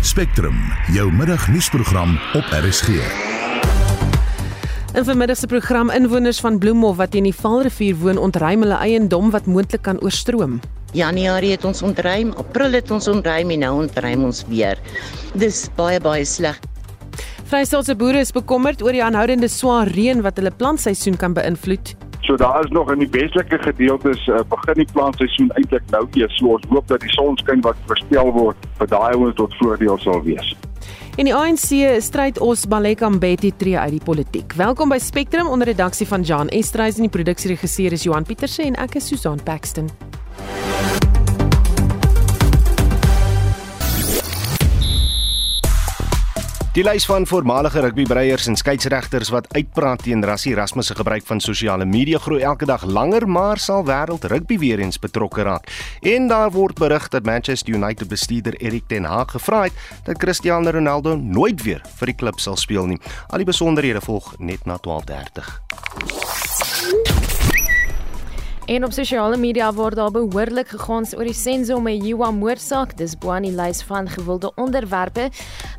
Spectrum, 0.00 0.56
jou 0.94 1.10
middagnuusprogram 1.12 2.14
op 2.34 2.44
RSG. 2.56 2.88
In 4.96 5.04
vermiddag 5.04 5.36
se 5.36 5.46
program 5.46 5.90
inwoners 5.90 6.40
van 6.40 6.58
Bloemhof 6.58 6.96
wat 6.96 7.14
in 7.14 7.28
die 7.28 7.34
Vaalrivier 7.36 7.98
woon 8.00 8.16
ontruim 8.18 8.64
hulle 8.64 8.78
eiendom 8.80 9.28
wat 9.30 9.44
moontlik 9.44 9.82
kan 9.84 10.00
oorstroom. 10.00 10.56
Januarie 10.96 11.52
het 11.52 11.68
ons 11.68 11.82
ontruim, 11.82 12.32
April 12.40 12.80
het 12.80 12.90
ons 12.90 13.08
ontruim 13.12 13.52
en 13.52 13.60
nou 13.66 13.74
ontruim 13.82 14.24
ons 14.24 14.40
weer. 14.48 14.80
Dis 15.36 15.66
baie 15.76 16.00
baie 16.00 16.24
sleg. 16.24 16.56
Vrystaatse 17.52 17.94
boere 17.94 18.24
is 18.24 18.32
bekommerd 18.32 18.80
oor 18.82 18.96
die 18.96 19.04
aanhoudende 19.04 19.52
swaar 19.52 19.92
reën 19.92 20.24
wat 20.24 20.40
hulle 20.40 20.50
plantseisoen 20.56 21.20
kan 21.20 21.36
beïnvloed. 21.36 21.92
So 22.20 22.36
daar 22.36 22.64
is 22.64 22.70
nog 22.70 22.92
in 22.92 22.98
die 22.98 23.08
westelike 23.10 23.58
gedeeltes 23.58 24.26
uh, 24.26 24.40
begin 24.48 24.74
die 24.74 24.88
plantseisoen 24.92 25.50
eintlik 25.56 25.86
nou 25.90 26.06
eers. 26.14 26.36
So 26.36 26.56
ons 26.56 26.66
hoop 26.68 26.88
dat 26.88 27.00
die 27.00 27.12
sonskyn 27.14 27.62
wat 27.64 27.78
voorspel 27.86 28.32
word 28.36 28.68
vir 28.78 28.90
daai 28.92 29.14
ouens 29.14 29.38
tot 29.40 29.56
voordeel 29.62 29.98
sal 29.98 30.20
wees. 30.26 30.52
En 31.18 31.26
die 31.28 31.34
ANC 31.34 31.72
stryd 32.00 32.38
ons 32.40 32.66
Baleka 32.70 33.08
Mbeki 33.08 33.50
tree 33.56 33.78
uit 33.78 33.96
die 33.96 34.04
politiek. 34.04 34.52
Welkom 34.56 34.92
by 34.92 34.98
Spectrum 35.02 35.48
onder 35.48 35.68
redaksie 35.68 36.06
van 36.06 36.22
Jan 36.22 36.48
Estreys 36.48 37.00
en 37.00 37.08
die 37.08 37.12
produksieregisseur 37.12 37.96
is 37.96 38.06
Johan 38.06 38.24
Pieterse 38.28 38.62
en 38.64 38.78
ek 38.80 39.00
is 39.00 39.10
Susan 39.10 39.40
Paxton. 39.44 39.90
Die 46.80 46.88
lys 46.88 47.04
van 47.04 47.26
voormalige 47.28 47.80
rugbybreiers 47.84 48.46
en 48.48 48.54
skeieregters 48.56 49.28
wat 49.28 49.44
uitpraat 49.52 50.00
teen 50.06 50.24
rasisme 50.24 50.80
se 50.82 50.94
gebruik 50.96 51.26
van 51.28 51.40
sosiale 51.44 51.84
media 51.84 52.18
groei 52.18 52.40
elke 52.40 52.64
dag 52.64 52.86
langer, 52.88 53.26
maar 53.28 53.60
sal 53.60 53.84
wêreld 53.84 54.24
rugby 54.24 54.56
weer 54.58 54.80
eens 54.80 54.98
betrokke 54.98 55.42
raak. 55.44 55.68
En 56.00 56.28
daar 56.28 56.48
word 56.50 56.80
berig 56.80 57.08
dat 57.08 57.28
Manchester 57.28 57.74
United 57.74 58.08
bestuurder 58.08 58.56
Erik 58.56 58.86
ten 58.86 59.04
Hag 59.04 59.30
gevra 59.36 59.62
het 59.62 59.76
dat 60.04 60.16
Cristiano 60.16 60.70
Ronaldo 60.70 61.16
nooit 61.16 61.62
weer 61.62 61.84
vir 61.98 62.14
die 62.14 62.16
klub 62.16 62.40
sal 62.40 62.56
speel 62.56 62.86
nie. 62.86 63.00
Al 63.28 63.44
die 63.44 63.50
besonderhede 63.52 64.00
volg 64.00 64.32
net 64.38 64.64
na 64.64 64.80
12:30. 64.80 66.19
En 68.70 68.84
op 68.84 68.92
sosiale 68.94 69.34
media 69.36 69.72
word 69.74 69.96
daar 69.98 70.12
behoorlik 70.14 70.68
gegons 70.70 71.10
oor 71.18 71.26
die 71.26 71.34
Senzo 71.34 71.80
Meyiwa 71.82 72.28
moordsaak. 72.30 72.92
Dis 73.00 73.16
bo 73.18 73.32
aan 73.34 73.42
die 73.42 73.50
lys 73.50 73.80
van 73.82 74.06
gewilde 74.06 74.52
onderwerpe. 74.62 75.24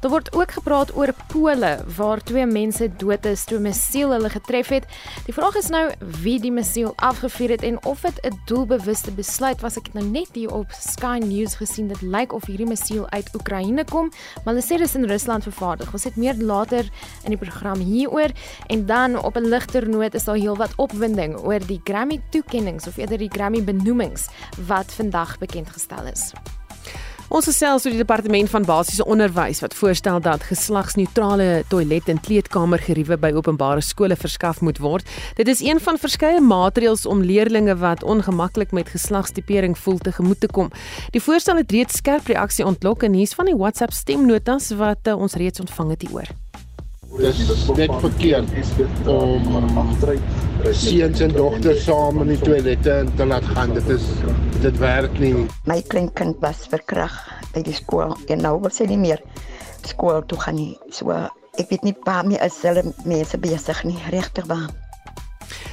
Daar 0.03 0.11
word 0.11 0.27
ook 0.35 0.51
gepraat 0.57 0.91
oor 0.99 1.13
Pole 1.31 1.69
waar 1.95 2.19
twee 2.27 2.43
mense 2.45 2.89
dood 2.99 3.25
is 3.25 3.45
toe 3.47 3.59
'n 3.59 3.61
missiel 3.61 4.11
hulle 4.11 4.29
getref 4.29 4.67
het. 4.75 4.83
Die 5.25 5.33
vraag 5.33 5.55
is 5.55 5.69
nou 5.69 5.91
wie 6.21 6.39
die 6.39 6.51
missiel 6.51 6.91
afgevuur 6.95 7.49
het 7.49 7.61
en 7.63 7.85
of 7.85 8.01
dit 8.01 8.19
'n 8.25 8.39
doelbewuste 8.45 9.11
besluit 9.11 9.61
was. 9.61 9.77
Ek 9.77 9.85
het 9.85 9.93
nou 9.93 10.05
net 10.05 10.29
hier 10.33 10.53
op 10.53 10.67
Sky 10.71 11.19
News 11.23 11.55
gesien 11.55 11.87
dit 11.87 12.01
lyk 12.01 12.33
of 12.33 12.45
hierdie 12.45 12.67
missiel 12.67 13.09
uit 13.09 13.35
Oekraïne 13.35 13.85
kom, 13.85 14.11
maar 14.43 14.53
hulle 14.53 14.65
sê 14.65 14.77
dit 14.77 14.87
is 14.87 14.95
in 14.95 15.05
Rusland 15.05 15.43
vervaardig. 15.43 15.93
Ons 15.93 16.03
het 16.03 16.15
meer 16.15 16.35
later 16.35 16.89
in 17.23 17.29
die 17.29 17.37
program 17.37 17.79
hieroor 17.79 18.31
en 18.67 18.85
dan 18.85 19.23
op 19.23 19.37
'n 19.37 19.47
ligter 19.47 19.89
noot 19.89 20.13
is 20.13 20.23
daar 20.23 20.35
heelwat 20.35 20.75
opwinding 20.75 21.39
oor 21.39 21.59
die 21.59 21.81
Grammy 21.83 22.21
toekenning 22.29 22.80
of 22.87 22.97
eerder 22.97 23.17
die 23.17 23.31
Grammy 23.31 23.63
benoemings 23.63 24.29
wat 24.67 24.93
vandag 24.93 25.37
bekend 25.37 25.69
gestel 25.69 26.05
is. 26.11 26.31
Ons 27.31 27.45
gesels 27.47 27.85
oor 27.85 27.93
die 27.93 28.01
departement 28.01 28.49
van 28.51 28.65
basiese 28.67 29.05
onderwys 29.07 29.61
wat 29.63 29.75
voorstel 29.79 30.19
dat 30.19 30.43
geslagsneutrale 30.49 31.63
toilet 31.71 32.09
en 32.11 32.19
kleedkamer 32.19 32.83
geriewe 32.83 33.15
by 33.15 33.31
openbare 33.37 33.79
skole 33.87 34.17
verskaf 34.19 34.59
moet 34.59 34.81
word. 34.83 35.07
Dit 35.39 35.47
is 35.47 35.63
een 35.63 35.79
van 35.79 35.95
verskeie 35.95 36.43
maatreëls 36.43 37.05
om 37.07 37.23
leerders 37.23 37.79
wat 37.79 38.03
ongemaklik 38.03 38.75
met 38.75 38.91
geslagstipering 38.91 39.77
voel 39.79 40.03
te 40.03 40.11
gemoet 40.11 40.43
te 40.43 40.51
kom. 40.51 40.75
Die 41.15 41.23
voorstel 41.23 41.63
het 41.63 41.71
reeds 41.71 42.03
skerp 42.03 42.27
reaksie 42.27 42.67
ontlok 42.67 43.07
en 43.07 43.15
hier's 43.15 43.37
van 43.39 43.47
die 43.47 43.55
WhatsApp 43.55 43.95
stemnotas 43.95 44.73
wat 44.75 45.07
uh, 45.07 45.15
ons 45.15 45.39
reeds 45.39 45.63
ontvang 45.63 45.95
het 45.95 46.09
hieroor. 46.09 46.35
Dis 47.17 47.67
net 47.75 47.91
verkeerd 47.99 48.51
om 49.11 49.43
seuns 50.71 51.19
en 51.19 51.33
dogters 51.35 51.83
saam 51.83 52.21
in 52.23 52.31
die 52.31 52.39
toilette 52.39 52.95
te 53.17 53.25
laat 53.27 53.47
gaan. 53.51 53.73
Dit 53.75 53.89
is 53.91 54.05
dit 54.63 54.77
werk 54.79 55.19
nie. 55.19 55.33
My 55.67 55.81
kleinkind 55.91 56.39
was 56.43 56.63
verkrag 56.71 57.15
by 57.51 57.65
die 57.67 57.75
skool 57.75 58.15
en 58.31 58.45
nou 58.45 58.55
wil 58.63 58.71
sy 58.71 58.87
nie 58.87 58.99
meer 59.01 59.19
skool 59.87 60.23
toe 60.23 60.39
gaan 60.39 60.55
nie. 60.61 60.77
So 60.93 61.11
ek 61.59 61.73
weet 61.73 61.83
nie 61.83 61.95
waar 62.07 62.23
my 62.23 62.39
is 62.45 62.61
hulle 62.63 62.85
mense 63.03 63.37
besig 63.43 63.83
nie 63.89 63.99
regtig 64.13 64.47
waar. 64.47 64.69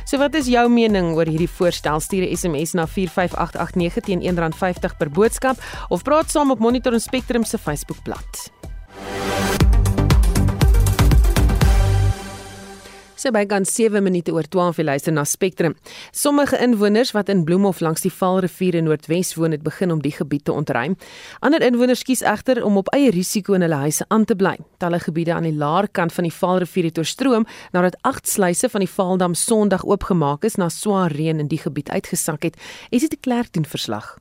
So 0.09 0.19
wat 0.19 0.35
is 0.35 0.49
jou 0.51 0.65
mening 0.73 1.12
oor 1.15 1.29
hierdie 1.29 1.51
voorstel? 1.59 2.01
Stuur 2.01 2.27
'n 2.27 2.35
SMS 2.35 2.75
na 2.75 2.87
45889 2.87 4.05
teen 4.05 4.21
R1.50 4.25 4.97
per 4.99 5.11
boodskap 5.11 5.57
of 5.89 6.03
praat 6.03 6.31
saam 6.31 6.51
op 6.51 6.59
Monitor 6.59 6.93
en 6.93 7.01
Spectrum 7.01 7.45
se 7.45 7.59
Facebookblad. 7.59 8.51
So 13.19 13.33
by 13.34 13.49
kan 13.51 13.65
7 13.67 13.99
minute 13.99 14.31
oor 14.31 14.47
12 14.47 14.77
jy 14.79 14.84
luister 14.84 15.11
na 15.11 15.25
Spectrum. 15.27 15.73
Sommige 16.15 16.55
inwoners 16.62 17.11
wat 17.17 17.33
in 17.33 17.41
Bloemhof 17.45 17.81
langs 17.83 18.05
die 18.05 18.12
Vaalrivier 18.15 18.77
in 18.79 18.87
Noordwes 18.87 19.33
woon 19.34 19.56
het 19.56 19.65
begin 19.67 19.91
om 19.91 20.05
die 20.05 20.12
gebied 20.15 20.45
te 20.47 20.55
ontruim. 20.55 20.95
Ander 21.43 21.65
inwoners 21.67 22.05
kies 22.06 22.23
egter 22.23 22.62
om 22.62 22.79
op 22.79 22.93
eie 22.95 23.11
risiko 23.11 23.59
in 23.59 23.67
hulle 23.67 23.81
huise 23.83 24.06
aan 24.15 24.29
te 24.31 24.39
bly. 24.39 24.55
Talle 24.79 25.03
gebiede 25.03 25.34
aan 25.34 25.51
die 25.51 25.56
laer 25.56 25.91
kant 25.91 26.15
van 26.15 26.31
die 26.31 26.34
Vaalrivier 26.37 26.93
het 26.93 27.03
oorstroom 27.03 27.49
nadat 27.75 27.99
agt 28.06 28.31
sluise 28.31 28.71
van 28.71 28.87
die 28.87 28.93
Vaaldam 28.95 29.35
Sondag 29.35 29.83
oopgemaak 29.83 30.47
is 30.47 30.55
na 30.55 30.71
swaar 30.71 31.11
reën 31.11 31.43
in 31.43 31.50
die 31.50 31.59
gebied 31.59 31.91
uitgesak 31.91 32.47
het. 32.47 32.55
Is 32.95 33.03
dit 33.03 33.19
'n 33.19 33.21
klerk 33.21 33.53
doen 33.53 33.67
verslag? 33.67 34.15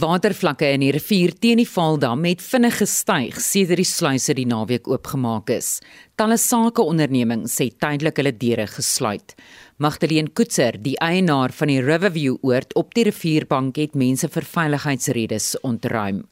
Watervlakke 0.00 0.68
in 0.72 0.80
die 0.80 0.92
rivier 0.94 1.32
teen 1.42 1.58
die 1.60 1.68
Vaaldam 1.68 2.22
het 2.24 2.40
vinnig 2.40 2.78
gestyg 2.80 3.36
sedert 3.42 3.82
die 3.82 3.88
sluise 3.88 4.32
die 4.38 4.46
naweek 4.48 4.86
oopgemaak 4.88 5.50
is. 5.52 5.80
Talle 6.16 6.38
sakeondernemings 6.40 7.58
het 7.60 7.76
tydelik 7.82 8.20
hulle 8.20 8.32
deure 8.32 8.64
gesluit. 8.70 9.34
Magdalene 9.82 10.32
Koetser, 10.32 10.78
die 10.80 10.94
eienaar 11.04 11.52
van 11.52 11.72
die 11.72 11.82
Riverview 11.84 12.38
oord 12.46 12.72
op 12.80 12.94
die 12.96 13.04
rivierbank 13.10 13.82
het 13.82 13.98
mense 13.98 14.30
vir 14.32 14.48
veiligheidsredes 14.54 15.50
ontruim. 15.68 16.22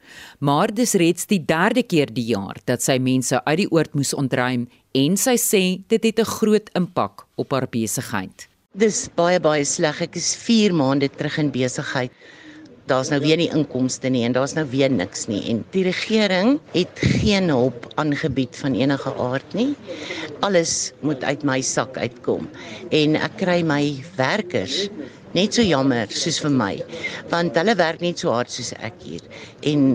Maar 0.40 0.72
dis 0.72 0.96
reeds 0.96 1.28
die 1.28 1.42
derde 1.44 1.84
keer 1.84 2.14
die 2.14 2.30
jaar 2.30 2.62
dat 2.64 2.84
sy 2.84 2.96
mense 3.02 3.42
uit 3.44 3.64
die 3.66 3.70
oord 3.74 3.92
moes 3.98 4.14
ontruim 4.16 4.64
en 4.96 5.20
sy 5.20 5.36
sê 5.36 5.64
dit 5.88 6.08
het 6.08 6.20
'n 6.20 6.32
groot 6.38 6.70
impak 6.72 7.26
op 7.36 7.52
haar 7.52 7.68
besigheid. 7.68 8.48
Dis 8.72 9.08
baie 9.14 9.40
baie 9.40 9.64
sleg. 9.64 10.00
Ek 10.00 10.16
is 10.16 10.36
4 10.36 10.72
maande 10.72 11.08
terug 11.08 11.38
in 11.38 11.50
besigheid 11.50 12.12
daar's 12.90 13.10
nou 13.12 13.20
weer 13.22 13.38
nie 13.40 13.50
inkomste 13.54 14.10
nie 14.12 14.24
en 14.26 14.34
daar's 14.36 14.54
nou 14.56 14.64
weer 14.72 14.90
niks 14.92 15.26
nie 15.30 15.40
en 15.52 15.62
die 15.74 15.84
regering 15.86 16.56
het 16.74 17.02
geen 17.20 17.50
hulp 17.52 17.86
aangebied 18.00 18.56
van 18.60 18.76
enige 18.78 19.12
aard 19.22 19.56
nie. 19.58 19.72
Alles 20.46 20.92
moet 21.06 21.24
uit 21.24 21.44
my 21.48 21.60
sak 21.64 21.98
uitkom 22.00 22.48
en 22.94 23.16
ek 23.20 23.38
kry 23.42 23.60
my 23.66 23.82
werkers 24.18 24.86
net 25.36 25.54
so 25.54 25.64
jammer 25.64 26.08
soos 26.12 26.40
vir 26.44 26.54
my 26.54 26.74
want 27.32 27.58
hulle 27.60 27.76
werk 27.78 28.04
net 28.04 28.22
so 28.24 28.32
hard 28.34 28.52
soos 28.52 28.72
ek 28.78 28.96
hier 29.04 29.24
en 29.68 29.90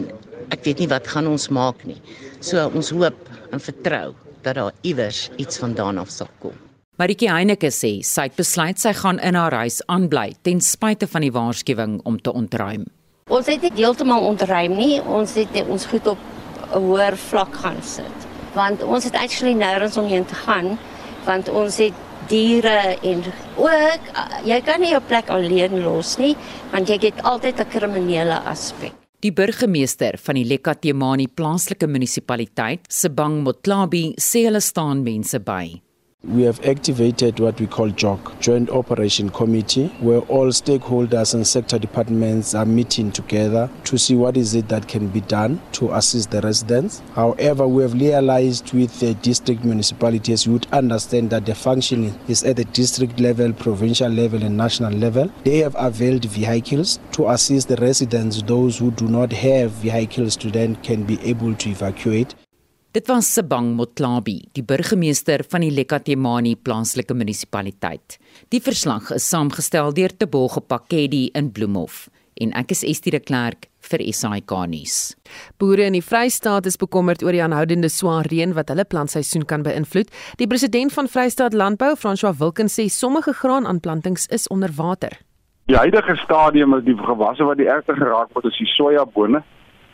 ek 0.54 0.66
weet 0.68 0.84
nie 0.84 0.92
wat 0.92 1.08
gaan 1.10 1.30
ons 1.32 1.50
maak 1.50 1.82
nie. 1.90 2.00
So 2.44 2.70
ons 2.72 2.94
hoop 2.94 3.32
en 3.52 3.64
vertrou 3.64 4.12
dat 4.44 4.60
daar 4.60 4.76
iewers 4.84 5.30
iets 5.38 5.58
vandaan 5.64 5.98
af 6.02 6.12
sal 6.12 6.30
kom. 6.44 6.63
Maritjie 7.02 7.32
Heineke 7.32 7.72
sê 7.74 7.90
sy 8.06 8.28
het 8.28 8.36
besluit 8.38 8.78
sy 8.78 8.92
gaan 8.94 9.18
in 9.26 9.34
haar 9.34 9.56
huis 9.64 9.80
aanbly 9.90 10.36
ten 10.46 10.60
spyte 10.62 11.08
van 11.10 11.24
die 11.26 11.32
waarskuwing 11.34 11.96
om 12.06 12.20
te 12.22 12.30
ontruim. 12.30 12.84
Ons 13.34 13.48
het 13.50 13.64
dit 13.64 13.80
heeltemal 13.82 14.22
ontruim 14.28 14.76
nie, 14.78 15.00
ons 15.02 15.32
het 15.40 15.56
ons 15.64 15.88
goed 15.90 16.06
op 16.12 16.20
'n 16.70 16.82
hoër 16.84 17.18
vlak 17.18 17.56
gaan 17.64 17.82
sit. 17.82 18.28
Want 18.54 18.84
ons 18.84 19.04
het 19.10 19.16
actually 19.16 19.56
nêrens 19.58 19.98
omheen 19.98 20.26
te 20.26 20.36
gaan 20.36 20.78
want 21.26 21.50
ons 21.50 21.78
het 21.78 21.94
diere 22.30 22.98
en 23.02 23.24
ook 23.58 24.02
jy 24.46 24.62
kan 24.62 24.80
nie 24.80 24.92
jou 24.92 25.02
plek 25.02 25.30
alleen 25.30 25.82
los 25.82 26.18
nie 26.18 26.36
want 26.72 26.90
jy 26.90 27.00
het 27.02 27.24
altyd 27.24 27.60
'n 27.60 27.70
kriminele 27.70 28.38
aspek. 28.46 28.94
Die 29.20 29.32
burgemeester 29.32 30.18
van 30.18 30.36
die 30.36 30.46
Lekatemani 30.46 31.28
plaaslike 31.28 31.88
munisipaliteit, 31.88 32.80
Sebang 32.88 33.42
Motlabi, 33.44 34.14
sê 34.20 34.44
hulle 34.46 34.62
staan 34.62 35.04
mense 35.04 35.40
by. 35.40 35.82
We 36.26 36.44
have 36.44 36.66
activated 36.66 37.42
what 37.42 37.60
we 37.60 37.68
call 37.68 37.90
JOC, 37.90 38.40
Joint 38.40 38.70
Operation 38.70 39.30
Committee, 39.30 39.90
where 40.00 40.22
all 40.22 40.48
stakeholders 40.48 41.34
and 41.34 41.46
sector 41.46 41.78
departments 41.78 42.56
are 42.56 42.66
meeting 42.66 43.12
together 43.12 43.70
to 43.84 43.98
see 43.98 44.16
what 44.16 44.38
is 44.38 44.56
it 44.56 44.70
that 44.70 44.88
can 44.88 45.10
be 45.10 45.20
done 45.20 45.62
to 45.74 45.94
assist 45.94 46.32
the 46.32 46.40
residents. 46.40 47.02
However, 47.14 47.68
we 47.68 47.84
have 47.84 47.94
realized 47.94 48.72
with 48.72 48.98
the 49.02 49.16
district 49.16 49.66
municipalities, 49.66 50.46
you 50.46 50.54
would 50.54 50.68
understand 50.72 51.30
that 51.32 51.46
the 51.46 51.56
functioning 51.56 52.18
is 52.30 52.42
at 52.46 52.56
the 52.56 52.66
district 52.66 53.20
level, 53.20 53.52
provincial 53.52 54.10
level, 54.10 54.44
and 54.44 54.56
national 54.56 54.94
level. 54.94 55.30
They 55.44 55.58
have 55.58 55.76
availed 55.78 56.24
vehicles 56.24 57.00
to 57.12 57.32
assist 57.32 57.68
the 57.68 57.76
residents, 57.76 58.42
those 58.44 58.78
who 58.78 58.92
do 58.92 59.10
not 59.10 59.34
have 59.34 59.72
vehicles 59.72 60.38
to 60.38 60.50
then 60.50 60.78
can 60.78 61.04
be 61.04 61.20
able 61.22 61.54
to 61.54 61.70
evacuate. 61.70 62.34
Dit 62.94 63.08
was 63.10 63.26
Sebang 63.34 63.72
Motlabi, 63.74 64.36
die 64.54 64.62
burgemeester 64.62 65.42
van 65.50 65.64
die 65.66 65.72
Lekatemani 65.74 66.54
plaaslike 66.56 67.16
munisipaliteit. 67.18 68.20
Die 68.54 68.62
verslag 68.62 69.10
is 69.16 69.26
saamgestel 69.34 69.96
deur 69.98 70.14
Tebogo 70.14 70.62
Pakedi 70.62 71.32
in 71.34 71.50
Bloemhof. 71.52 72.10
en 72.42 72.54
ek 72.58 72.74
is 72.74 72.84
Estie 72.88 73.14
de 73.14 73.20
Klerk 73.22 73.68
vir 73.90 74.02
SAK 74.16 74.54
nuus. 74.72 75.14
Boere 75.62 75.86
in 75.90 75.98
die 75.98 76.04
Vrystaat 76.06 76.66
is 76.70 76.80
bekommerd 76.82 77.24
oor 77.24 77.36
die 77.36 77.44
aanhoudende 77.44 77.90
swaar 77.92 78.30
reën 78.32 78.56
wat 78.58 78.72
hulle 78.74 78.86
plantseisoen 78.90 79.46
kan 79.50 79.66
beïnvloed. 79.66 80.10
Die 80.40 80.50
president 80.50 80.94
van 80.96 81.10
Vrystaat 81.12 81.54
Landbou, 81.54 81.94
François 82.00 82.34
Wilkens, 82.40 82.80
sê 82.80 82.88
sommige 82.90 83.36
graanaaanplantings 83.38 84.28
is 84.34 84.48
onder 84.54 84.74
water. 84.78 85.18
Die 85.72 85.78
huidige 85.78 86.18
stadium 86.24 86.74
is 86.78 86.86
die 86.88 86.98
gewasse 86.98 87.46
wat 87.48 87.60
die 87.62 87.70
ergste 87.70 87.96
geraak 87.98 88.34
word 88.34 88.50
is 88.50 88.58
die 88.60 88.70
sojabone 88.74 89.44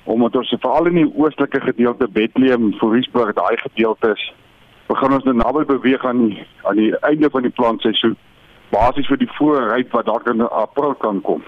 omdat 0.04 0.36
ons 0.36 0.56
veral 0.60 0.86
in 0.86 0.96
die 0.96 1.12
oostelike 1.16 1.62
gedeelte 1.62 2.07
Bethlehem, 2.07 2.74
Fourierburg, 2.74 3.34
daai 3.34 3.57
gedeeltes 3.57 4.34
begin 4.90 5.13
ons 5.13 5.24
nou 5.24 5.36
naby 5.38 5.66
beweeg 5.69 6.06
aan 6.06 6.24
die 6.28 6.46
aan 6.66 6.75
die 6.75 6.94
einde 7.06 7.30
van 7.30 7.46
die 7.46 7.54
plantseisoen 7.54 8.18
basies 8.74 9.07
vir 9.10 9.22
die 9.22 9.31
voorryp 9.38 9.94
wat 9.94 10.06
dalk 10.06 10.28
in 10.30 10.42
April 10.48 10.96
kan 11.04 11.22
kom. 11.22 11.44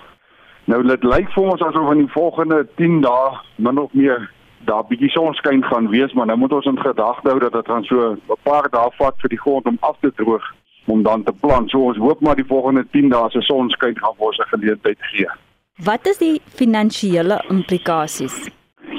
Nou 0.69 0.81
dit 0.86 1.03
lyk 1.03 1.31
vir 1.33 1.50
ons 1.53 1.63
asof 1.65 1.89
in 1.94 2.06
die 2.06 2.13
volgende 2.13 2.62
10 2.77 3.01
dae 3.06 3.33
min 3.57 3.81
of 3.81 3.94
meer 3.98 4.30
daar 4.69 4.86
bietjie 4.86 5.09
sonskyn 5.09 5.63
gaan 5.65 5.89
wees, 5.89 6.13
maar 6.13 6.30
nou 6.30 6.38
moet 6.38 6.54
ons 6.54 6.69
in 6.69 6.77
gedagte 6.80 7.30
hou 7.30 7.39
dat 7.42 7.54
dit 7.57 7.69
gaan 7.74 7.86
so 7.89 8.12
'n 8.13 8.42
paar 8.44 8.69
dae 8.69 8.89
vat 8.97 9.15
vir 9.21 9.30
die 9.30 9.42
grond 9.42 9.65
om 9.65 9.77
af 9.81 9.97
te 10.01 10.12
droog 10.15 10.45
om 10.86 11.04
dan 11.04 11.24
te 11.24 11.33
plant. 11.42 11.69
So 11.69 11.80
ons 11.80 11.97
hoop 11.97 12.21
maar 12.21 12.36
die 12.36 12.51
volgende 12.54 12.86
10 12.92 13.09
dae 13.09 13.30
se 13.30 13.42
sonskyn 13.42 13.97
gaan 13.97 14.15
vir 14.18 14.27
ons 14.27 14.38
'n 14.38 14.54
geleentheid 14.54 14.97
gee. 15.01 15.30
Wat 15.79 16.06
is 16.06 16.18
die 16.19 16.41
finansiële 16.45 17.38
implikasies? 17.50 18.35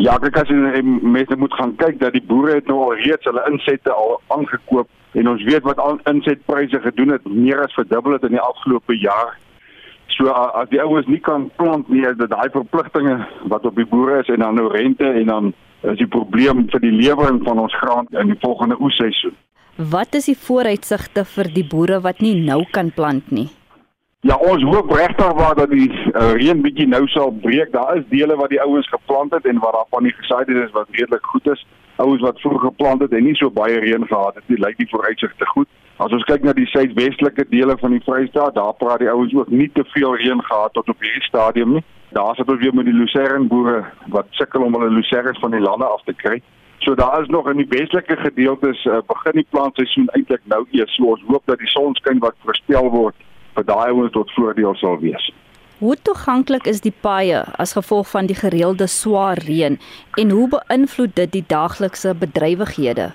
Ja, 0.00 0.16
kyk 0.18 0.38
as 0.40 0.48
jy 0.48 0.80
mense 0.82 1.36
moet 1.36 1.52
gaan 1.54 1.74
kyk 1.76 1.98
dat 2.00 2.16
die 2.16 2.24
boere 2.24 2.56
het 2.56 2.66
nou 2.66 2.78
al 2.86 2.96
reeds 2.96 3.28
hulle 3.28 3.44
insette 3.50 3.92
al 3.92 4.16
aangekoop 4.32 4.88
en 5.20 5.28
ons 5.28 5.44
weet 5.44 5.62
wat 5.68 5.78
al 5.78 6.00
insetpryse 6.08 6.80
gedoen 6.80 7.12
het 7.12 7.28
meer 7.28 7.60
as 7.62 7.76
verdubbel 7.76 8.16
het 8.16 8.24
in 8.24 8.34
die 8.38 8.42
afgelope 8.42 8.96
jaar. 8.98 9.36
So 10.16 10.32
as 10.32 10.72
die 10.72 10.80
ouens 10.80 11.06
nie 11.06 11.20
kan 11.20 11.50
plant 11.60 11.92
nie, 11.92 12.02
is 12.08 12.16
dit 12.16 12.32
daai 12.32 12.48
verpligtinge 12.50 13.20
wat 13.52 13.68
op 13.68 13.76
die 13.76 13.86
boere 13.86 14.22
is 14.24 14.32
en 14.32 14.40
dan 14.40 14.56
nou 14.56 14.72
rente 14.72 15.06
en 15.06 15.26
dan 15.28 15.54
is 15.92 15.98
die 16.00 16.08
probleem 16.08 16.66
vir 16.72 16.82
die 16.82 16.94
lewering 16.96 17.42
van 17.44 17.60
ons 17.60 17.76
graan 17.84 18.08
in 18.16 18.32
die 18.32 18.40
volgende 18.40 18.80
oesseisoen. 18.80 19.36
Wat 19.76 20.14
is 20.16 20.32
die 20.32 20.38
vooruitsigte 20.38 21.24
vir 21.36 21.52
die 21.52 21.68
boere 21.68 22.00
wat 22.00 22.24
nie 22.24 22.34
nou 22.40 22.62
kan 22.72 22.90
plant 22.96 23.30
nie? 23.30 23.50
Ja, 24.22 24.36
ons 24.38 24.62
hoop 24.62 24.90
regtig 24.94 25.32
waar 25.34 25.56
dat 25.58 25.72
die 25.74 25.88
uh, 25.90 26.28
reën 26.38 26.60
bietjie 26.62 26.84
nou 26.86 27.00
sal 27.10 27.32
breek. 27.42 27.72
Daar 27.74 27.96
is 27.98 28.04
dele 28.06 28.36
wat 28.38 28.52
die 28.54 28.60
ouens 28.62 28.86
geplant 28.88 29.32
het 29.34 29.48
en 29.50 29.58
waar 29.58 29.72
daar 29.74 29.88
van 29.90 30.06
die 30.06 30.12
gesaaide 30.14 30.60
is 30.62 30.70
wat 30.70 30.92
redelik 30.94 31.24
goed 31.26 31.48
is. 31.50 31.64
Ouens 31.96 32.22
wat 32.22 32.38
vroeg 32.40 32.60
geplant 32.62 33.02
het 33.02 33.16
en 33.18 33.24
nie 33.26 33.34
so 33.34 33.50
baie 33.50 33.80
reën 33.82 34.06
gehad 34.06 34.38
het 34.38 34.46
nie, 34.46 34.60
lyk 34.62 34.78
die 34.78 34.86
vooruitsigte 34.92 35.48
goed. 35.50 35.66
As 35.98 36.14
ons 36.14 36.22
kyk 36.28 36.46
na 36.46 36.54
die 36.54 36.68
suidwestelike 36.70 37.48
dele 37.50 37.74
van 37.80 37.96
die 37.96 38.04
Vrystaat, 38.04 38.54
daar 38.54 38.76
praat 38.78 39.02
die 39.02 39.10
ouens 39.10 39.34
ook 39.34 39.50
nie 39.50 39.66
te 39.74 39.82
veel 39.90 40.14
reën 40.22 40.44
gehad 40.50 40.78
tot 40.78 40.94
op 40.94 41.02
hierdie 41.02 41.26
stadium 41.26 41.74
nie. 41.80 41.82
Daar 42.14 42.38
sit 42.38 42.54
ons 42.54 42.62
weer 42.62 42.78
met 42.78 42.86
die 42.86 42.94
lucerne 42.94 43.50
boere 43.50 43.82
wat 44.14 44.30
sukkel 44.38 44.68
om 44.68 44.78
hulle 44.78 44.92
lucernes 45.00 45.42
van 45.42 45.58
die 45.58 45.64
lande 45.66 45.90
af 45.90 46.06
te 46.06 46.14
kry. 46.22 46.38
So 46.86 46.94
daar 46.94 47.18
is 47.26 47.34
nog 47.34 47.50
in 47.50 47.58
die 47.64 47.70
westelike 47.74 48.22
gedeeltes 48.22 48.86
uh, 48.86 49.02
begin 49.10 49.42
die 49.42 49.48
plantseisoen 49.50 50.08
eintlik 50.14 50.46
nou 50.46 50.62
eers. 50.70 50.94
So 50.94 51.10
ons 51.16 51.26
hoop 51.26 51.42
dat 51.50 51.58
die 51.58 51.74
sonskyn 51.74 52.22
wat 52.22 52.38
voorspel 52.46 52.90
word 52.94 53.18
vir 53.54 53.64
daai 53.64 53.90
ouens 53.90 54.12
tot 54.12 54.30
voordeel 54.36 54.74
sal 54.80 54.98
wees. 55.00 55.30
Hoe 55.82 55.96
toeganklik 55.96 56.68
is 56.70 56.80
die 56.80 56.94
paaie 57.04 57.40
as 57.58 57.72
gevolg 57.74 58.06
van 58.10 58.28
die 58.30 58.38
gereelde 58.38 58.86
swaar 58.86 59.40
reën 59.42 59.78
en 60.22 60.30
hoe 60.30 60.48
beïnvloed 60.52 61.16
dit 61.16 61.32
die 61.32 61.44
daaglikse 61.48 62.14
bedrywighede? 62.14 63.10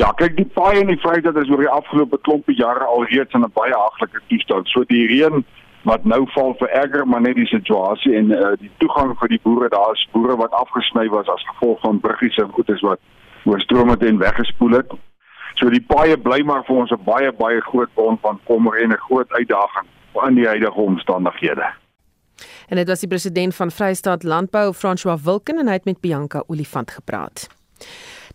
Ja, 0.00 0.10
kyk 0.16 0.36
die 0.36 0.48
paaie 0.56 0.80
in 0.80 0.90
die 0.92 0.98
Vrystaat 1.00 1.36
is 1.40 1.50
oor 1.52 1.60
die 1.64 1.72
afgelope 1.72 2.18
klompie 2.28 2.56
jare 2.56 2.84
al 2.84 3.04
reeds 3.10 3.36
in 3.36 3.44
'n 3.44 3.52
baie 3.52 3.72
haglike 3.72 4.20
toestand. 4.28 4.68
So 4.68 4.84
die 4.84 5.06
reën 5.08 5.44
wat 5.84 6.04
nou 6.04 6.26
val 6.34 6.54
vererger 6.58 7.06
maar 7.06 7.20
net 7.20 7.36
die 7.36 7.46
situasie 7.46 8.16
en 8.16 8.32
uh, 8.32 8.52
die 8.60 8.70
toegang 8.82 9.14
vir 9.20 9.28
die 9.28 9.40
boere, 9.42 9.68
daar 9.68 9.92
is 9.92 10.08
boere 10.12 10.36
wat 10.36 10.52
afgesny 10.52 11.08
was 11.08 11.28
as 11.28 11.46
gevolg 11.52 11.80
van 11.80 12.00
bruggies 12.00 12.36
en 12.36 12.50
goedes 12.52 12.80
wat 12.80 13.00
oorstroom 13.44 13.88
het 13.88 14.02
en 14.02 14.18
weggespoel 14.18 14.70
het. 14.80 14.90
So 15.56 15.70
die 15.72 15.80
paaie 15.80 16.16
bly 16.20 16.42
maar 16.44 16.64
vir 16.64 16.76
ons 16.76 16.90
'n 16.92 17.04
baie 17.04 17.32
baie 17.32 17.60
groot 17.60 17.92
bron 17.94 18.18
van 18.22 18.40
kommer 18.44 18.82
en 18.82 18.92
'n 18.92 19.04
groot 19.08 19.30
uitdaging 19.32 19.86
in 20.26 20.34
die 20.34 20.46
huidige 20.46 20.80
omstandighede. 20.80 21.72
En 22.68 22.76
dit 22.76 22.88
was 22.88 23.00
die 23.00 23.08
president 23.08 23.54
van 23.54 23.70
Vrystaat 23.70 24.22
Landbou, 24.22 24.72
François 24.72 25.22
Wilken 25.22 25.58
en 25.58 25.66
hy 25.66 25.72
het 25.72 25.84
met 25.84 26.00
Bianca 26.00 26.42
Olifant 26.46 26.90
gepraat. 26.90 27.48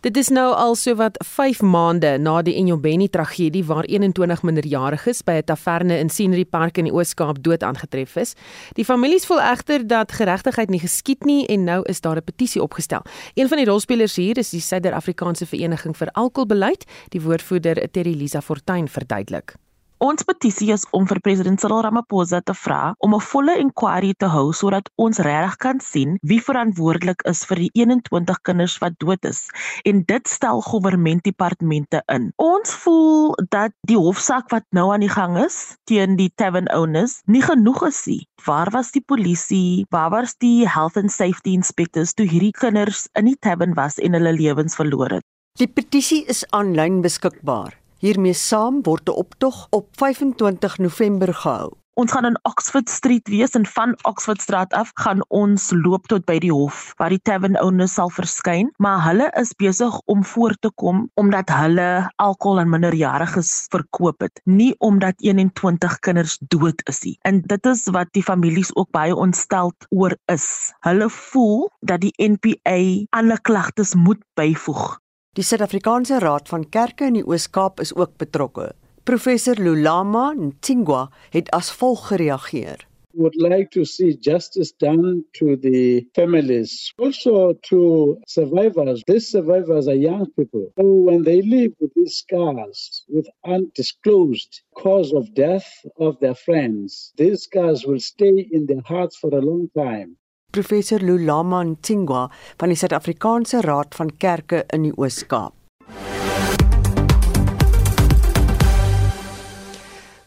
Dit 0.02 0.16
is 0.18 0.32
nou 0.34 0.48
al 0.58 0.72
sowat 0.74 1.14
5 1.22 1.60
maande 1.62 2.16
na 2.18 2.40
die 2.42 2.56
Enyobeni 2.58 3.06
tragedie 3.06 3.60
waar 3.68 3.86
21 3.86 4.40
minderjariges 4.42 5.22
by 5.22 5.36
'n 5.38 5.44
taverne 5.44 5.98
in 5.98 6.10
Scenery 6.10 6.44
Park 6.44 6.78
in 6.78 6.84
die 6.84 6.92
Oos-Kaap 6.92 7.42
dood 7.42 7.62
aangetref 7.62 8.16
is. 8.16 8.34
Die 8.74 8.84
families 8.84 9.26
voel 9.26 9.40
egter 9.40 9.86
dat 9.86 10.12
geregtigheid 10.12 10.70
nie 10.70 10.80
geskied 10.80 11.24
nie 11.24 11.46
en 11.46 11.64
nou 11.64 11.82
is 11.86 12.00
daar 12.00 12.16
'n 12.16 12.24
petisie 12.24 12.62
opgestel. 12.62 13.02
Een 13.34 13.48
van 13.48 13.56
die 13.56 13.66
rolspelers 13.66 14.16
hier 14.16 14.38
is 14.38 14.50
die 14.50 14.60
Suider-Afrikaanse 14.60 15.46
Vereniging 15.46 15.96
vir 15.96 16.08
Alkoholbeleid, 16.12 16.84
die 17.08 17.22
woordvoerder 17.22 17.90
Terry 17.90 18.14
Lisa 18.14 18.40
Fortuin 18.40 18.88
verduidelik. 18.88 19.54
Ons 20.02 20.24
petisie 20.26 20.72
is 20.74 20.82
om 20.98 21.04
vir 21.06 21.20
president 21.22 21.62
Cyril 21.62 21.84
Ramaphosa 21.86 22.40
te 22.42 22.54
vra 22.58 22.94
om 23.06 23.12
'n 23.14 23.22
volle 23.22 23.52
inquiry 23.62 24.10
te 24.18 24.26
hou 24.32 24.48
sodat 24.60 24.88
ons 24.98 25.20
regtig 25.22 25.54
kan 25.64 25.78
sien 25.78 26.16
wie 26.30 26.40
verantwoordelik 26.42 27.22
is 27.32 27.44
vir 27.46 27.60
die 27.62 27.70
21 27.84 28.40
kinders 28.42 28.74
wat 28.82 28.96
dood 28.98 29.22
is 29.30 29.46
en 29.86 30.02
dit 30.08 30.26
stel 30.26 30.58
regeringsdepartemente 30.66 32.02
in. 32.16 32.32
Ons 32.36 32.74
voel 32.82 33.36
dat 33.54 33.70
die 33.86 33.96
hofsaak 33.96 34.50
wat 34.50 34.66
nou 34.72 34.90
aan 34.92 35.06
die 35.06 35.14
gang 35.18 35.38
is 35.38 35.76
teen 35.86 36.16
die 36.16 36.32
tavern 36.34 36.66
owners 36.74 37.22
nie 37.26 37.42
genoeg 37.42 37.86
is 37.86 38.02
nie. 38.06 38.26
Waar 38.44 38.70
was 38.74 38.90
die 38.90 39.04
polisie? 39.06 39.86
Waar 39.90 40.10
was 40.10 40.34
die 40.34 40.66
health 40.66 40.96
and 40.96 41.12
safety 41.12 41.54
inspectors 41.54 42.14
toe 42.14 42.26
hierdie 42.26 42.50
kinders 42.50 43.06
in 43.14 43.30
die 43.30 43.38
tavern 43.38 43.74
was 43.78 44.02
en 44.02 44.18
hulle 44.18 44.32
lewens 44.32 44.74
verloor 44.74 45.20
het? 45.20 45.24
Die 45.60 45.68
petisie 45.70 46.24
is 46.26 46.42
aanlyn 46.50 47.02
beskikbaar. 47.02 47.81
Hiermee 48.02 48.34
saam 48.34 48.80
word 48.86 49.08
'n 49.08 49.14
optog 49.22 49.56
op 49.70 49.86
25 50.00 50.78
November 50.78 51.34
gehou. 51.34 51.68
Ons 51.94 52.12
gaan 52.12 52.24
in 52.24 52.38
Oxford 52.42 52.90
Street 52.90 53.28
wees 53.28 53.52
en 53.54 53.66
van 53.66 53.92
Oxford 54.02 54.40
Straat 54.42 54.72
af 54.72 54.90
gaan 54.94 55.20
ons 55.28 55.70
loop 55.70 56.08
tot 56.10 56.24
by 56.24 56.38
die 56.42 56.50
hof 56.50 56.80
waar 56.98 57.14
die 57.14 57.20
tavern 57.22 57.58
owners 57.60 57.94
sal 57.94 58.10
verskyn, 58.10 58.72
maar 58.82 59.04
hulle 59.04 59.28
is 59.38 59.52
besig 59.54 59.98
om 60.14 60.24
voor 60.24 60.56
te 60.58 60.70
kom 60.82 61.04
omdat 61.14 61.52
hulle 61.54 62.08
alkohol 62.16 62.58
aan 62.64 62.72
minderjariges 62.74 63.52
verkoop 63.70 64.26
het, 64.26 64.40
nie 64.44 64.72
omdat 64.78 65.14
21 65.20 65.98
kinders 65.98 66.38
dood 66.40 66.82
is 66.90 67.02
nie. 67.04 67.14
En 67.22 67.38
dit 67.54 67.70
is 67.70 67.84
wat 67.94 68.10
die 68.18 68.26
families 68.26 68.74
ook 68.74 68.90
baie 68.90 69.14
ontsteld 69.14 69.86
oor 69.90 70.16
is. 70.26 70.72
Hulle 70.80 71.06
voel 71.10 71.70
dat 71.86 72.02
die 72.02 72.14
NPA 72.18 72.80
alle 73.14 73.38
klagtes 73.46 73.94
moet 73.94 74.26
byvoeg 74.34 74.98
Die 75.38 75.42
Suid-Afrikaanse 75.48 76.18
Raad 76.20 76.50
van 76.52 76.66
Kerke 76.68 77.06
in 77.08 77.14
die 77.16 77.22
Oos-Kaap 77.24 77.78
is 77.80 77.94
ook 77.96 78.18
betrokke. 78.20 78.66
Professor 79.08 79.56
Lulama 79.56 80.26
Ntsingwa 80.36 81.06
het 81.32 81.48
as 81.56 81.70
volg 81.72 82.02
gereageer. 82.10 82.84
would 83.14 83.34
like 83.36 83.70
to 83.70 83.84
see 83.84 84.16
justice 84.16 84.72
done 84.72 85.24
to 85.34 85.56
the 85.56 86.06
families, 86.14 86.92
also 86.98 87.54
to 87.70 88.18
survivors. 88.26 89.02
These 89.06 89.30
survivors 89.30 89.88
are 89.88 89.94
young 89.94 90.26
people 90.36 90.72
who, 90.76 91.02
when 91.04 91.22
they 91.22 91.42
live 91.42 91.72
with 91.80 91.92
these 91.94 92.16
scars, 92.16 93.04
with 93.08 93.28
undisclosed 93.44 94.62
cause 94.76 95.12
of 95.12 95.34
death 95.34 95.68
of 95.98 96.20
their 96.20 96.34
friends, 96.34 97.12
these 97.16 97.42
scars 97.42 97.86
will 97.86 98.00
stay 98.00 98.48
in 98.50 98.66
their 98.66 98.82
hearts 98.84 99.16
for 99.16 99.30
a 99.30 99.40
long 99.40 99.68
time. 99.76 100.16
Professor 100.52 101.00
Lulama 101.00 101.62
Ntsingwa 101.64 102.28
van 102.60 102.68
die 102.68 102.76
Suid-Afrikaanse 102.78 103.64
Raad 103.64 103.96
van 103.96 104.12
Kerke 104.20 104.62
in 104.76 104.86
die 104.86 104.94
Oos-Kaap. 104.96 105.56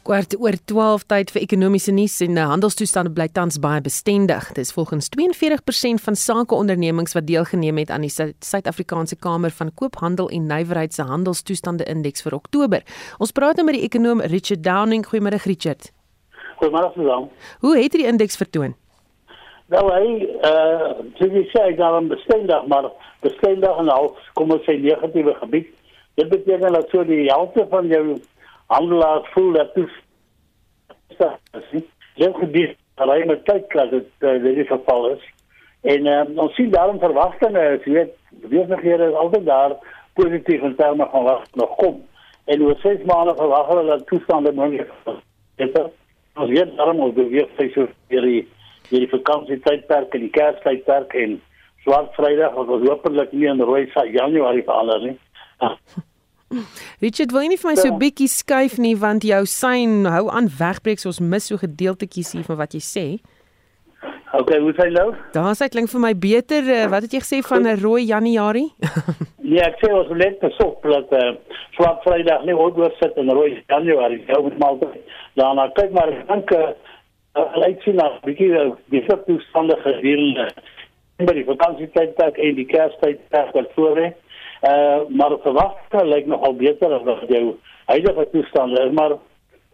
Kwart 0.06 0.36
oor 0.38 0.54
12 0.70 1.04
tyd 1.10 1.32
vir 1.34 1.42
ekonomiese 1.42 1.90
nuus 1.90 2.20
en 2.22 2.38
handelstoestande 2.38 3.10
bly 3.10 3.26
tans 3.34 3.58
baie 3.58 3.82
bestendig. 3.82 4.52
Dis 4.54 4.70
volgens 4.76 5.10
42% 5.16 6.04
van 6.04 6.20
sakeondernemings 6.22 7.18
wat 7.18 7.26
deelgeneem 7.26 7.82
het 7.82 7.90
aan 7.90 8.06
die 8.06 8.14
Suid-Afrikaanse 8.14 9.18
Kamer 9.18 9.50
van 9.58 9.74
Koophandel 9.74 10.30
en 10.30 10.46
Nywerheid 10.46 10.94
se 10.94 11.08
handelstoestande 11.10 11.90
indeks 11.90 12.22
vir 12.22 12.38
Oktober. 12.38 12.86
Ons 13.18 13.34
praat 13.34 13.58
nou 13.58 13.66
met 13.66 13.80
die 13.80 13.86
ekonom 13.90 14.22
Richard 14.22 14.62
Downing. 14.62 15.08
Goeiemôre 15.10 15.42
Richard. 15.50 15.90
Goeiemôre 16.62 16.94
Susan. 16.94 17.30
Hoe 17.66 17.74
het 17.74 17.98
hierdie 17.98 18.12
indeks 18.14 18.38
vertoon? 18.38 18.78
Nou 19.74 19.86
hy 19.90 20.10
uh 20.46 20.90
sê 21.18 21.30
jy 21.34 21.44
sê 21.50 21.76
daar 21.78 22.02
'n 22.02 22.08
bestendig 22.08 22.68
maar 22.68 22.92
bestendig 23.22 23.78
en 23.78 23.90
al 23.90 24.16
kom 24.34 24.52
ons 24.52 24.66
sê 24.66 24.78
negatiewe 24.78 25.34
gebied. 25.34 25.68
Dit 26.16 26.30
beteken 26.30 26.74
dat 26.74 26.90
so 26.90 27.04
die 27.04 27.26
helfte 27.26 27.66
van 27.70 27.88
jou 27.88 28.22
handelaars 28.68 29.30
voel 29.34 29.52
dat 29.54 29.76
dit 29.76 29.90
is. 31.18 31.84
Jy 32.16 32.26
het 32.26 32.36
gebied 32.36 32.78
alleen 32.96 33.28
met 33.28 33.44
kyk 33.44 33.74
dat 33.74 33.90
dit 33.90 34.08
uh, 34.20 34.44
dit 34.44 34.68
geval 34.68 35.10
is. 35.10 35.24
En 35.82 36.06
uh, 36.06 36.24
ons 36.36 36.56
sien 36.56 36.70
daarom 36.70 37.00
verwagtinge, 37.00 37.82
jy 37.86 37.92
weet, 37.94 38.14
besighede 38.50 39.10
is 39.10 39.14
altyd 39.14 39.46
daar 39.46 39.76
positief 40.14 40.62
in 40.62 40.76
terme 40.76 41.08
van 41.12 41.24
wat 41.24 41.50
nog 41.54 41.76
kom. 41.76 42.02
En 42.46 42.62
oor 42.62 42.78
6 42.82 43.04
maande 43.06 43.36
verwag 43.36 43.68
hulle 43.68 43.86
dat 43.86 44.08
toestande 44.08 44.54
moontlik 44.54 44.92
is. 45.56 45.72
Ons 46.36 46.50
weet 46.50 46.76
daarom 46.78 47.00
ons 47.00 47.14
beweeg 47.14 47.50
sy 47.58 47.70
so 47.74 47.88
hierdie 48.08 48.48
hierdie 48.90 49.12
vakansietydperk 49.12 50.16
en 50.16 50.26
die 50.26 50.34
Kerstydperk 50.36 51.14
en 51.14 51.38
Swart 51.84 52.12
Vrydag 52.18 52.58
wat 52.58 52.74
ons 52.74 52.88
hopelik 52.90 53.32
nie 53.34 53.48
in 53.52 53.62
rooi 53.62 53.86
Januarie 54.14 54.66
verander 54.66 55.02
nie. 55.06 55.18
Richard, 57.02 57.32
wil 57.34 57.46
jy 57.46 57.54
nie 57.54 57.62
vir 57.62 57.72
my 57.72 57.76
so 57.78 57.90
'n 57.90 58.00
bietjie 58.00 58.30
skuif 58.30 58.78
nie 58.78 58.96
want 58.96 59.24
jou 59.24 59.46
sein 59.46 60.06
hou 60.06 60.30
aan 60.30 60.50
wegbreek 60.60 61.00
so 61.00 61.10
ons 61.10 61.20
mis 61.20 61.48
so 61.50 61.58
gedeeltetjies 61.58 62.34
hier 62.38 62.46
van 62.48 62.58
wat 62.58 62.74
jy 62.74 62.84
sê. 62.84 63.08
Okay, 64.36 64.60
hoe 64.60 64.74
sê 64.76 64.90
nou? 64.92 65.14
Daar 65.32 65.56
sê 65.56 65.70
klink 65.72 65.90
vir 65.90 66.02
my 66.04 66.14
beter. 66.14 66.64
Uh, 66.68 66.88
wat 66.92 67.06
het 67.06 67.14
jy 67.16 67.22
gesê 67.24 67.38
van 67.46 67.64
'n 67.64 67.80
rooi 67.80 68.04
Januarie? 68.04 68.74
nee, 69.42 69.62
ek 69.70 69.80
sê 69.82 69.92
ons 69.94 70.10
let 70.12 70.40
besop 70.40 70.84
dat 70.84 71.12
eh 71.12 71.30
uh, 71.30 71.36
Swart 71.76 72.04
Vrydag 72.04 72.44
nie 72.46 72.56
ooit 72.56 72.78
oor 72.78 72.92
sit 73.00 73.16
in 73.18 73.30
rooi 73.30 73.64
Januarie. 73.68 74.24
Jy 74.28 74.42
moet 74.42 74.58
maar 74.58 74.76
daarna 75.36 75.70
kyk 75.78 75.92
maar 75.92 76.12
dink 76.28 76.52
eh 76.52 76.60
uh, 76.60 76.74
lyk 77.36 77.82
sien 77.84 77.96
na 78.00 78.10
bietjie 78.24 78.52
die 78.94 79.04
toestande 79.08 79.76
gedurende 79.84 80.48
by 81.20 81.34
die 81.36 81.46
vakansietydperk 81.48 82.38
en 82.40 82.56
die 82.56 82.68
Kerstydperk 82.68 83.54
wat 83.56 83.72
voor 83.76 83.96
lê. 84.00 84.12
Eh 84.66 84.72
uh, 84.72 85.02
maar 85.10 85.38
verwagte 85.44 86.06
lyk 86.06 86.28
nogal 86.28 86.56
beter 86.56 86.94
as 86.94 87.04
wat 87.04 87.28
jou 87.28 87.56
huidige 87.86 88.28
toestande 88.32 88.82
is, 88.86 88.92
maar 88.92 89.18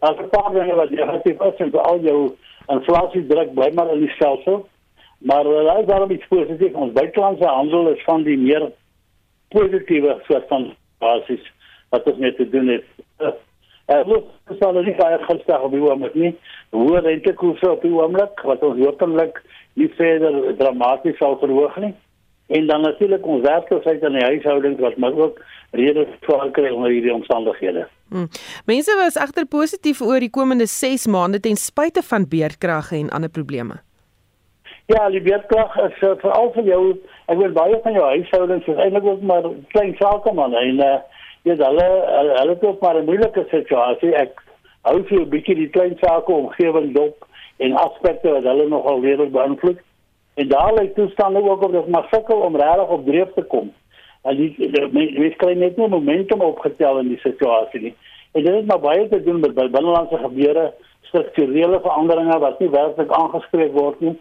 as 0.00 0.18
'n 0.18 0.28
paar 0.30 0.52
dinge 0.52 0.74
wat 0.74 0.90
negatief 0.90 1.40
is 1.40 1.56
en 1.56 1.70
vir 1.70 1.80
al 1.80 1.98
jou 2.00 2.36
inflasie 2.68 3.26
druk 3.26 3.54
bly 3.54 3.70
maar 3.74 3.92
in 3.92 4.00
die 4.00 4.14
stelsel. 4.14 4.68
Maar 5.18 5.46
uh, 5.46 5.64
daar 5.64 5.80
is 5.80 5.86
daarom 5.86 6.10
iets 6.10 6.26
positief. 6.28 6.74
Ons 6.74 6.92
buitelandse 6.92 7.46
handel 7.46 7.88
is 7.88 8.02
van 8.04 8.22
die 8.22 8.38
meer 8.38 8.72
positiewe 9.48 10.20
soort 10.26 10.48
van 10.48 10.74
basis 10.98 11.52
wat 11.88 12.06
ons 12.06 12.18
net 12.18 12.36
te 12.36 12.48
doen 12.48 12.68
het. 12.68 12.84
Uh, 13.86 13.96
uh, 13.96 14.06
look, 14.06 14.30
dit 14.48 14.58
sal 14.62 14.76
nie 14.78 14.94
baie 14.98 15.18
gunstig 15.26 15.66
op 15.66 15.74
die 15.74 15.82
oomblik 15.82 16.14
nie. 16.14 16.32
Hoe 16.70 17.00
rentekoerse 17.00 17.70
op 17.70 17.82
die 17.82 17.92
oomblik 17.92 18.40
wat 18.46 18.62
ons 18.62 18.80
hopelik 18.84 19.42
nie 19.80 19.90
verder 19.98 20.56
dramaties 20.60 21.18
sal 21.18 21.38
verhoog 21.40 21.76
nie. 21.82 21.94
En 22.52 22.66
dan 22.66 22.80
natuurlik 22.84 23.26
ons 23.26 23.44
werkloosheid 23.46 24.02
in 24.02 24.18
die 24.18 24.24
huishoudings 24.24 24.80
wat 24.80 24.96
maar 24.96 25.16
ook 25.16 25.38
redes 25.70 26.08
swaar 26.26 26.50
kry 26.50 26.70
onder 26.70 26.90
hierdie 26.92 27.14
omstandighede. 27.14 27.86
Hmm. 28.12 28.28
Mense 28.68 28.96
was 28.98 29.16
egter 29.16 29.46
positief 29.46 30.02
oor 30.04 30.20
die 30.20 30.30
komende 30.30 30.66
6 30.66 31.06
maande 31.06 31.40
ten 31.40 31.56
spyte 31.56 32.02
van 32.02 32.28
beerdkragte 32.28 32.98
en 32.98 33.10
ander 33.10 33.30
probleme. 33.30 33.80
Ja, 34.92 35.08
die 35.10 35.22
beerdkrag 35.22 35.76
is 35.86 36.02
uh, 36.02 36.12
veral 36.20 36.50
vir 36.52 36.68
jou, 36.68 36.82
ek 37.32 37.38
wil 37.38 37.54
baie 37.56 37.78
van 37.84 37.96
jou 37.96 38.04
huishoudings 38.10 38.68
is 38.68 38.80
eintlik 38.84 39.06
ook 39.08 39.22
maar 39.30 39.46
klein 39.72 39.94
sake 40.00 40.32
man 40.36 40.56
en 40.58 40.82
uh, 40.84 40.98
het 41.50 41.58
hulle 41.66 41.88
hulle 42.38 42.50
het 42.54 42.64
ook 42.64 42.80
maar 42.80 42.96
'n 42.96 43.04
moeilike 43.04 43.44
situasie. 43.50 44.14
Ek 44.14 44.42
hou 44.82 45.02
vir 45.04 45.20
'n 45.20 45.28
bietjie 45.28 45.54
die 45.54 45.68
klein 45.68 45.96
sake 46.00 46.32
omgewing 46.32 46.92
dop 46.94 47.26
en 47.56 47.76
aspekte 47.76 48.30
wat 48.30 48.42
hulle 48.42 48.68
nogal 48.68 49.00
weer 49.00 49.30
beïnvloed. 49.30 49.78
En 50.34 50.48
daar 50.48 50.74
lê 50.74 50.92
toestande 50.94 51.42
ook 51.42 51.62
op 51.62 51.72
dat 51.72 51.88
maar 51.88 52.06
sukkel 52.10 52.36
om 52.36 52.56
regtig 52.56 52.88
op 52.88 53.06
dreef 53.06 53.32
te 53.34 53.42
kom. 53.42 53.72
Die 54.22 54.70
mens 54.92 55.36
kry 55.36 55.52
net 55.52 55.76
nie 55.76 55.88
momentum 55.88 56.40
opgetel 56.40 56.98
in 56.98 57.08
die 57.08 57.18
situasie 57.18 57.80
nie. 57.80 57.94
En 58.32 58.42
dit 58.42 58.54
het 58.54 58.66
maar 58.66 58.80
baie 58.80 59.08
te 59.08 59.22
doen 59.22 59.40
met 59.40 59.54
binnelandse 59.54 60.18
gebeure, 60.18 60.72
strukturele 61.00 61.80
veranderinge 61.80 62.38
wat 62.38 62.60
nie 62.60 62.70
werklik 62.70 63.10
aangespreek 63.12 63.72
word 63.72 64.00
nie. 64.00 64.14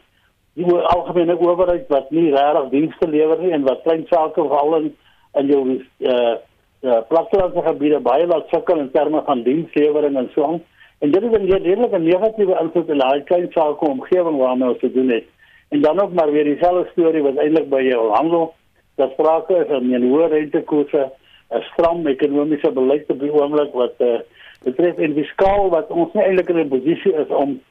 Die 0.54 0.66
algemene 0.74 1.38
owerheid 1.40 1.88
wat 1.88 2.10
nie 2.12 2.32
regtig 2.34 2.70
dienste 2.70 3.08
lewer 3.08 3.40
nie 3.40 3.52
en 3.52 3.64
wat 3.64 3.86
klein 3.86 4.06
sake 4.10 4.42
veral 4.42 4.76
in 4.82 4.96
in 5.40 5.48
jou 5.48 5.62
uh, 6.00 6.36
uh, 6.82 7.02
plattelandse 7.08 7.62
gebiede 7.62 8.00
baie 8.00 8.28
laat 8.28 8.48
sukkel 8.50 8.80
in 8.80 8.92
terme 8.92 9.22
van 9.26 9.44
dienslewering 9.44 10.18
en 10.18 10.30
so 10.34 10.46
aan. 10.46 10.62
En 11.00 11.12
dit 11.12 11.24
is 11.24 11.30
'n 11.30 11.46
redelike 11.46 12.00
negatiewe 12.00 12.58
invloed 12.62 12.90
op 12.90 13.14
die 13.14 13.24
klein 13.24 13.52
sake 13.52 13.86
omgewing 13.86 14.38
waarmee 14.38 14.70
ons 14.70 14.80
te 14.80 14.92
doen 14.92 15.10
het. 15.10 15.24
En 15.70 15.82
dan 15.82 16.02
ook 16.02 16.14
maar 16.14 16.32
weer 16.32 16.44
dieselfde 16.44 16.90
storie 16.92 17.24
wat 17.24 17.38
eintlik 17.38 17.70
by 17.70 17.82
jou 17.82 18.12
handel 18.14 18.54
dat 18.96 19.12
sprake 19.12 19.56
is 19.56 19.68
van 19.68 19.90
'n 19.90 20.10
hoë 20.12 20.28
rentekoerse, 20.28 21.12
'n 21.50 21.62
stram 21.62 22.08
ekonomiese 22.08 22.72
beleid 22.72 23.10
op 23.10 23.20
die 23.20 23.34
oomblik 23.34 23.74
wat 23.74 23.94
uh, 23.98 24.20
betref 24.64 24.98
en 24.98 25.14
fiskaal 25.14 25.70
wat 25.70 25.88
ons 25.90 26.14
nie 26.14 26.24
eintlik 26.24 26.50
in 26.50 26.60
'n 26.60 26.68
posisie 26.68 27.14
is 27.14 27.28
om 27.28 27.62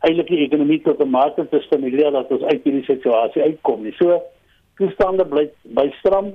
eintlik 0.00 0.26
die 0.26 0.44
ekonomie 0.46 0.82
tot 0.82 1.00
'n 1.00 1.10
mate 1.10 1.48
te 1.48 1.60
stimuleer 1.60 2.10
dat 2.10 2.30
ons 2.30 2.42
uit 2.42 2.64
hierdie 2.64 2.84
situasie 2.84 3.42
uitkom 3.42 3.82
nie. 3.82 3.92
So 3.92 4.22
toestande 4.76 5.24
bly 5.24 5.50
by 5.62 5.92
stram 5.98 6.32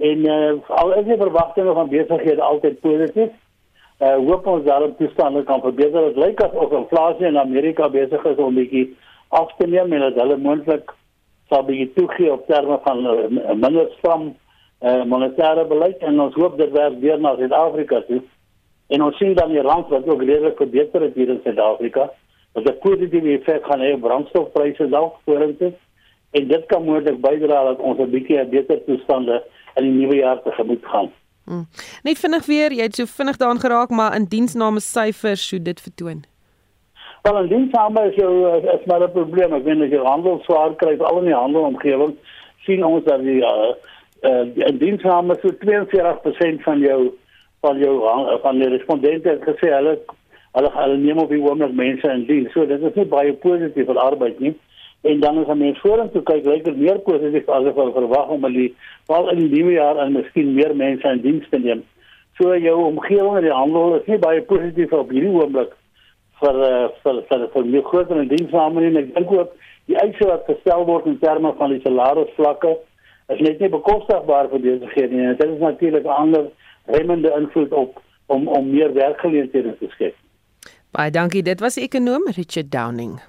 en 0.00 0.26
uh, 0.26 0.52
al 0.80 0.94
is 0.96 1.04
die 1.04 1.16
verwagtinge 1.20 1.72
van 1.76 1.88
besighede 1.88 2.42
altyd 2.42 2.80
positief. 2.80 3.32
Uh 4.00 4.16
hoop 4.16 4.46
ons 4.48 4.64
daarop 4.64 4.96
toestande 4.98 5.42
kan 5.44 5.60
verbeter. 5.60 6.06
Dit 6.08 6.16
lyk 6.16 6.40
asof 6.40 6.72
inflasie 6.72 7.26
in 7.28 7.36
Amerika 7.38 7.88
besig 7.92 8.24
is 8.24 8.40
om 8.40 8.56
bietjie 8.56 8.86
af 9.28 9.52
te 9.58 9.66
neem 9.68 9.92
en 9.92 10.06
dat 10.06 10.16
hulle 10.22 10.38
moontlik 10.40 10.94
sal 11.52 11.66
bietjie 11.68 11.90
toegee 11.98 12.32
op 12.32 12.46
terme 12.48 12.78
van 12.86 13.04
uh, 13.04 13.52
minder 13.52 13.90
stram 13.98 14.30
uh, 14.30 15.02
monetêre 15.12 15.66
beleid 15.68 16.00
en 16.00 16.20
ons 16.24 16.40
hoop 16.40 16.56
dit 16.58 16.72
werk 16.72 16.96
weer 17.04 17.20
na 17.20 17.34
Suid-Afrika 17.36 18.00
toe. 18.08 18.22
En 18.88 19.04
ons 19.04 19.20
sien 19.20 19.36
dan 19.36 19.52
die 19.52 19.68
rand 19.68 19.92
wat 19.92 20.08
ook 20.08 20.24
redelik 20.24 20.56
verbeter 20.56 21.04
het 21.10 21.14
hier 21.14 21.36
in 21.36 21.44
Suid-Afrika. 21.44 22.08
Wat 22.56 22.64
'n 22.64 22.78
positiewe 22.80 23.36
effek 23.36 23.68
gaan 23.68 23.84
hê 23.84 23.92
op 23.94 24.00
brandstofpryse 24.08 24.88
dalk 24.88 25.20
vorentoe. 25.24 25.72
En 26.30 26.48
dit 26.48 26.66
kan 26.66 26.84
moontlik 26.84 27.20
bydra 27.20 27.64
dat 27.64 27.78
ons 27.78 27.98
'n 27.98 28.10
bietjie 28.10 28.44
beter 28.46 28.84
toestande 28.84 29.42
in 29.76 29.84
die 29.84 29.96
nuwe 30.00 30.16
jaar 30.16 30.42
tegemoet 30.42 30.84
gaan. 30.84 31.10
Hmm. 31.44 31.66
Net 32.02 32.18
vinnig 32.18 32.46
weer, 32.46 32.72
jy 32.72 32.82
het 32.86 32.94
so 32.94 33.10
vinnig 33.10 33.36
daaraan 33.36 33.62
geraak, 33.62 33.90
maar 33.90 34.14
in 34.14 34.28
diensname 34.30 34.80
syfers 34.80 35.48
sou 35.48 35.62
dit 35.62 35.80
vertoon. 35.80 36.24
Wel, 37.22 37.38
in 37.42 37.48
diensname 37.48 38.04
is 38.08 38.14
jou 38.14 38.32
eh, 38.48 38.74
is 38.74 38.84
maar 38.86 39.02
'n 39.02 39.12
probleem. 39.12 39.54
Ek 39.54 39.64
weet 39.64 39.82
as 39.82 39.90
jy 39.90 40.04
handel 40.04 40.40
swaar 40.42 40.74
kry, 40.76 40.96
al 40.98 41.18
in 41.18 41.24
die 41.24 41.34
handelomgewing, 41.34 42.14
sien 42.64 42.84
ons 42.84 43.04
dat 43.04 43.20
die 43.20 43.40
uh, 43.40 43.72
uh 44.22 44.46
in 44.68 44.78
diensname 44.78 45.36
so 45.42 45.52
42% 45.64 46.62
van 46.62 46.78
jou 46.78 47.12
van 47.60 47.78
jou 47.78 47.94
van 48.42 48.58
die 48.58 48.68
respondente 48.68 49.28
het 49.28 49.42
gesê 49.42 49.72
hulle 49.72 49.98
hulle 50.52 50.70
hulle 50.72 50.96
neem 50.96 51.18
op 51.18 51.28
die 51.28 51.42
oomblik 51.42 51.72
mense 51.72 52.08
in 52.08 52.26
diens. 52.26 52.52
So 52.52 52.66
dit 52.66 52.82
is 52.82 52.94
nie 52.94 53.04
baie 53.04 53.32
positief 53.32 53.86
vir 53.86 53.98
arbeid 53.98 54.40
nie. 54.40 54.54
En 55.02 55.20
dan 55.20 55.38
as 55.38 55.48
ons 55.48 55.58
mens 55.58 55.80
vorentoe 55.80 56.22
kyk, 56.22 56.44
lyk 56.44 56.64
dit 56.64 56.76
meer 56.76 56.98
positief 57.06 57.48
as 57.48 57.68
wat 57.72 57.94
verwag 57.96 58.28
om 58.28 58.44
in 58.44 58.56
die 58.56 58.68
val 59.08 59.30
in 59.32 59.40
die 59.40 59.48
nuwe 59.54 59.72
jaar 59.78 60.00
en 60.02 60.12
miskien 60.12 60.52
meer 60.54 60.74
mense 60.76 61.08
in 61.08 61.22
diens 61.24 61.48
te 61.48 61.58
neem. 61.58 61.80
So 62.36 62.56
jou 62.56 62.76
omgewing 62.84 63.38
en 63.38 63.46
die 63.48 63.54
handel 63.54 63.96
is 64.00 64.06
nie 64.10 64.20
baie 64.20 64.42
positief 64.42 64.92
op 64.92 65.10
hierdie 65.14 65.32
oomblik 65.32 65.72
vir 66.42 66.60
uh, 66.66 66.86
vir 67.04 67.24
vir 67.30 67.48
vir 67.54 67.66
die 67.72 67.82
groter 67.88 68.22
diensname 68.28 68.84
en 68.90 69.00
ek 69.00 69.10
dink 69.16 69.34
ook 69.38 69.56
die 69.88 69.98
eise 70.04 70.28
wat 70.28 70.46
gestel 70.48 70.86
word 70.88 71.08
in 71.08 71.18
terme 71.24 71.52
van 71.58 71.74
die 71.74 71.82
salarisvlakke 71.84 72.76
is 73.34 73.42
net 73.46 73.60
nie 73.62 73.72
bekostigbaar 73.72 74.48
vir 74.52 74.64
besighede 74.64 75.16
nie. 75.16 75.34
Dit 75.40 75.48
is 75.48 75.60
natuurlik 75.64 76.04
'n 76.04 76.20
ander 76.22 76.48
remmende 76.86 77.32
invloed 77.40 77.72
op 77.72 78.00
om 78.26 78.48
om 78.48 78.70
meer 78.70 78.92
werkgeleenthede 78.92 79.76
te 79.78 79.88
skep. 79.96 80.14
Baie 80.92 81.10
dankie. 81.10 81.42
Dit 81.42 81.60
was 81.60 81.76
ekonom 81.76 82.26
Richard 82.36 82.70
Downing. 82.72 83.20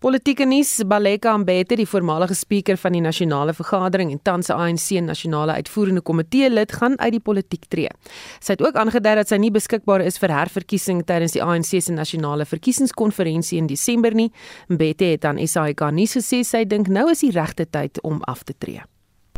Politieke 0.00 0.46
nuus: 0.46 0.72
Baleka 0.88 1.36
Mbete, 1.38 1.76
die 1.76 1.88
voormalige 1.88 2.34
spreker 2.34 2.76
van 2.80 2.96
die 2.96 3.02
nasionale 3.04 3.54
vergadering 3.56 4.12
en 4.12 4.22
tans 4.22 4.50
ANC 4.50 5.00
nasionale 5.02 5.56
uitvoerende 5.60 6.00
komitee 6.00 6.50
lid, 6.50 6.72
gaan 6.72 6.98
uit 6.98 7.12
die 7.16 7.22
politiek 7.22 7.64
tree. 7.68 7.92
Sy 8.40 8.56
het 8.56 8.64
ook 8.64 8.76
aangedui 8.76 9.14
dat 9.20 9.30
sy 9.32 9.40
nie 9.42 9.52
beskikbaar 9.54 10.04
is 10.06 10.20
vir 10.22 10.34
herverkiesing 10.36 11.04
tydens 11.06 11.36
die 11.36 11.44
ANC 11.44 11.76
se 11.80 11.92
nasionale 11.92 12.44
verkiesingskonferensie 12.44 13.58
in 13.58 13.70
Desember 13.70 14.14
nie. 14.14 14.30
Mbete 14.68 15.14
het 15.14 15.24
aan 15.24 15.40
SAK 15.42 15.90
nuus 15.92 16.18
gesê 16.18 16.42
sy 16.44 16.64
dink 16.64 16.88
nou 16.92 17.08
is 17.10 17.24
die 17.24 17.32
regte 17.34 17.66
tyd 17.66 18.02
om 18.04 18.20
af 18.26 18.44
te 18.44 18.54
tree. 18.58 18.84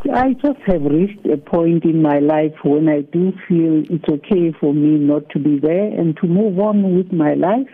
I 0.07 0.33
just 0.41 0.59
have 0.65 0.81
reached 0.83 1.25
a 1.25 1.35
point 1.37 1.83
in 1.83 2.01
my 2.01 2.19
life 2.19 2.55
when 2.63 2.87
I 2.87 3.01
do 3.01 3.33
feel 3.47 3.83
it's 3.89 4.07
okay 4.07 4.53
for 4.59 4.73
me 4.73 4.97
not 4.97 5.29
to 5.31 5.39
be 5.39 5.59
there 5.59 5.91
and 5.99 6.15
to 6.17 6.27
move 6.27 6.57
on 6.57 6.95
with 6.95 7.11
my 7.11 7.33
life. 7.33 7.69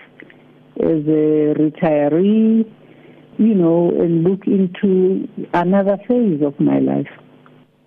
As 0.79 1.07
a 1.07 1.53
retiree, 1.59 2.65
you 3.37 3.55
know, 3.55 3.89
and 3.99 4.23
look 4.23 4.45
into 4.47 5.27
another 5.53 5.97
phase 6.07 6.41
of 6.41 6.59
my 6.59 6.79
life. 6.79 7.11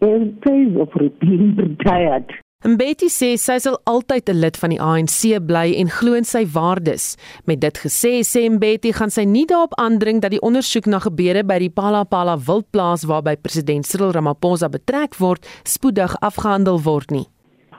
A 0.03 0.33
phase 0.45 0.77
of 0.81 0.89
being 1.21 1.57
retired. 1.57 2.33
Mbeti 2.67 3.07
sê 3.07 3.37
sy 3.39 3.55
sal 3.63 3.77
altyd 3.87 4.33
'n 4.33 4.41
lid 4.43 4.57
van 4.59 4.73
die 4.75 4.81
ANC 4.83 5.39
bly 5.47 5.79
en 5.79 5.87
glo 5.87 6.19
in 6.19 6.27
sy 6.27 6.43
waardes. 6.43 7.15
Met 7.47 7.61
dit 7.61 7.79
gesê, 7.79 8.27
sê 8.27 8.51
Mbeti 8.51 8.91
gaan 8.93 9.15
sy 9.15 9.23
nie 9.23 9.47
daarop 9.47 9.79
aandring 9.79 10.19
dat 10.21 10.35
die 10.35 10.43
ondersoek 10.43 10.91
na 10.91 10.99
gebeure 10.99 11.45
by 11.47 11.59
die 11.63 11.71
Palapala 11.71 12.35
wildplaas 12.35 13.07
waarby 13.07 13.37
president 13.39 13.87
Cyril 13.87 14.11
Ramaphosa 14.11 14.69
betrek 14.69 15.15
word, 15.23 15.47
spoedig 15.63 16.19
afgehandel 16.19 16.83
word 16.83 17.15
nie. 17.15 17.29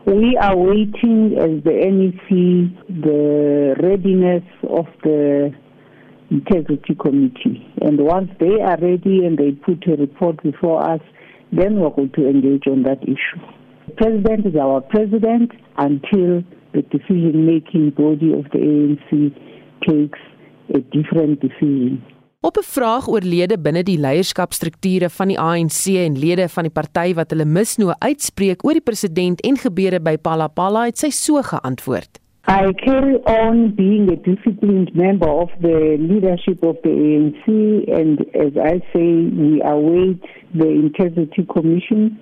We 0.09 0.35
are 0.41 0.57
waiting 0.57 1.37
as 1.37 1.63
the 1.63 1.69
NEC 1.69 2.97
the 3.03 3.75
readiness 3.79 4.43
of 4.63 4.87
the 5.03 5.53
integrity 6.31 6.95
committee. 6.95 7.71
And 7.79 7.99
once 7.99 8.31
they 8.39 8.59
are 8.59 8.79
ready 8.81 9.23
and 9.23 9.37
they 9.37 9.51
put 9.51 9.87
a 9.87 9.97
report 9.97 10.41
before 10.41 10.83
us, 10.83 11.01
then 11.51 11.75
we're 11.79 11.91
going 11.91 12.09
to 12.15 12.27
engage 12.27 12.65
on 12.65 12.81
that 12.83 13.03
issue. 13.03 13.39
The 13.85 13.93
president 13.97 14.47
is 14.47 14.55
our 14.55 14.81
president 14.81 15.51
until 15.77 16.41
the 16.73 16.81
decision 16.89 17.45
making 17.45 17.91
body 17.91 18.33
of 18.33 18.45
the 18.49 18.57
ANC 18.57 19.31
takes 19.87 20.19
a 20.73 20.79
different 20.89 21.39
decision. 21.39 22.03
Op 22.41 22.57
'n 22.57 22.63
vraag 22.63 23.07
oor 23.07 23.25
lede 23.35 23.57
binne 23.59 23.83
die 23.83 23.99
leierskapstrukture 23.99 25.09
van 25.09 25.27
die 25.27 25.39
ANC 25.39 25.81
en 26.05 26.19
lede 26.19 26.45
van 26.49 26.63
die 26.63 26.71
party 26.71 27.13
wat 27.13 27.33
hulle 27.33 27.45
misnoë 27.57 27.95
uitspreek 27.99 28.63
oor 28.63 28.77
die 28.79 28.87
president 28.89 29.41
en 29.49 29.57
gebeure 29.57 29.99
by 29.99 30.15
Palapala 30.27 30.85
het 30.85 30.97
sy 30.97 31.09
so 31.09 31.41
geantwoord. 31.49 32.11
I 32.47 32.71
carry 32.85 33.17
on 33.41 33.75
being 33.75 34.07
a 34.15 34.15
disciplined 34.29 34.95
member 34.95 35.27
of 35.27 35.51
the 35.59 35.97
leadership 35.99 36.63
of 36.63 36.75
the 36.85 36.93
ANC 37.09 37.45
and 37.99 38.23
as 38.45 38.53
I 38.71 38.75
say 38.93 39.09
we 39.41 39.61
await 39.75 40.23
the 40.61 40.69
integrity 40.85 41.43
commission 41.55 42.17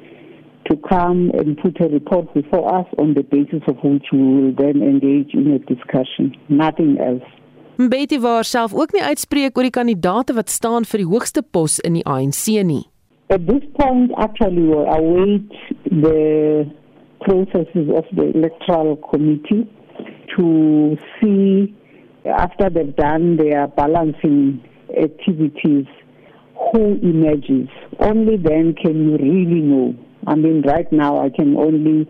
to 0.64 0.74
come 0.90 1.30
and 1.38 1.58
put 1.62 1.80
a 1.80 1.90
report 2.00 2.34
before 2.34 2.66
us 2.80 2.88
on 2.98 3.14
the 3.14 3.26
basis 3.36 3.62
of 3.68 3.78
which 3.84 4.08
we 4.12 4.26
will 4.36 4.54
then 4.64 4.82
engage 4.82 5.32
in 5.36 5.46
a 5.58 5.60
discussion 5.74 6.34
nothing 6.50 6.98
else 6.98 7.30
Mbeki 7.78 8.18
wou 8.20 8.44
self 8.44 8.74
ook 8.74 8.94
nie 8.96 9.04
uitspreek 9.06 9.58
oor 9.58 9.68
die 9.68 9.76
kandidaate 9.76 10.34
wat 10.34 10.50
staan 10.50 10.86
vir 10.90 11.04
die 11.04 11.10
hoogste 11.12 11.44
pos 11.46 11.76
in 11.86 11.94
die 12.00 12.06
ANC 12.10 12.48
nie. 12.66 12.88
At 13.30 13.46
this 13.46 13.62
point 13.78 14.10
actually 14.18 14.64
we 14.66 14.80
await 14.96 15.54
the 15.86 16.66
processes 17.22 17.92
of 17.94 18.10
the 18.18 18.32
electoral 18.34 18.98
committee 19.12 19.68
to 20.34 20.98
see 21.20 21.70
after 22.26 22.72
they've 22.74 22.96
done 22.96 23.38
their 23.38 23.68
balancing 23.68 24.58
activities 24.98 25.86
who 26.58 26.98
emerges. 27.04 27.70
Only 28.00 28.38
then 28.38 28.74
can 28.74 29.06
you 29.06 29.18
really 29.22 29.62
know. 29.62 29.94
I 30.26 30.34
mean 30.34 30.64
right 30.66 30.92
now 30.92 31.20
I 31.22 31.30
can 31.30 31.56
only 31.56 32.10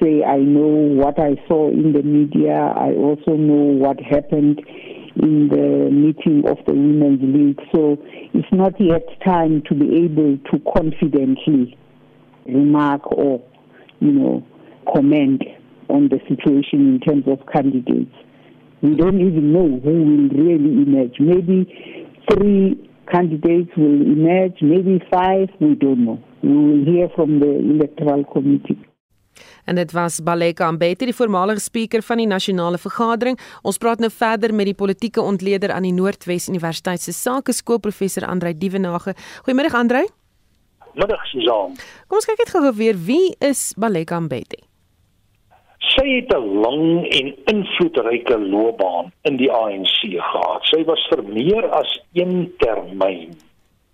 say 0.00 0.22
I 0.22 0.38
know 0.38 0.94
what 1.02 1.18
I 1.18 1.34
saw 1.48 1.68
in 1.68 1.94
the 1.98 2.04
media. 2.04 2.54
I 2.54 2.94
also 2.94 3.34
know 3.34 3.74
what 3.82 3.98
happened 3.98 4.62
in 5.22 5.48
the 5.48 5.90
meeting 5.90 6.48
of 6.48 6.58
the 6.66 6.72
Women's 6.72 7.20
League. 7.22 7.60
So 7.72 7.98
it's 8.34 8.48
not 8.52 8.80
yet 8.80 9.06
time 9.24 9.62
to 9.68 9.74
be 9.74 10.04
able 10.04 10.38
to 10.50 10.58
confidently 10.72 11.76
remark 12.46 13.02
or, 13.12 13.42
you 14.00 14.12
know, 14.12 14.46
comment 14.92 15.42
on 15.88 16.08
the 16.08 16.18
situation 16.28 16.94
in 16.94 17.00
terms 17.00 17.24
of 17.26 17.46
candidates. 17.52 18.14
We 18.82 18.96
don't 18.96 19.20
even 19.20 19.52
know 19.52 19.80
who 19.80 19.92
will 19.92 20.28
really 20.30 20.82
emerge. 20.82 21.16
Maybe 21.20 21.68
three 22.32 22.90
candidates 23.12 23.70
will 23.76 24.00
emerge, 24.02 24.56
maybe 24.62 25.02
five, 25.12 25.48
we 25.60 25.74
don't 25.74 26.04
know. 26.04 26.22
We 26.42 26.56
will 26.56 26.84
hear 26.84 27.08
from 27.14 27.40
the 27.40 27.58
Electoral 27.58 28.24
Committee. 28.24 28.78
En 29.64 29.74
dit 29.74 29.92
was 29.92 30.20
Baleka 30.22 30.66
Ambete 30.66 31.04
die 31.04 31.14
voormalige 31.14 31.60
spreker 31.60 32.02
van 32.02 32.16
die 32.22 32.26
nasionale 32.26 32.78
vergadering. 32.78 33.38
Ons 33.62 33.78
praat 33.78 33.98
nou 33.98 34.10
verder 34.10 34.54
met 34.54 34.66
die 34.66 34.74
politieke 34.74 35.20
ontleder 35.22 35.72
aan 35.72 35.82
die 35.82 35.92
Noordwes 35.92 36.48
Universiteit 36.48 37.00
se 37.00 37.12
Sakeskool 37.12 37.78
professor 37.78 38.26
Andrei 38.26 38.54
Dievenage. 38.58 39.14
Goeiemôre 39.44 39.72
Andrei. 39.72 40.06
Middag 40.94 41.26
Susan. 41.30 41.76
Kom 42.08 42.18
ons 42.18 42.26
kyk 42.26 42.42
net 42.42 42.50
gou 42.50 42.72
weer 42.74 42.98
wie 43.06 43.34
is 43.38 43.70
Baleka 43.78 44.16
Ambete? 44.16 44.58
Sy 45.90 46.06
het 46.06 46.32
'n 46.34 46.60
lang 46.62 47.06
en 47.18 47.34
invloedryke 47.44 48.38
loopbaan 48.38 49.12
in 49.22 49.36
die 49.36 49.50
ANC 49.52 50.00
gehad. 50.00 50.64
Sy 50.64 50.84
was 50.84 51.06
vir 51.10 51.22
meer 51.24 51.70
as 51.70 52.00
een 52.12 52.52
termyn 52.58 53.34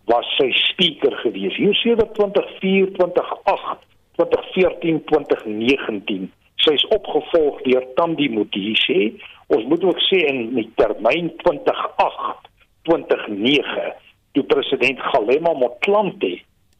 was 0.06 0.26
sy 0.38 0.50
spreker 0.50 1.16
gewees. 1.22 1.56
Hier 1.56 1.74
27 1.74 2.58
24 2.60 3.32
2014-2019. 4.16 6.30
Sy 6.64 6.72
is 6.74 6.88
opgevolg 6.94 7.54
deur 7.66 7.84
Tandi 7.98 8.28
Modise. 8.32 9.00
Ons 9.52 9.64
moet 9.70 9.82
ook 9.86 10.00
sê 10.08 10.18
in 10.26 10.38
die 10.56 10.70
termyn 10.80 11.26
2008-2009, 11.44 13.86
toe 14.34 14.44
president 14.50 14.98
Galema 15.12 15.52
Motlanthe 15.56 16.34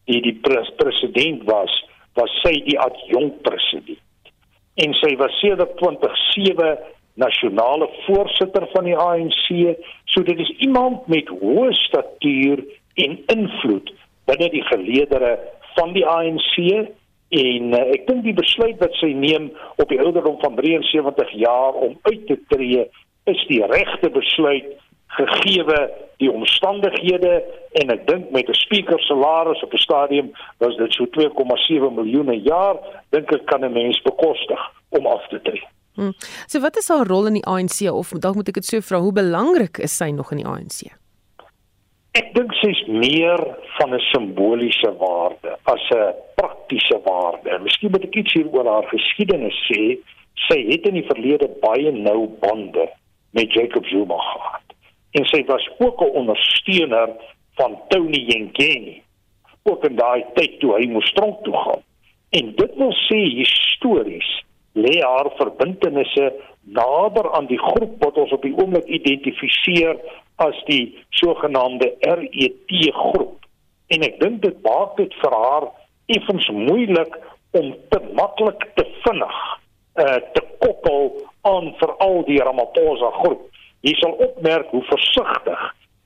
die 0.07 0.21
die 0.23 0.39
pres 0.43 0.69
president 0.81 1.41
was, 1.51 1.73
was 2.19 2.33
sy 2.43 2.55
die 2.67 2.79
adjunkt 2.81 3.43
president. 3.47 4.03
En 4.83 4.91
sy 5.01 5.13
was 5.21 5.35
sedert 5.41 5.75
2007 5.81 6.77
nasionale 7.17 7.89
voorsitter 8.05 8.67
van 8.75 8.85
die 8.85 8.97
ANC, 8.97 9.47
so 10.13 10.23
dit 10.25 10.39
is 10.41 10.53
iemand 10.65 11.09
met 11.13 11.31
hoë 11.41 11.73
statuur 11.81 12.63
en 13.07 13.17
invloed 13.33 13.93
binne 14.29 14.49
die 14.53 14.65
geleedere 14.69 15.33
van 15.77 15.93
die 15.97 16.05
ANC 16.09 16.55
En 17.29 17.73
uh, 17.75 17.83
ek 17.95 18.07
dink 18.07 18.23
die 18.23 18.37
besluit 18.37 18.79
wat 18.79 18.95
sy 19.01 19.11
neem 19.13 19.51
op 19.77 19.89
die 19.89 20.01
ouderdom 20.01 20.39
van 20.41 20.55
73 20.57 21.31
jaar 21.43 21.75
om 21.75 21.99
uit 22.03 22.27
te 22.27 22.39
tree 22.49 22.87
is 23.27 23.47
die 23.49 23.63
regte 23.67 24.11
besluit 24.11 24.77
gegeewe 25.17 25.79
die 26.23 26.31
omstandighede 26.33 27.41
en 27.81 27.91
ek 27.93 28.07
dink 28.09 28.31
met 28.31 28.49
'n 28.49 28.55
speaker 28.55 29.01
salaris 29.01 29.63
op 29.63 29.73
'n 29.73 29.85
stadium 29.89 30.31
was 30.59 30.77
dit 30.77 30.93
so 30.93 31.07
2,7 31.07 31.95
miljoen 31.95 32.27
per 32.27 32.43
jaar 32.53 32.77
dink 33.11 33.33
ek 33.33 33.47
kan 33.47 33.65
'n 33.65 33.73
mens 33.73 34.03
bekostig 34.03 34.61
om 34.89 35.07
af 35.07 35.29
te 35.29 35.41
tree. 35.43 35.67
Hmm. 35.95 36.13
So 36.47 36.61
wat 36.61 36.77
is 36.77 36.89
haar 36.89 37.07
rol 37.07 37.27
in 37.27 37.33
die 37.33 37.47
ANC 37.47 37.91
of 37.93 38.11
dalk 38.11 38.35
moet 38.35 38.49
ek 38.49 38.55
dit 38.55 38.65
so 38.65 38.81
vra 38.81 38.99
hoe 38.99 39.13
belangrik 39.13 39.79
is 39.79 39.97
sy 39.97 40.11
nog 40.11 40.31
in 40.31 40.37
die 40.39 40.47
ANC? 40.47 40.93
Ek 42.17 42.31
dink 42.33 42.55
sy's 42.57 42.79
meer 42.89 43.41
van 43.77 43.93
'n 43.93 44.01
simboliese 44.13 44.91
waarde 45.01 45.51
as 45.73 45.85
'n 45.93 46.15
praktiese 46.41 46.99
waarde. 47.05 47.59
Miskien 47.61 47.91
moet 47.91 48.05
ek 48.05 48.17
iets 48.17 48.33
hier 48.33 48.49
oor 48.53 48.65
haar 48.65 48.89
geskiedenis 48.89 49.59
sê. 49.69 49.99
Sy 50.49 50.59
het 50.71 50.87
in 50.89 50.95
die 50.95 51.09
verlede 51.13 51.49
baie 51.61 51.93
nou 51.93 52.29
bande 52.41 52.89
met 53.37 53.53
Jacob 53.53 53.85
Zuma 53.87 54.17
gehad. 54.17 54.67
En 55.13 55.25
sy 55.25 55.45
was 55.45 55.69
ook 55.79 56.01
'n 56.01 56.17
ondersteuner 56.23 57.09
van 57.55 57.79
Tony 57.89 58.23
Yengeni. 58.31 59.03
Ook 59.63 59.85
in 59.85 59.97
daai 59.97 60.25
tyd 60.35 60.61
toe 60.61 60.73
hy 60.79 60.87
moes 60.87 61.13
tronk 61.13 61.45
toe 61.45 61.57
gaan. 61.57 61.83
En 62.31 62.55
dit 62.55 62.73
wil 62.77 62.93
sê 62.93 63.21
histories 63.45 64.45
lê 64.73 65.01
haar 65.01 65.31
verbintenisse 65.37 66.33
nader 66.65 67.33
aan 67.33 67.47
die 67.47 67.61
groep 67.61 67.95
wat 67.99 68.17
ons 68.17 68.33
op 68.33 68.43
die 68.43 68.57
oomblik 68.57 68.85
identifiseer 68.85 69.97
as 70.37 70.57
die 70.67 70.99
sogenaamde 71.11 71.95
RET 72.01 72.75
groep. 72.93 73.45
En 73.89 74.03
ek 74.03 74.19
dink 74.21 74.43
dit 74.43 74.63
maak 74.63 74.97
dit 74.97 75.13
vir 75.23 75.37
haar 75.43 75.69
effens 76.13 76.49
moeilik 76.53 77.15
om 77.57 77.73
te 77.91 78.01
maklik 78.19 78.69
te 78.75 78.85
vinnig 79.05 79.39
uh 79.97 80.19
te 80.37 80.43
koppel 80.61 81.07
aan 81.49 81.71
veral 81.81 82.23
die 82.27 82.41
Ramaphosa 82.43 83.11
groep. 83.23 83.47
Jy 83.87 83.95
sal 84.01 84.17
opmerk 84.27 84.69
hoe 84.75 84.83
versigtig 84.91 85.63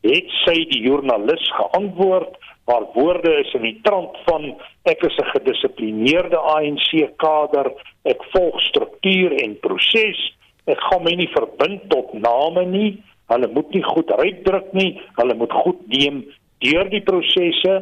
het 0.07 0.31
sy 0.45 0.57
die 0.71 0.83
joernalis 0.85 1.47
geantwoord. 1.57 2.37
Haar 2.71 2.87
woorde 2.95 3.33
is 3.41 3.51
in 3.59 3.65
die 3.67 3.79
trant 3.83 4.17
van 4.29 4.53
ek 4.89 5.03
is 5.09 5.17
'n 5.19 5.33
gedissiplineerde 5.35 6.39
ANC 6.39 7.17
kader, 7.17 7.73
ek 8.05 8.23
volg 8.33 8.61
struktuur 8.71 9.33
en 9.43 9.59
proses. 9.61 10.21
Ek 10.67 10.81
gaan 10.81 11.03
my 11.03 11.15
nie 11.15 11.31
verbind 11.35 11.89
tot 11.91 12.13
name 12.13 12.65
nie. 12.67 13.03
Hulle 13.31 13.49
moet 13.55 13.71
nie 13.75 13.83
goed 13.87 14.11
uitdruk 14.13 14.73
nie, 14.77 14.93
hulle 15.19 15.35
moet 15.39 15.53
goed 15.63 15.83
neem 15.93 16.25
deur 16.65 16.89
die 16.93 17.03
prosesse 17.07 17.77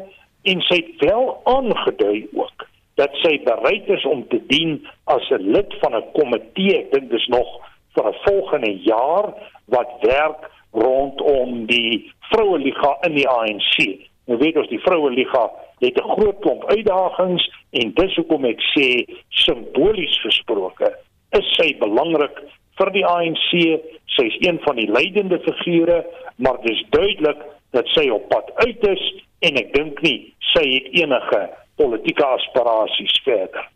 en 0.48 0.61
sy 0.68 0.80
het 0.82 1.04
wel 1.08 1.30
aangedui 1.50 2.28
ook 2.37 2.66
dat 3.00 3.14
sy 3.22 3.37
bereid 3.46 3.88
is 3.94 4.04
om 4.11 4.24
te 4.28 4.40
dien 4.50 4.78
as 5.06 5.30
'n 5.30 5.50
lid 5.54 5.74
van 5.80 5.94
'n 5.96 6.04
komitee. 6.18 6.78
Ek 6.78 6.92
dink 6.92 7.11
dis 7.11 7.26
nog 7.28 7.48
vir 7.94 8.08
'n 8.08 8.20
volgende 8.26 8.74
jaar 8.82 9.34
wat 9.66 9.90
werk 10.02 10.50
rondom 10.72 11.66
die 11.66 12.12
vroue 12.30 12.58
liga 12.58 12.96
in 13.06 13.14
die 13.14 13.28
ANC. 13.28 13.76
Nou 14.26 14.38
weet 14.38 14.56
ons 14.56 14.68
die 14.68 14.82
vroue 14.84 15.11
liga 15.11 15.50
het 15.80 15.96
'n 15.96 16.11
groot 16.14 16.38
klomp 16.40 16.64
uitdagings 16.64 17.50
en 17.70 17.94
dis 17.94 18.14
hoekom 18.16 18.44
ek 18.44 18.61
sê 18.74 19.04
simbolies 19.28 20.20
gesproke 20.20 20.94
is 21.30 21.48
sy 21.56 21.76
belangrik 21.78 22.42
vir 22.79 22.91
die 22.95 23.07
ANC. 23.07 23.51
Sy 24.17 24.27
is 24.31 24.38
een 24.41 24.59
van 24.64 24.77
die 24.77 24.88
leidende 24.91 25.38
figure, 25.45 26.03
maar 26.37 26.59
dis 26.64 26.83
duidelik 26.91 27.41
dat 27.77 27.87
sy 27.95 28.09
op 28.11 28.29
pad 28.33 28.51
uit 28.64 28.87
is 28.88 29.03
en 29.47 29.59
ek 29.61 29.75
dink 29.75 30.01
nie 30.03 30.33
sy 30.55 30.64
het 30.64 30.87
enige 30.97 31.43
politieke 31.79 32.25
aspirasies 32.25 33.21
verder. 33.27 33.67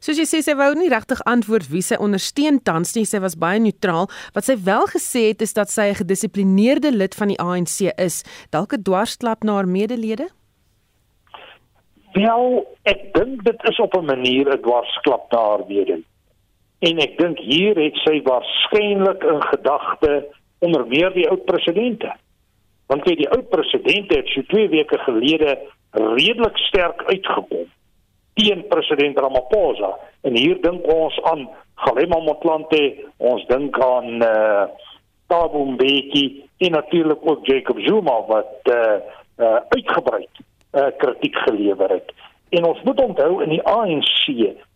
Soos 0.00 0.16
jy 0.16 0.24
sê 0.28 0.40
sy 0.44 0.54
wou 0.56 0.70
nie 0.78 0.88
regtig 0.92 1.20
antwoord 1.28 1.68
wie 1.68 1.82
sy 1.84 1.98
ondersteun 2.00 2.62
tans 2.64 2.94
nie, 2.96 3.04
sy 3.04 3.20
was 3.20 3.36
baie 3.38 3.60
neutraal. 3.60 4.08
Wat 4.36 4.48
sy 4.48 4.56
wel 4.64 4.88
gesê 4.94 5.26
het 5.30 5.44
is 5.44 5.52
dat 5.52 5.70
sy 5.70 5.90
'n 5.92 6.00
gedissiplineerde 6.00 6.90
lid 6.92 7.14
van 7.14 7.28
die 7.28 7.40
ANC 7.40 7.92
is, 7.98 8.24
dalk 8.50 8.72
'n 8.72 8.82
dwarsklap 8.82 9.44
na 9.44 9.60
haar 9.60 9.68
medelede. 9.68 10.28
Wel, 12.14 12.66
ek 12.84 13.12
dink 13.12 13.44
dit 13.44 13.60
is 13.68 13.78
op 13.78 13.94
'n 13.94 14.06
manier 14.06 14.48
'n 14.48 14.62
dwarsklap 14.62 15.32
na 15.32 15.38
haar 15.38 15.64
medelede. 15.68 16.04
En 16.78 16.98
ek 17.00 17.16
dink 17.18 17.38
hier 17.40 17.78
het 17.80 17.96
sy 18.04 18.20
waarskynlik 18.24 19.24
in 19.24 19.42
gedagte 19.42 20.26
onder 20.58 20.86
meer 20.86 21.12
die 21.14 21.28
ou 21.30 21.38
presidente. 21.48 22.12
Want 22.86 23.08
jy 23.08 23.16
die 23.22 23.30
ou 23.32 23.42
presidente 23.50 24.20
het 24.20 24.28
so 24.34 24.44
2 24.52 24.68
weke 24.74 24.98
gelede 25.06 25.56
redelik 25.96 26.58
sterk 26.68 27.02
uitgekom 27.08 27.66
teen 28.36 28.66
president 28.68 29.18
Ramaphosa 29.18 29.94
en 30.28 30.36
hier 30.36 30.58
dink 30.60 30.84
ons 30.92 31.16
aan 31.30 31.46
Galema 31.76 32.18
Motlanthe, 32.24 32.82
ons 33.16 33.44
dink 33.48 33.78
aan 33.80 34.20
uh 34.24 34.66
Thabo 35.26 35.64
Mbeki 35.66 36.44
en 36.62 36.76
natuurlik 36.76 37.18
ook 37.26 37.46
Jacob 37.46 37.80
Zuma 37.82 38.20
wat 38.28 38.68
uh, 38.70 39.00
uh 39.42 39.58
uitgebrei 39.74 40.28
uh 40.76 40.86
kritiek 40.98 41.36
gelewer 41.48 41.90
het. 41.90 42.12
En 42.48 42.64
ons 42.64 42.82
moet 42.82 43.00
onthou 43.00 43.42
in 43.42 43.56
die 43.56 43.62
ANC 43.62 44.28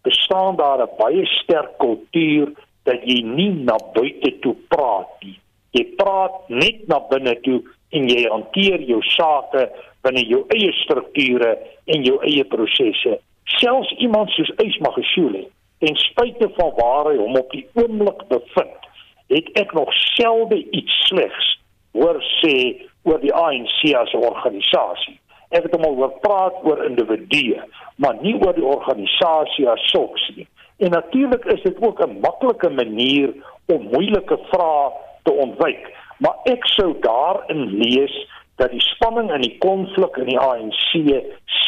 bestaan 0.02 0.56
daar 0.56 0.82
'n 0.82 0.96
baie 0.98 1.26
sterk 1.26 1.78
kultuur 1.78 2.52
dat 2.82 3.00
jy 3.04 3.22
nie 3.22 3.52
na 3.52 3.76
buite 3.92 4.38
toe 4.40 4.56
praat 4.68 5.08
nie. 5.20 5.38
Jy 5.70 5.84
praat 5.96 6.48
net 6.48 6.88
na 6.88 6.98
binne 7.10 7.40
toe 7.40 7.62
en 7.90 8.08
jy 8.08 8.28
hanteer 8.28 8.80
jou 8.80 9.02
sake 9.02 9.68
binne 10.02 10.22
jou 10.26 10.44
eie 10.48 10.72
strukture 10.72 11.58
en 11.84 12.02
jou 12.02 12.18
eie 12.22 12.44
prosesse. 12.44 13.18
Selfs 13.44 13.92
iemand 13.98 14.30
soos 14.30 14.52
Ysmagashule, 14.56 15.44
ten 15.78 15.96
spyte 15.96 16.50
van 16.56 16.72
waar 16.76 17.10
hy 17.10 17.16
hom 17.16 17.36
op 17.36 17.50
die 17.50 17.66
oomblik 17.74 18.28
bevind, 18.28 18.88
het 19.28 19.48
ek 19.54 19.72
nog 19.72 19.92
selde 19.94 20.70
iets 20.70 20.94
slegs 21.06 21.58
hoor 21.92 22.20
sê 22.40 22.54
oor 23.02 23.20
die 23.20 23.34
ANC 23.34 23.94
as 23.96 24.12
'n 24.14 24.24
organisasie. 24.32 25.18
Ek 25.50 25.62
het 25.62 25.74
hom 25.74 25.84
al 25.84 25.96
oor 25.98 26.18
praat 26.20 26.58
oor 26.64 26.84
individue, 26.84 27.62
maar 27.96 28.16
nie 28.22 28.34
oor 28.38 28.54
die 28.54 28.66
organisasie 28.66 29.68
as 29.68 29.86
sulks 29.90 30.30
nie. 30.36 30.48
En 30.78 30.90
natuurlik 30.90 31.44
is 31.44 31.62
dit 31.62 31.82
ook 31.82 32.00
'n 32.00 32.20
maklike 32.20 32.70
manier 32.70 33.34
om 33.66 33.88
moeilike 33.92 34.38
vrae 34.50 34.92
te 35.22 35.32
ontwyk 35.32 35.90
maar 36.20 36.36
ek 36.52 36.66
sou 36.76 36.92
daarin 37.00 37.64
lees 37.80 38.14
dat 38.60 38.72
die 38.74 38.82
spanning 38.84 39.30
en 39.32 39.44
die 39.44 39.56
konflik 39.62 40.18
in 40.20 40.28
die 40.28 40.40
ANC 40.40 40.92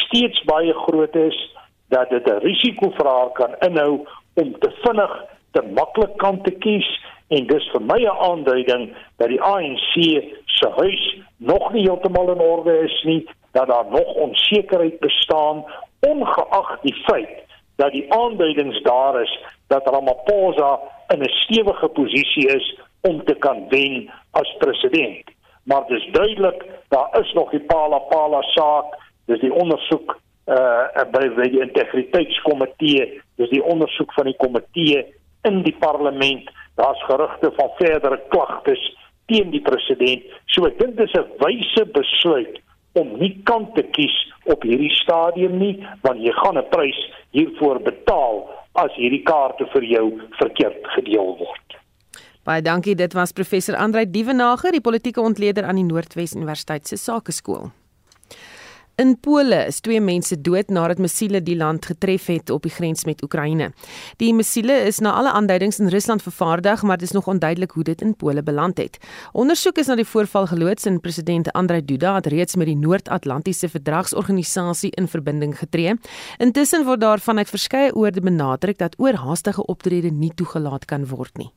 steeds 0.02 0.42
baie 0.48 0.74
groot 0.84 1.16
is 1.16 1.38
dat 1.94 2.10
dit 2.12 2.28
'n 2.28 2.44
risiko 2.44 2.90
vir 2.96 3.08
haar 3.08 3.32
kan 3.40 3.54
inhou 3.68 4.06
om 4.34 4.52
te 4.60 4.70
vinnig 4.84 5.12
te 5.52 5.62
maklik 5.62 6.16
kan 6.16 6.42
te 6.42 6.50
kies 6.50 6.88
en 7.28 7.46
dis 7.46 7.70
vir 7.72 7.80
my 7.80 8.00
'n 8.04 8.18
aanduiding 8.30 8.92
dat 9.16 9.28
die 9.28 9.42
ANC 9.42 9.92
se 10.46 10.68
huis 10.76 11.18
nog 11.36 11.72
nie 11.72 11.82
heeltemal 11.82 12.32
in 12.32 12.40
orde 12.40 12.78
is 12.78 13.02
nie 13.04 13.26
dat 13.52 13.66
daar 13.66 13.86
nog 13.90 14.14
onsekerheid 14.14 14.98
bestaan 15.00 15.64
ongeag 16.00 16.80
die 16.80 16.94
feit 16.94 17.42
dat 17.76 17.92
die 17.92 18.12
aanduidings 18.12 18.82
daar 18.82 19.22
is 19.22 19.38
dat 19.66 19.88
Ramaphosa 19.88 20.80
in 21.08 21.20
'n 21.20 21.28
stewige 21.28 21.88
posisie 21.88 22.46
is 22.48 22.80
om 23.00 23.24
te 23.24 23.34
kan 23.34 23.68
wen 23.68 24.10
as 24.30 24.54
president. 24.58 25.24
Maar 25.64 25.86
dis 25.86 26.08
duidelik, 26.12 26.64
daar 26.88 27.20
is 27.20 27.32
nog 27.32 27.50
die 27.50 27.60
Pala 27.60 27.98
Pala 27.98 28.42
saak, 28.42 28.84
dis 29.26 29.40
die 29.40 29.52
ondersoek 29.52 30.20
uh 30.46 31.04
by 31.10 31.48
die 31.50 31.60
integriteitskomitee, 31.60 33.20
dis 33.36 33.50
die 33.50 33.64
ondersoek 33.64 34.12
van 34.12 34.24
die 34.24 34.36
komitee 34.36 35.14
in 35.42 35.62
die 35.62 35.76
parlement. 35.78 36.50
Daar's 36.74 37.04
gerugte 37.04 37.52
van 37.56 37.70
verdere 37.76 38.20
klagtes 38.28 38.96
teen 39.26 39.50
die 39.50 39.60
president. 39.60 40.22
So 40.46 40.66
ek 40.66 40.78
dink 40.78 40.96
dis 40.96 41.12
'n 41.12 41.26
wyse 41.38 41.84
besluit 41.92 42.60
om 42.92 43.18
nie 43.18 43.40
kant 43.44 43.74
te 43.74 43.82
kies 43.96 44.14
op 44.44 44.62
hierdie 44.62 44.92
stadium 44.94 45.58
nie, 45.58 45.86
want 46.02 46.20
jy 46.20 46.32
gaan 46.32 46.58
'n 46.58 46.68
prys 46.70 46.98
hiervoor 47.30 47.80
betaal 47.80 48.48
as 48.74 48.92
hierdie 48.96 49.22
kaarte 49.22 49.66
vir 49.72 49.84
jou 49.84 50.06
verkeerd 50.40 50.86
gedeel 50.96 51.36
word. 51.38 51.76
Baie 52.44 52.62
dankie. 52.62 52.94
Dit 52.94 53.12
was 53.14 53.32
professor 53.32 53.76
Andrei 53.76 54.10
Dievenage, 54.10 54.70
die 54.70 54.80
politieke 54.80 55.20
ontleder 55.20 55.64
aan 55.64 55.76
die 55.76 55.84
Noordwes 55.86 56.34
Universiteit 56.34 56.86
se 56.86 56.96
Sakeskool. 56.96 57.70
In 59.00 59.14
Pole 59.20 59.66
is 59.66 59.78
twee 59.80 60.00
mense 60.04 60.36
dood 60.36 60.68
nadat 60.68 60.98
missiele 61.00 61.40
die 61.40 61.54
land 61.56 61.86
getref 61.88 62.26
het 62.28 62.50
op 62.52 62.66
die 62.66 62.72
grens 62.72 63.06
met 63.08 63.22
Oekraïne. 63.24 63.70
Die 64.20 64.34
missiele 64.36 64.74
is 64.84 64.98
na 65.00 65.14
alle 65.16 65.32
aanduidings 65.32 65.78
in 65.80 65.88
Rusland 65.88 66.22
vervaardig, 66.22 66.82
maar 66.82 66.98
dit 67.00 67.08
is 67.08 67.14
nog 67.16 67.26
onduidelik 67.26 67.70
hoe 67.70 67.84
dit 67.88 68.02
in 68.04 68.12
Pole 68.16 68.42
beland 68.42 68.76
het. 68.78 68.98
Ondersoek 69.32 69.80
is 69.80 69.88
na 69.88 69.96
die 69.96 70.04
voorval 70.04 70.46
geloods 70.46 70.84
en 70.84 71.00
president 71.00 71.52
Andrei 71.52 71.84
Duda 71.84 72.14
het 72.14 72.26
reeds 72.26 72.56
met 72.56 72.68
die 72.68 72.76
Noord-Atlantiese 72.76 73.68
Verdragsorganisasie 73.68 74.90
in 74.90 75.08
verbinding 75.08 75.56
getree. 75.58 75.96
Intussen 76.36 76.84
word 76.84 77.00
daar 77.00 77.20
vanuit 77.20 77.48
verskeie 77.48 77.96
oorde 77.96 78.20
benadruk 78.20 78.78
dat 78.78 79.00
oorhaastige 79.00 79.66
optrede 79.66 80.10
nie 80.10 80.32
toegelaat 80.34 80.84
kan 80.84 81.08
word 81.08 81.36
nie. 81.36 81.52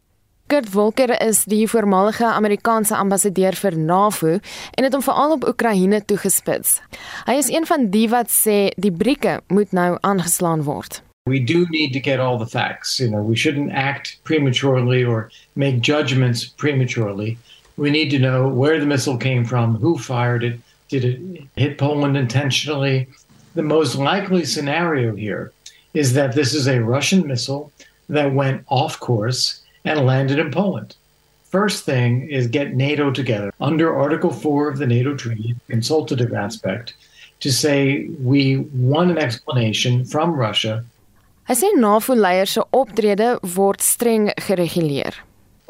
Kurt 0.48 0.70
Volker 0.70 1.10
is 1.26 1.40
die 1.50 1.64
voormalige 1.66 2.28
Amerikaanse 2.30 2.94
ambassadeur 2.94 3.56
vir 3.58 3.78
NAVO 3.82 4.36
en 4.78 4.86
het 4.86 4.94
hom 4.94 5.02
veral 5.02 5.32
op 5.34 5.48
Oekraïne 5.50 6.04
toegespits. 6.06 6.76
Hy 7.26 7.34
is 7.42 7.50
een 7.50 7.66
van 7.66 7.88
die 7.90 8.06
wat 8.12 8.30
sê 8.30 8.70
die 8.78 8.92
brieke 8.94 9.40
moet 9.50 9.74
nou 9.74 9.96
aangeslaan 10.06 10.62
word. 10.68 11.02
We 11.26 11.42
do 11.42 11.66
need 11.74 11.98
to 11.98 12.00
get 12.00 12.22
all 12.22 12.38
the 12.38 12.46
facts. 12.46 13.00
You 13.00 13.10
know, 13.10 13.26
we 13.26 13.36
shouldn't 13.36 13.74
act 13.74 14.20
prematurely 14.24 15.02
or 15.04 15.32
make 15.56 15.82
judgments 15.82 16.46
prematurely. 16.46 17.40
We 17.76 17.90
need 17.90 18.12
to 18.12 18.22
know 18.22 18.48
where 18.48 18.80
the 18.80 18.86
missile 18.86 19.18
came 19.18 19.46
from, 19.46 19.82
who 19.82 19.98
fired 19.98 20.44
it, 20.44 20.60
did 20.90 21.06
it 21.06 21.20
hit 21.56 21.80
Poland 21.80 22.18
intentionally. 22.18 23.08
The 23.56 23.66
most 23.66 23.96
likely 23.96 24.46
scenario 24.46 25.16
here 25.16 25.52
is 25.96 26.14
that 26.14 26.36
this 26.36 26.54
is 26.54 26.68
a 26.68 26.84
Russian 26.84 27.26
missile 27.26 27.72
that 28.10 28.36
went 28.36 28.62
off 28.70 29.00
course 29.00 29.65
and 29.86 30.06
landed 30.06 30.40
in 30.40 30.52
Poland. 30.52 30.96
First 31.46 31.86
thing 31.86 32.28
is 32.30 32.48
get 32.48 32.76
NATO 32.76 33.12
together 33.12 33.54
under 33.62 33.96
Article 33.96 34.32
4 34.32 34.68
of 34.68 34.78
the 34.78 34.88
NATO 34.88 35.16
Treaty, 35.16 35.56
consultative 35.70 36.34
aspect, 36.34 36.94
to 37.40 37.52
say 37.52 38.08
we 38.22 38.58
want 38.74 39.12
an 39.12 39.18
explanation 39.18 40.04
from 40.04 40.34
Russia. 40.34 40.84
Hy 41.48 41.54
sê 41.54 41.70
NAVO-leiers 41.78 42.50
se 42.58 42.62
optrede 42.74 43.40
word 43.56 43.80
streng 43.80 44.34
gereguleer. 44.36 45.14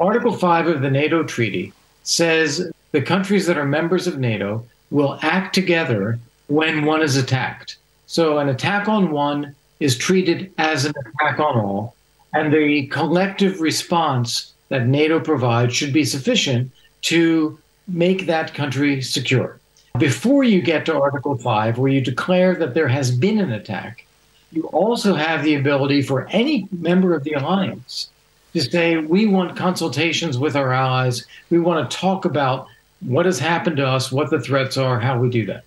Article 0.00 0.32
5 0.32 0.68
of 0.68 0.80
the 0.80 0.90
NATO 0.90 1.22
Treaty 1.22 1.72
says 2.02 2.70
the 2.92 3.02
countries 3.02 3.46
that 3.46 3.58
are 3.58 3.66
members 3.66 4.06
of 4.06 4.18
NATO 4.18 4.64
will 4.90 5.18
act 5.22 5.54
together 5.54 6.18
when 6.48 6.84
one 6.84 7.02
is 7.02 7.16
attacked. 7.16 7.76
So 8.06 8.38
an 8.38 8.48
attack 8.48 8.88
on 8.88 9.10
one 9.10 9.54
is 9.80 9.98
treated 9.98 10.52
as 10.58 10.86
an 10.86 10.94
attack 10.96 11.38
on 11.38 11.60
all 11.60 11.95
and 12.38 12.52
the 12.52 12.86
collective 12.88 13.60
response 13.60 14.52
that 14.68 14.86
NATO 14.86 15.20
provides 15.20 15.74
should 15.74 15.92
be 15.92 16.04
sufficient 16.04 16.70
to 17.02 17.58
make 17.88 18.26
that 18.26 18.54
country 18.54 19.00
secure. 19.00 19.60
Before 19.98 20.44
you 20.44 20.60
get 20.60 20.84
to 20.86 21.00
Article 21.00 21.38
5, 21.38 21.78
where 21.78 21.90
you 21.90 22.00
declare 22.00 22.54
that 22.56 22.74
there 22.74 22.88
has 22.88 23.10
been 23.10 23.38
an 23.38 23.52
attack, 23.52 24.06
you 24.52 24.64
also 24.64 25.14
have 25.14 25.42
the 25.42 25.54
ability 25.54 26.02
for 26.02 26.26
any 26.28 26.68
member 26.70 27.14
of 27.14 27.24
the 27.24 27.32
alliance 27.32 28.10
to 28.52 28.60
say, 28.60 28.96
we 28.96 29.26
want 29.26 29.56
consultations 29.56 30.38
with 30.38 30.56
our 30.56 30.72
allies. 30.72 31.26
We 31.50 31.58
want 31.58 31.90
to 31.90 31.96
talk 31.96 32.24
about 32.24 32.66
what 33.00 33.26
has 33.26 33.38
happened 33.38 33.76
to 33.76 33.86
us, 33.86 34.10
what 34.10 34.30
the 34.30 34.40
threats 34.40 34.76
are, 34.76 34.98
how 34.98 35.18
we 35.18 35.28
do 35.28 35.46
that. 35.46 35.64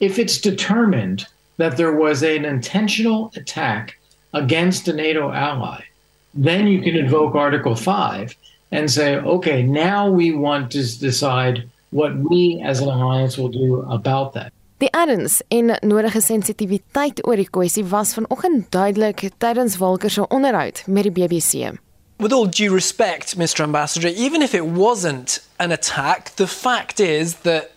If 0.00 0.18
it's 0.18 0.38
determined 0.38 1.26
that 1.56 1.76
there 1.76 1.92
was 1.92 2.22
an 2.22 2.44
intentional 2.44 3.32
attack 3.36 3.98
against 4.34 4.88
a 4.88 4.92
NATO 4.92 5.32
ally, 5.32 5.82
then 6.36 6.66
you 6.66 6.80
can 6.82 6.96
invoke 6.96 7.34
Article 7.34 7.74
5 7.74 8.36
and 8.70 8.90
say, 8.90 9.16
okay, 9.16 9.62
now 9.62 10.08
we 10.10 10.32
want 10.32 10.70
to 10.72 10.98
decide 10.98 11.68
what 11.90 12.16
we 12.16 12.62
as 12.64 12.80
an 12.80 12.88
alliance 12.88 13.38
will 13.38 13.48
do 13.48 13.82
about 13.88 14.32
that. 14.34 14.52
Die 14.78 14.90
erns 14.92 15.40
en 15.48 15.78
nodige 15.80 16.20
sensitiwiteit 16.20 17.22
oor 17.24 17.38
die 17.40 17.48
kwessie 17.48 17.84
was 17.88 18.12
vanoggend 18.12 18.66
duidelik 18.70 19.30
tydens 19.40 19.78
Walker 19.80 20.10
se 20.10 20.26
onderhoud 20.28 20.82
met 20.86 21.08
die 21.08 21.12
BBC. 21.12 21.70
With 22.20 22.32
all 22.32 22.46
due 22.46 22.74
respect, 22.74 23.38
Mr. 23.38 23.64
Ambassador, 23.64 24.08
even 24.08 24.42
if 24.42 24.54
it 24.54 24.64
wasn't 24.64 25.40
an 25.58 25.72
attack, 25.72 26.34
the 26.36 26.46
fact 26.46 27.00
is 27.00 27.34
that 27.48 27.70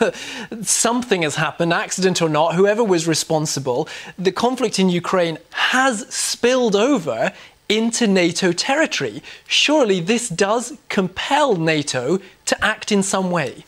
something 0.62 1.22
has 1.22 1.36
happened, 1.36 1.72
accident 1.72 2.20
or 2.22 2.28
not, 2.28 2.54
whoever 2.54 2.84
was 2.84 3.06
responsible, 3.06 3.88
the 4.18 4.32
conflict 4.32 4.78
in 4.78 4.88
Ukraine 4.88 5.38
has 5.50 6.06
spilled 6.14 6.76
over 6.76 7.32
into 7.72 8.06
NATO 8.06 8.52
territory. 8.52 9.22
Surely 9.46 9.98
this 9.98 10.28
does 10.28 10.76
compel 10.90 11.56
NATO 11.56 12.18
to 12.44 12.64
act 12.64 12.92
in 12.92 13.02
some 13.02 13.30
way. 13.30 13.64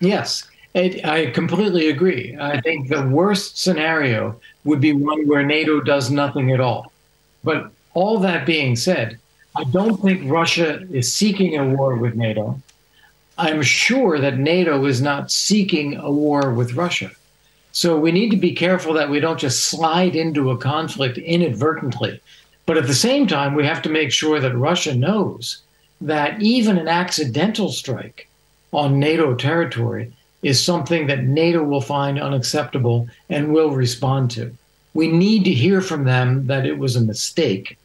Yes, 0.00 0.44
it, 0.74 1.04
I 1.04 1.30
completely 1.30 1.88
agree. 1.88 2.36
I 2.40 2.60
think 2.60 2.88
the 2.88 3.06
worst 3.06 3.58
scenario 3.58 4.40
would 4.64 4.80
be 4.80 4.92
one 4.92 5.28
where 5.28 5.44
NATO 5.44 5.80
does 5.80 6.10
nothing 6.10 6.50
at 6.50 6.60
all. 6.60 6.90
But 7.44 7.70
all 7.94 8.18
that 8.18 8.44
being 8.44 8.74
said, 8.74 9.18
I 9.56 9.62
don't 9.64 10.02
think 10.02 10.30
Russia 10.30 10.84
is 10.90 11.12
seeking 11.12 11.56
a 11.56 11.64
war 11.64 11.94
with 11.94 12.16
NATO. 12.16 12.60
I'm 13.38 13.62
sure 13.62 14.18
that 14.18 14.38
NATO 14.38 14.84
is 14.84 15.00
not 15.00 15.30
seeking 15.30 15.96
a 15.96 16.10
war 16.10 16.52
with 16.52 16.74
Russia. 16.74 17.12
So 17.70 17.96
we 17.96 18.10
need 18.10 18.30
to 18.30 18.36
be 18.36 18.52
careful 18.52 18.94
that 18.94 19.10
we 19.10 19.20
don't 19.20 19.38
just 19.38 19.66
slide 19.66 20.16
into 20.16 20.50
a 20.50 20.58
conflict 20.58 21.18
inadvertently 21.18 22.20
but 22.68 22.76
at 22.76 22.86
the 22.86 22.92
same 23.08 23.26
time, 23.26 23.54
we 23.54 23.64
have 23.64 23.80
to 23.80 23.88
make 23.88 24.12
sure 24.12 24.38
that 24.40 24.54
Russia 24.54 24.94
knows 24.94 25.62
that 26.02 26.38
even 26.42 26.76
an 26.76 26.86
accidental 26.86 27.72
strike 27.72 28.28
on 28.74 29.00
NATO 29.00 29.34
territory 29.34 30.12
is 30.42 30.62
something 30.62 31.06
that 31.06 31.24
NATO 31.24 31.62
will 31.64 31.80
find 31.80 32.20
unacceptable 32.20 33.08
and 33.30 33.54
will 33.54 33.70
respond 33.70 34.30
to. 34.32 34.52
We 34.92 35.08
need 35.08 35.44
to 35.44 35.50
hear 35.64 35.80
from 35.80 36.04
them 36.04 36.46
that 36.48 36.66
it 36.66 36.76
was 36.76 36.94
a 36.94 37.00
mistake, 37.00 37.78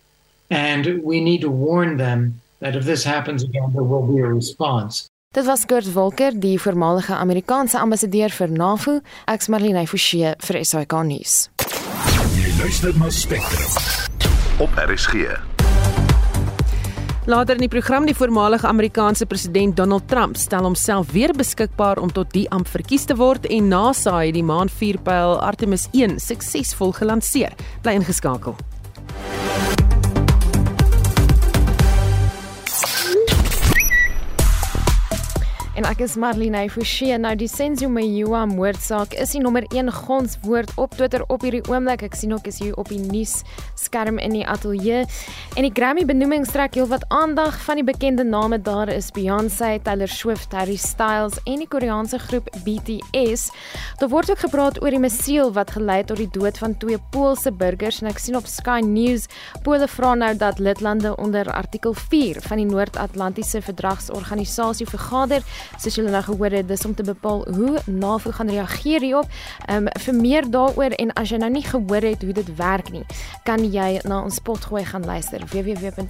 and 0.49 1.01
we 1.01 1.21
need 1.21 1.39
to 1.47 1.49
warn 1.49 1.95
them 1.95 2.41
that 2.59 2.75
if 2.75 2.83
this 2.83 3.05
happens 3.05 3.41
again, 3.41 3.71
there 3.71 3.87
will 3.87 4.05
be 4.05 4.19
a 4.19 4.27
response. 4.27 5.07
Dit 5.33 5.45
was 5.45 5.65
Kurt 5.65 5.87
Volker, 5.87 6.35
die 6.39 6.59
voormalige 6.59 7.15
Amerikaanse 7.15 7.79
ambassadeur 7.79 8.29
vir 8.29 8.51
NAVO, 8.51 8.99
ek's 9.31 9.47
Marlene 9.47 9.87
Forsie 9.87 10.35
vir 10.37 10.63
SAK 10.63 10.99
nuus. 11.07 11.47
Jy 12.35 12.51
luister 12.59 12.93
na 12.99 13.09
Spectrum 13.09 14.12
op 14.57 14.69
RSG. 14.75 15.13
Later 17.25 17.55
in 17.55 17.63
die 17.63 17.71
program 17.71 18.05
die 18.05 18.15
voormalige 18.15 18.67
Amerikaanse 18.67 19.25
president 19.25 19.77
Donald 19.77 20.07
Trump 20.07 20.37
stel 20.37 20.63
homself 20.63 21.11
weer 21.11 21.31
beskikbaar 21.33 21.97
om 21.97 22.11
tot 22.11 22.33
die 22.35 22.49
amp 22.51 22.67
verkies 22.67 23.05
te 23.05 23.15
word 23.15 23.47
en 23.47 23.67
NASA 23.71 24.17
het 24.19 24.35
die 24.35 24.43
maanvuurpyl 24.43 25.39
Artemis 25.39 25.87
1 25.91 26.19
suksesvol 26.19 26.91
gelanseer. 26.91 27.55
Bly 27.81 27.95
ingeskakel. 28.01 28.59
En 35.73 35.88
ek 35.89 36.03
is 36.05 36.13
Marlene 36.21 36.67
Forsie. 36.69 37.15
Nou 37.17 37.31
die 37.33 37.47
Senzo 37.49 37.88
Mayua 37.89 38.43
moordsaak 38.45 39.15
is 39.17 39.31
die 39.33 39.39
nommer 39.41 39.65
1 39.73 39.88
gonswoord 40.03 40.69
op 40.77 40.91
Twitter 40.93 41.23
op 41.33 41.41
hierdie 41.41 41.63
oomblik. 41.65 42.03
Ek 42.05 42.13
sien 42.13 42.36
ook 42.36 42.45
is 42.45 42.59
hier 42.62 42.75
op 42.77 42.91
die 42.93 42.99
nuus 43.01 43.39
skerm 43.81 44.19
in 44.21 44.36
die 44.38 44.43
ateljee. 44.45 45.07
En 45.57 45.65
die 45.65 45.71
Grammy 45.73 46.05
benoeming 46.05 46.45
trek 46.45 46.77
heelwat 46.77 47.07
aandag 47.09 47.57
van 47.65 47.81
die 47.81 47.86
bekende 47.88 48.21
name 48.21 48.59
daar 48.62 48.91
is 48.93 49.09
Beyoncé, 49.15 49.79
Taylor 49.81 50.12
Swift, 50.13 50.53
Harry 50.53 50.77
Styles 50.77 51.39
en 51.49 51.63
die 51.63 51.67
Koreaanse 51.67 52.21
groep 52.21 52.53
BTS. 52.67 53.47
Daar 53.97 54.13
word 54.13 54.29
ook 54.29 54.45
gepraat 54.45 54.77
oor 54.83 54.93
die 54.93 55.01
mesiel 55.01 55.49
wat 55.57 55.73
gelei 55.73 56.03
het 56.03 56.12
tot 56.13 56.21
die 56.21 56.29
dood 56.38 56.62
van 56.62 56.77
twee 56.77 57.01
Poolse 57.09 57.49
burgers 57.49 58.03
en 58.03 58.12
ek 58.13 58.21
sien 58.21 58.38
op 58.38 58.45
Sky 58.45 58.77
News 58.86 59.25
Pole 59.65 59.89
vra 59.89 60.13
nou 60.21 60.31
dat 60.38 60.62
lidlande 60.62 61.15
onder 61.17 61.49
artikel 61.49 61.97
4 61.97 62.43
van 62.45 62.62
die 62.62 62.69
Noord-Atlantiese 62.69 63.65
Verdragsorganisasie 63.65 64.86
vergader 64.86 65.41
soos 65.78 65.95
julle 65.95 66.12
nou 66.13 66.23
gehoor 66.23 66.52
het, 66.52 66.67
dis 66.67 66.86
om 66.86 66.95
te 66.95 67.04
bepaal 67.04 67.45
hoe 67.56 67.80
NAVO 67.86 68.32
gaan 68.32 68.49
reageer 68.49 69.02
hierop. 69.02 69.28
Ehm 69.67 69.78
um, 69.78 69.91
vir 70.04 70.15
meer 70.15 70.49
daaroor 70.52 70.91
en 70.97 71.13
as 71.13 71.30
jy 71.30 71.38
nou 71.38 71.52
nie 71.52 71.63
gehoor 71.65 72.02
het 72.02 72.21
hoe 72.21 72.34
dit 72.34 72.56
werk 72.58 72.91
nie, 72.91 73.06
kan 73.43 73.71
jy 73.71 73.99
na 74.04 74.21
ons 74.23 74.39
potgooi 74.39 74.86
gaan 74.86 75.06
luister 75.06 75.39
www.rsg.co.za. 75.52 76.04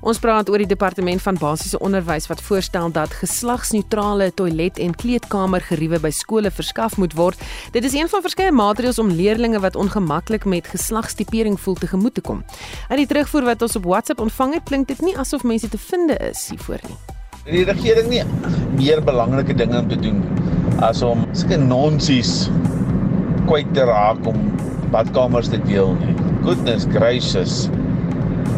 Ons 0.00 0.18
praat 0.20 0.48
oor 0.50 0.58
die 0.62 0.68
departement 0.68 1.22
van 1.22 1.38
basiese 1.40 1.78
onderwys 1.82 2.28
wat 2.30 2.42
voorstel 2.44 2.92
dat 2.92 3.14
geslagsneutrale 3.20 4.28
toilet 4.34 4.78
en 4.82 4.94
kleedkamer 4.94 5.64
geriewe 5.64 6.00
by 6.02 6.12
skole 6.14 6.50
verskaf 6.50 6.96
moet 7.00 7.16
word. 7.16 7.40
Dit 7.72 7.84
is 7.84 7.96
een 7.96 8.08
van 8.12 8.22
verskeie 8.22 8.52
maatreëls 8.52 9.00
om 9.02 9.10
leerders 9.10 9.34
wat 9.60 9.76
ongemaklik 9.76 10.44
met 10.44 10.66
geslagstipering 10.66 11.60
voel 11.60 11.74
te 11.74 11.86
gemoet 11.86 12.14
te 12.14 12.20
kom. 12.20 12.44
Uit 12.88 12.98
die 12.98 13.06
terugvoer 13.06 13.44
wat 13.44 13.62
ons 13.62 13.76
op 13.76 13.84
WhatsApp 13.84 14.20
ontvang 14.20 14.54
het, 14.54 14.64
klink 14.64 14.88
dit 14.88 15.00
nie 15.00 15.18
asof 15.18 15.44
mense 15.44 15.68
te 15.68 15.78
vind 15.78 16.16
is 16.20 16.48
hiervoor 16.50 16.80
nie 16.88 17.25
die 17.46 17.62
regering 17.62 18.08
nie 18.10 18.22
meer 18.74 19.00
belangrike 19.06 19.54
dinge 19.54 19.78
te 19.86 19.96
doen 20.00 20.18
as 20.82 20.98
om 21.06 21.22
sulke 21.30 21.58
nonsies 21.62 22.48
kwyt 23.46 23.68
te 23.76 23.84
raak 23.86 24.24
om 24.26 24.40
badkamers 24.90 25.52
te 25.52 25.60
deel 25.66 25.92
nie. 26.00 26.14
Goodness 26.42 26.86
gracious. 26.90 27.66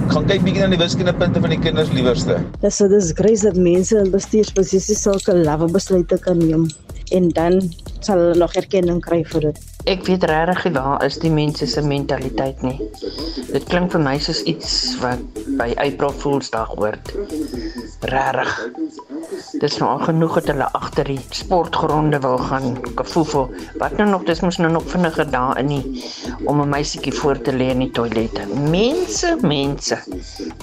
Kan 0.09 0.25
kyk 0.29 0.41
bietjie 0.45 0.65
na 0.65 0.71
die 0.73 0.81
wiskundepunte 0.81 1.41
van 1.45 1.53
die 1.53 1.61
kinders 1.61 1.93
liewerste. 1.93 2.39
Dis 2.65 2.81
so 2.81 2.89
dis 2.89 3.13
grace 3.17 3.45
dat 3.45 3.61
mense 3.61 3.97
in 4.01 4.09
bestuursposisies 4.15 5.05
sulke 5.05 5.37
lawwe 5.37 5.69
besluite 5.75 6.17
kan 6.25 6.41
neem 6.41 6.65
en 7.13 7.29
dan 7.37 7.61
sal 8.05 8.19
hulle 8.19 8.39
nog 8.39 8.55
erkenning 8.55 9.01
kry 9.05 9.23
vir 9.25 9.49
dit. 9.49 9.61
Ek 9.89 10.03
weet 10.05 10.25
regtig 10.29 10.73
waar 10.75 11.05
is 11.07 11.17
die 11.23 11.31
mense 11.33 11.67
se 11.67 11.83
mentaliteit 11.83 12.61
nie. 12.63 12.77
Dit 13.53 13.69
klink 13.71 13.93
vir 13.95 14.03
my 14.05 14.17
soos 14.21 14.43
iets 14.51 14.99
wat 15.03 15.23
by 15.61 15.71
April 15.81 16.13
Foolsdag 16.13 16.75
hoort. 16.77 17.13
Regtig. 18.13 18.53
Dis 19.63 19.79
nou 19.81 19.89
al 19.95 20.05
genoeg 20.05 20.39
dat 20.41 20.51
hulle 20.53 20.69
agter 20.77 21.09
die 21.09 21.21
sportgronde 21.37 22.21
wil 22.25 22.39
gaan 22.51 22.77
kafoefel. 22.99 23.49
Wat 23.81 23.97
nou 24.01 24.09
nog, 24.11 24.27
dis 24.29 24.45
mos 24.45 24.61
nou 24.61 24.71
nog 24.73 24.87
vinniger 24.93 25.31
daar 25.31 25.59
in 25.63 25.73
nie 25.73 26.05
om 26.45 26.61
'n 26.61 26.69
meisietjie 26.69 27.15
voor 27.15 27.41
te 27.41 27.53
lê 27.53 27.71
in 27.71 27.79
die 27.87 27.91
toilette. 27.91 28.47
Mense, 28.71 29.37
mense. 29.41 29.99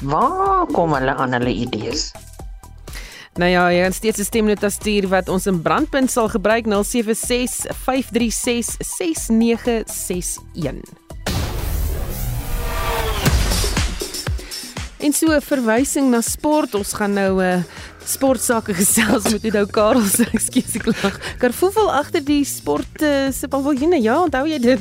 Waar 0.02 0.66
kom 0.72 0.94
hulle 0.94 1.14
aan 1.16 1.34
hulle 1.34 1.54
idees? 1.54 2.12
Nou 3.36 3.50
ja, 3.52 3.66
jy 3.68 3.82
kan 3.84 3.94
steeds 3.94 4.20
'n 4.20 4.24
stemnota 4.24 4.70
stuur 4.70 5.08
wat 5.12 5.30
ons 5.30 5.46
in 5.46 5.62
brandpunt 5.62 6.12
sal 6.12 6.30
gebruik 6.30 6.66
076 6.66 7.66
536 7.84 8.76
6961. 8.80 10.82
En 15.00 15.14
so 15.14 15.36
'n 15.36 15.42
verwysing 15.42 16.10
na 16.10 16.22
sport. 16.22 16.76
Ons 16.76 16.94
gaan 16.94 17.14
nou 17.14 17.44
'n 17.44 17.58
uh, 17.58 17.64
sportsake 18.10 18.74
gesels 18.78 19.30
met 19.32 19.44
Oudo 19.50 19.66
Karel 19.72 20.06
se 20.10 20.28
ekskuus 20.36 20.76
ek 20.80 20.90
lag. 20.92 21.20
Karfoefel 21.42 21.92
agter 21.92 22.24
die 22.26 22.44
sport 22.46 23.02
uh, 23.02 23.32
se 23.34 23.50
paviljoene. 23.52 24.00
Ja, 24.04 24.20
onthou 24.24 24.46
jy 24.50 24.60
dit? 24.60 24.80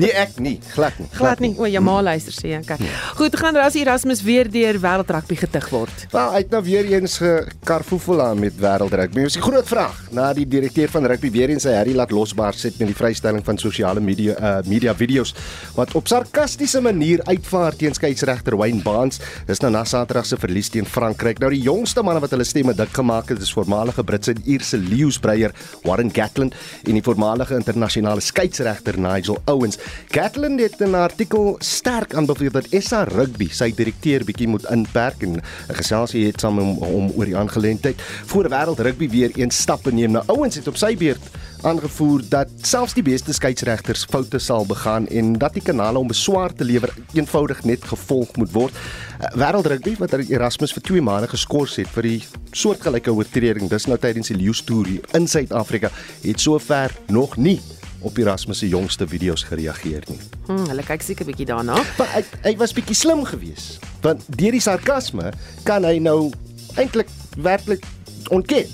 nee, 0.00 0.12
ek 0.12 0.38
nie. 0.42 0.56
Glad 0.74 0.98
nie. 1.02 1.08
Glad 1.16 1.44
nie. 1.44 1.52
O, 1.58 1.68
jy 1.68 1.82
maar 1.84 2.02
luister 2.06 2.34
sê 2.34 2.54
jy. 2.54 2.62
Okay. 2.64 2.90
Goed, 3.18 3.36
gaan 3.40 3.56
Ras 3.58 3.76
Erasmus 3.78 4.22
weer 4.26 4.50
deur 4.50 4.80
wêreld 4.80 5.12
rugby 5.12 5.38
getig 5.42 5.68
word. 5.74 6.06
Wel, 6.12 6.32
hy 6.32 6.42
het 6.44 6.56
nou 6.56 6.62
weer 6.66 6.90
eens 6.96 7.18
gekarfoefel 7.22 8.22
aan 8.24 8.40
met 8.40 8.56
wêreld 8.60 8.96
rugby. 8.96 9.26
Dis 9.28 9.36
'n 9.36 9.44
groot 9.44 9.68
vraag 9.68 10.00
na 10.10 10.32
die 10.32 10.46
direkteur 10.48 10.88
van 10.88 11.06
rugby 11.06 11.30
weer 11.30 11.50
eens 11.50 11.66
sy 11.66 11.74
Harry 11.74 11.94
laat 11.96 12.14
losbaar 12.14 12.54
sit 12.54 12.78
met 12.78 12.90
die 12.92 12.96
vrystelling 12.96 13.44
van 13.44 13.58
sosiale 13.58 14.00
media 14.00 14.36
uh, 14.38 14.62
media 14.66 14.94
video's 14.94 15.34
wat 15.76 15.94
op 15.98 16.08
sarkastiese 16.08 16.80
manier 16.84 17.20
uitvaar 17.26 17.74
teen 17.76 17.94
skeieregter 17.94 18.56
Wayne 18.56 18.82
Barnes. 18.84 19.20
Dis 19.48 19.60
nou 19.64 19.72
na 19.74 19.84
Saterdag 19.84 20.26
se 20.28 20.38
verlies 20.40 20.70
teen 20.72 20.86
Frankryk. 20.86 21.40
Nou 21.42 21.50
die 21.50 21.62
jongste 21.64 22.02
manne 22.06 22.22
wat 22.22 22.30
hulle 22.34 22.46
stemme 22.46 22.74
dik 22.76 22.92
gemaak 22.94 23.32
het, 23.32 23.40
is 23.42 23.50
voormalige 23.54 24.04
Britse 24.06 24.34
en 24.36 24.42
Ierse 24.46 24.78
leeuspreier 24.78 25.54
Warren 25.82 26.12
Gatland 26.14 26.54
en 26.86 26.94
die 26.94 27.02
voormalige 27.02 27.56
internasionale 27.58 28.22
skeieregter 28.22 28.98
Nigel 29.00 29.40
Owens. 29.50 29.80
Gatland 30.14 30.60
het 30.62 30.78
'n 30.80 30.94
artikel 30.94 31.56
sterk 31.58 32.14
aanbeveel 32.14 32.50
dat 32.50 32.70
SA 32.70 33.02
Rugby 33.04 33.48
sy 33.50 33.72
direkteur 33.74 34.24
bietjie 34.24 34.48
moet 34.48 34.70
inperk 34.70 35.22
en 35.22 35.42
geselsie 35.68 36.26
het 36.26 36.40
saam 36.40 36.58
om, 36.58 36.78
om 36.78 37.12
oor 37.16 37.24
die 37.24 37.36
aangeleentheid 37.36 38.00
voor 38.26 38.48
wêreld 38.48 38.80
rugby 38.80 39.08
weer 39.10 39.30
een 39.34 39.50
stappe 39.50 39.92
neem. 39.92 40.10
Nou 40.10 40.24
Owens 40.26 40.54
het 40.54 40.68
op 40.68 40.76
sy 40.76 40.96
beurt 40.96 41.22
aangevoer 41.66 42.22
dat 42.28 42.50
selfs 42.62 42.94
die 42.94 43.02
beste 43.02 43.32
skeieregters 43.34 44.04
foute 44.10 44.38
sal 44.38 44.66
begaan 44.66 45.08
en 45.08 45.32
dat 45.40 45.56
die 45.56 45.62
kanale 45.62 45.98
om 45.98 46.06
beswaar 46.10 46.52
te 46.52 46.64
lewer 46.64 46.92
eenvoudig 47.12 47.64
net 47.64 47.84
gevolg 47.84 48.36
moet 48.36 48.52
word. 48.52 48.74
Uh, 49.16 49.32
Wêreldrugby 49.40 49.96
wat 49.98 50.12
Erasmus 50.12 50.74
vir 50.76 50.82
2 50.82 51.02
maande 51.02 51.30
geskort 51.32 51.76
het 51.76 51.90
vir 51.96 52.10
die 52.10 52.18
soortgelyke 52.56 53.12
oortreding 53.14 53.70
dis 53.72 53.88
nou 53.88 53.96
tydens 54.00 54.28
die 54.32 54.36
Lions 54.36 54.62
toer 54.68 54.90
in 55.16 55.28
Suid-Afrika 55.30 55.90
het 56.22 56.42
sover 56.42 56.92
nog 57.12 57.36
nie 57.40 57.58
op 58.06 58.18
Erasmus 58.20 58.60
se 58.62 58.68
jongste 58.68 59.06
video's 59.08 59.42
gereageer 59.48 60.04
nie. 60.10 60.18
Hmm, 60.46 60.66
hulle 60.70 60.84
kyk 60.86 61.02
seker 61.02 61.26
bietjie 61.26 61.48
daarna. 61.48 61.78
Maar 61.98 62.10
hy, 62.12 62.22
hy 62.44 62.52
was 62.60 62.74
bietjie 62.76 62.94
slim 62.94 63.24
geweest. 63.26 63.80
Want 64.04 64.22
deur 64.28 64.54
die 64.54 64.62
sarkasme 64.62 65.32
kan 65.66 65.86
hy 65.88 65.96
nou 66.02 66.30
eintlik 66.76 67.10
werklik 67.42 67.86
ontken 68.34 68.68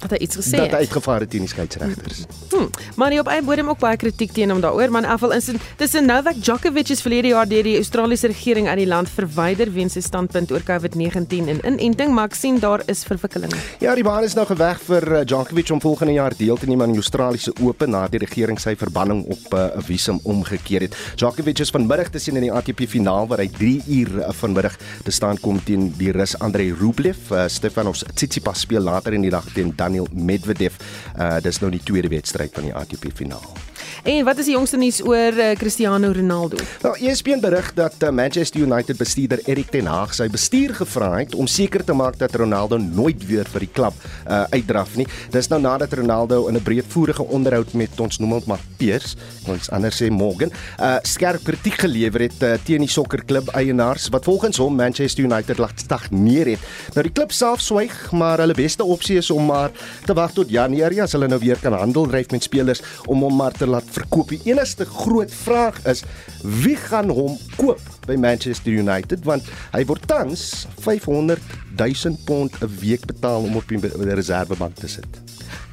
dat 0.00 0.10
hy 0.14 0.20
iets 0.26 0.36
gesê 0.40 0.58
het. 0.62 0.70
Dat 0.70 0.78
hy 0.78 0.86
uitgevaar 0.86 1.20
het 1.24 1.30
teen 1.30 1.46
die 1.46 1.50
skeieregters. 1.50 2.24
Hmm. 2.52 2.70
Maar 2.96 3.10
nie 3.14 3.20
op 3.20 3.30
eie 3.32 3.42
bodem 3.42 3.68
ook 3.68 3.80
baie 3.82 3.96
kritiek 3.96 4.32
teen 4.32 4.50
hom 4.50 4.60
daaroor, 4.62 4.90
man. 4.94 5.04
Afval 5.04 5.32
in 5.36 5.60
tussen 5.76 6.06
Novak 6.06 6.40
Djokovic 6.42 6.90
is 6.94 7.02
verlede 7.02 7.32
jaar 7.32 7.48
deur 7.48 7.62
die 7.62 7.76
Australiese 7.76 8.30
regering 8.30 8.68
uit 8.68 8.78
die 8.82 8.88
land 8.88 9.10
verwyder 9.10 9.72
weens 9.72 9.96
sy 9.96 10.02
standpunt 10.04 10.52
oor 10.52 10.62
COVID-19 10.66 11.50
en 11.52 11.62
inenting, 11.64 12.12
maar 12.14 12.30
ek 12.30 12.36
sien 12.38 12.58
daar 12.62 12.82
is 12.90 13.04
verwikkelinge. 13.08 13.56
Ja, 13.82 13.94
die 13.94 14.04
baan 14.06 14.26
is 14.26 14.36
nou 14.38 14.46
geweg 14.48 14.80
vir 14.86 15.06
uh, 15.20 15.22
Djokovic 15.28 15.72
om 15.74 15.82
volgende 15.82 16.16
jaar 16.16 16.36
deel 16.38 16.58
te 16.60 16.68
neem 16.70 16.82
aan 16.84 16.94
die 16.94 17.02
Australiese 17.02 17.54
Ope 17.62 17.88
na 17.90 18.06
die 18.10 18.20
regering 18.22 18.60
sy 18.60 18.74
verbanning 18.78 19.24
op 19.26 19.54
uh, 19.54 19.64
'n 19.68 19.80
uh, 19.80 19.84
visum 19.84 20.20
omgekeer 20.22 20.86
het. 20.88 20.96
Djokovic 21.16 21.60
is 21.64 21.74
vanmiddag 21.74 22.10
te 22.10 22.18
sien 22.18 22.36
in 22.36 22.48
die 22.48 22.52
ATP 22.52 22.86
finaal 22.88 23.28
waar 23.28 23.42
hy 23.42 23.48
3 23.48 23.82
uur 23.86 24.12
uh, 24.20 24.32
vanmiddag 24.32 24.76
te 25.04 25.10
staan 25.10 25.40
kom 25.40 25.60
teen 25.64 25.92
die 25.98 26.12
Rus 26.12 26.38
Andrei 26.38 26.72
Rublev. 26.72 27.30
Uh, 27.30 27.46
Stefanos 27.48 28.04
Tsitsipas 28.14 28.60
speel 28.60 28.82
later 28.82 29.12
in 29.12 29.22
die 29.22 29.30
dag 29.30 29.46
teen 29.54 29.74
Daniel 29.88 30.08
Medvedev. 30.12 30.76
Uh 31.16 31.40
dis 31.40 31.62
nou 31.64 31.72
die 31.72 31.82
tweede 31.82 32.12
wedstryd 32.12 32.52
van 32.52 32.68
die 32.68 32.76
ATP 32.76 33.10
finaal. 33.16 33.67
En 34.02 34.24
wat 34.24 34.38
is 34.38 34.48
die 34.50 34.54
jongste 34.54 34.76
nuus 34.76 35.00
oor 35.04 35.32
uh, 35.32 35.50
Cristiano 35.58 36.12
Ronaldo? 36.12 36.56
Wel, 36.80 36.96
ESPN 37.10 37.40
berig 37.40 37.72
dat 37.74 37.94
uh, 38.02 38.10
Manchester 38.10 38.60
United 38.60 38.96
bestuurder 38.96 39.40
Erik 39.44 39.70
ten 39.70 39.86
Hag 39.86 40.14
sy 40.14 40.28
bestuur 40.32 40.74
gevra 40.74 41.10
het 41.18 41.34
om 41.34 41.46
seker 41.46 41.84
te 41.84 41.92
maak 41.92 42.18
dat 42.18 42.34
Ronaldo 42.34 42.78
nooit 42.78 43.26
weer 43.26 43.48
vir 43.52 43.66
die 43.66 43.70
klub 43.72 43.94
uh, 43.98 44.44
uitdraf 44.54 44.96
nie. 44.96 45.06
Dis 45.34 45.50
nou 45.52 45.60
nadat 45.60 45.92
Ronaldo 45.92 46.46
in 46.48 46.56
'n 46.56 46.62
breedvoerige 46.62 47.22
onderhoud 47.22 47.72
met 47.72 48.00
ons 48.00 48.18
noem 48.18 48.32
ons 48.32 48.44
maar 48.44 48.60
Piers, 48.76 49.16
ons 49.46 49.70
anders 49.70 50.02
sê 50.02 50.10
Morgan, 50.10 50.50
uh, 50.80 50.96
skerp 51.02 51.44
kritiek 51.44 51.80
gelewer 51.80 52.20
het 52.20 52.42
uh, 52.42 52.54
teen 52.64 52.80
die 52.80 52.90
sokkerklub 52.90 53.48
eienaars 53.54 54.08
wat 54.08 54.24
volgens 54.24 54.56
hom 54.56 54.76
Manchester 54.76 55.24
United 55.24 55.58
laat 55.58 55.80
stagneer 55.80 56.46
het. 56.46 56.60
Nou 56.94 57.02
die 57.02 57.12
klub 57.12 57.32
self 57.32 57.60
swyg, 57.60 58.10
maar 58.12 58.38
hulle 58.38 58.54
beste 58.54 58.84
opsie 58.84 59.18
is 59.18 59.30
om 59.30 59.46
maar 59.48 59.70
te 60.04 60.14
wag 60.14 60.32
tot 60.32 60.50
Januarie 60.50 61.02
as 61.02 61.12
hulle 61.12 61.28
nou 61.28 61.38
weer 61.38 61.58
kan 61.62 61.72
handel 61.72 62.06
dryf 62.06 62.30
met 62.30 62.42
spelers 62.42 62.82
om 63.06 63.22
hom 63.22 63.36
maar 63.36 63.52
te 63.52 63.66
laat 63.66 63.77
verkoop. 63.84 64.28
Die 64.28 64.40
enigste 64.44 64.84
groot 64.84 65.32
vraag 65.34 65.86
is 65.86 66.02
wie 66.42 66.76
gaan 66.76 67.08
hom 67.10 67.38
koop 67.56 67.80
by 68.06 68.16
Manchester 68.16 68.72
United 68.72 69.24
want 69.24 69.42
hy 69.72 69.84
word 69.84 70.06
tans 70.08 70.66
500 70.80 71.40
000 71.76 72.16
pond 72.24 72.52
'n 72.62 72.78
week 72.80 73.06
betaal 73.06 73.42
om 73.42 73.56
op 73.56 73.68
die 73.68 73.78
reservebank 74.14 74.74
te 74.74 74.88
sit. 74.88 75.06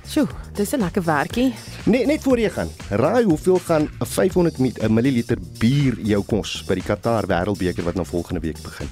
Sjoe, 0.08 0.28
dis 0.54 0.72
'n 0.74 0.80
lekker 0.80 1.04
werkie. 1.04 1.54
Nee, 1.86 2.06
net 2.06 2.22
voor 2.22 2.40
jy 2.40 2.50
gaan. 2.50 2.70
Raai 2.90 3.24
hoeveel 3.24 3.60
gaan 3.60 3.90
'n 4.00 4.06
500 4.06 4.58
ml 4.90 5.24
bier 5.60 6.00
jou 6.00 6.24
kos 6.24 6.64
by 6.68 6.74
die 6.74 6.84
Qatar 6.84 7.26
Wêreldbeker 7.28 7.84
wat 7.84 7.96
nou 7.96 8.06
volgende 8.06 8.40
week 8.40 8.62
begin? 8.62 8.88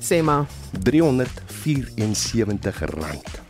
Sê 0.00 0.22
maar 0.22 0.46
374 0.82 2.80
rand. 2.80 3.40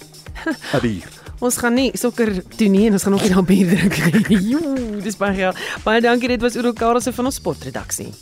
'n 0.74 0.80
Bier. 0.80 1.19
Ons 1.40 1.56
gaan 1.56 1.72
nie 1.74 1.88
sokker 1.96 2.34
toe 2.56 2.68
nie 2.68 2.86
en 2.90 2.98
ons 2.98 3.06
gaan 3.06 3.16
ook 3.16 3.22
nie 3.24 3.32
dan 3.32 3.46
bier 3.48 3.70
drink 3.72 4.28
nie. 4.28 4.40
Joe, 4.52 5.00
dis 5.00 5.16
baie 5.16 5.32
geld. 5.38 5.62
Baie 5.86 6.02
dankie, 6.04 6.28
dit 6.28 6.42
was 6.44 6.58
Uro 6.60 6.74
Karelse 6.76 7.14
van 7.16 7.30
ons 7.30 7.40
sportredaksie. 7.40 8.12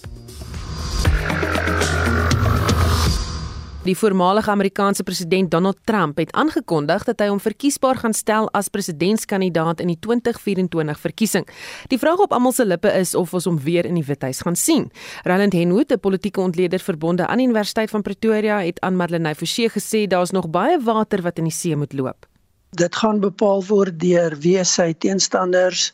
Die 3.88 3.96
voormalige 3.96 4.50
Amerikaanse 4.52 5.02
president 5.02 5.50
Donald 5.50 5.78
Trump 5.84 6.18
het 6.20 6.32
aangekondig 6.36 7.06
dat 7.08 7.22
hy 7.24 7.30
hom 7.30 7.40
verkiesbaar 7.40 7.96
gaan 8.02 8.12
stel 8.12 8.50
as 8.52 8.68
presidentskandidaat 8.68 9.80
in 9.80 9.88
die 9.94 9.98
2024 10.04 11.00
verkiesing. 11.00 11.48
Die 11.88 11.98
vraag 11.98 12.20
op 12.20 12.36
almal 12.36 12.52
se 12.52 12.68
lippe 12.68 12.92
is 12.92 13.16
of 13.16 13.32
ons 13.34 13.48
hom 13.48 13.56
weer 13.64 13.88
in 13.88 13.96
die 13.96 14.04
Withuis 14.04 14.44
gaan 14.44 14.60
sien. 14.60 14.90
Roland 15.24 15.56
Henwood, 15.56 15.90
'n 15.90 16.04
politieke 16.04 16.40
ontleder 16.40 16.78
verbonde 16.78 17.26
aan 17.26 17.38
die 17.38 17.46
Universiteit 17.48 17.90
van 17.90 18.02
Pretoria, 18.02 18.60
het 18.60 18.80
aan 18.80 18.96
Madeleine 18.96 19.34
Forsie 19.34 19.70
gesê 19.70 20.06
daar's 20.06 20.30
nog 20.30 20.50
baie 20.50 20.78
water 20.78 21.22
wat 21.22 21.38
in 21.38 21.44
die 21.48 21.52
see 21.52 21.76
moet 21.76 21.92
loop. 21.92 22.27
Dit 22.76 22.96
gaan 22.96 23.20
bepaal 23.20 23.62
word 23.64 23.96
deur 24.00 24.34
wie 24.44 24.60
sy 24.64 24.92
teenstanders. 25.00 25.92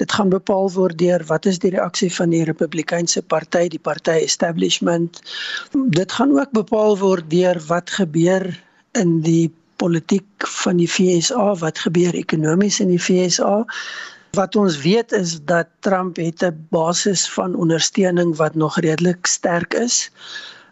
Dit 0.00 0.12
gaan 0.12 0.30
bepaal 0.32 0.70
word 0.72 0.96
deur 0.98 1.24
wat 1.28 1.44
is 1.46 1.58
die 1.60 1.74
reaksie 1.74 2.08
van 2.12 2.32
die 2.32 2.44
Republikeinse 2.48 3.22
party, 3.22 3.68
die 3.68 3.78
party 3.78 4.22
establishment. 4.24 5.20
Dit 5.72 6.12
gaan 6.12 6.32
ook 6.32 6.50
bepaal 6.56 6.96
word 6.98 7.28
deur 7.30 7.60
wat 7.68 7.90
gebeur 7.90 8.48
in 8.96 9.20
die 9.20 9.52
politiek 9.76 10.48
van 10.62 10.80
die 10.80 10.88
FSA, 10.88 11.54
wat 11.60 11.78
gebeur 11.84 12.16
ekonomies 12.16 12.80
in 12.80 12.88
die 12.88 13.00
FSA. 13.00 13.66
Wat 14.34 14.56
ons 14.56 14.80
weet 14.80 15.12
is 15.12 15.36
dat 15.44 15.68
Trump 15.84 16.16
het 16.16 16.42
'n 16.42 16.66
basis 16.70 17.28
van 17.36 17.54
ondersteuning 17.54 18.36
wat 18.36 18.54
nog 18.54 18.80
redelik 18.80 19.26
sterk 19.26 19.74
is 19.74 20.10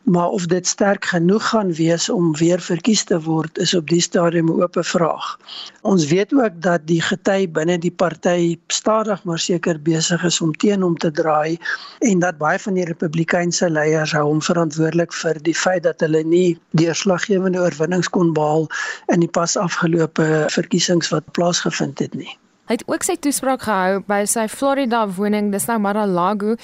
maar 0.02 0.28
of 0.28 0.46
dit 0.46 0.66
sterk 0.66 1.04
genoeg 1.04 1.48
gaan 1.48 1.72
wees 1.74 2.08
om 2.08 2.36
weer 2.36 2.60
verkies 2.60 3.04
te 3.04 3.20
word 3.22 3.58
is 3.58 3.74
op 3.74 3.88
die 3.88 4.00
stadium 4.00 4.50
'n 4.50 4.62
oop 4.62 4.76
vraag. 4.80 5.38
Ons 5.82 6.06
weet 6.06 6.34
ook 6.34 6.52
dat 6.54 6.86
die 6.86 7.00
gety 7.00 7.50
binne 7.50 7.78
die 7.78 7.90
party 7.90 8.58
stadig 8.66 9.24
maar 9.24 9.38
seker 9.38 9.82
besig 9.82 10.24
is 10.24 10.40
om 10.40 10.52
teen 10.52 10.82
hom 10.82 10.96
te 10.96 11.10
draai 11.10 11.58
en 11.98 12.18
dat 12.18 12.38
baie 12.38 12.58
van 12.58 12.74
die 12.74 12.84
Republikeinse 12.84 13.70
leiers 13.70 14.12
hou 14.12 14.24
hom 14.24 14.42
verantwoordelik 14.42 15.12
vir 15.12 15.42
die 15.42 15.54
feit 15.54 15.82
dat 15.82 16.00
hulle 16.00 16.24
nie 16.24 16.58
deurslaggewende 16.70 17.60
oorwinnings 17.60 18.08
kon 18.08 18.32
behaal 18.32 18.66
in 19.06 19.20
die 19.20 19.30
pas 19.30 19.56
afgelope 19.56 20.46
verkiesings 20.48 21.08
wat 21.08 21.32
plaasgevind 21.32 21.98
het 21.98 22.14
nie. 22.14 22.41
Hy 22.72 22.78
het 22.78 22.88
ook 22.88 23.04
sy 23.04 23.18
toespraak 23.20 23.66
gehou 23.66 23.98
by 24.08 24.22
sy 24.24 24.46
Florida 24.48 25.02
woning, 25.04 25.50
dis 25.52 25.66
nou 25.68 25.74
Mar-a-Lago. 25.85 26.54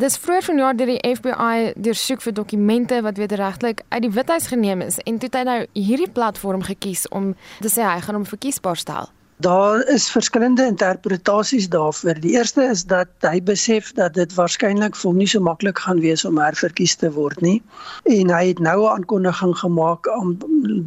Dis 0.00 0.14
vroeër 0.16 0.46
vanjaar 0.46 0.78
deur 0.78 0.88
die 0.94 1.10
FBI 1.10 1.74
deursoek 1.76 2.24
vir 2.24 2.34
dokumente 2.38 3.02
wat 3.04 3.20
wederregtelik 3.20 3.82
uit 3.90 4.06
die 4.06 4.10
Withuis 4.14 4.48
geneem 4.48 4.80
is 4.86 4.96
en 5.04 5.18
toe 5.20 5.28
het 5.28 5.36
hy 5.36 5.42
nou 5.44 5.58
hierdie 5.76 6.08
platform 6.08 6.64
gekies 6.64 7.04
om 7.12 7.34
te 7.60 7.68
sê 7.68 7.84
hy 7.84 8.00
gaan 8.06 8.16
hom 8.16 8.24
verkiesbaar 8.30 8.80
stel. 8.80 9.12
Daar 9.44 9.84
is 9.92 10.08
verskillende 10.10 10.64
interpretasies 10.66 11.68
daarvoor. 11.68 12.16
Die 12.24 12.32
eerste 12.40 12.64
is 12.72 12.86
dat 12.88 13.12
hy 13.28 13.42
besef 13.44 13.92
dat 14.00 14.16
dit 14.16 14.32
waarskynlik 14.34 14.96
vir 14.96 15.10
hom 15.10 15.20
nie 15.20 15.28
so 15.28 15.44
maklik 15.44 15.84
gaan 15.84 16.00
wees 16.00 16.24
om 16.24 16.40
herverkies 16.40 16.96
te 16.96 17.12
word 17.12 17.44
nie. 17.44 17.60
En 18.08 18.32
hy 18.32 18.40
het 18.54 18.64
nou 18.64 18.78
'n 18.86 18.94
aankondiging 18.96 19.52
gemaak 19.60 20.08
om 20.16 20.32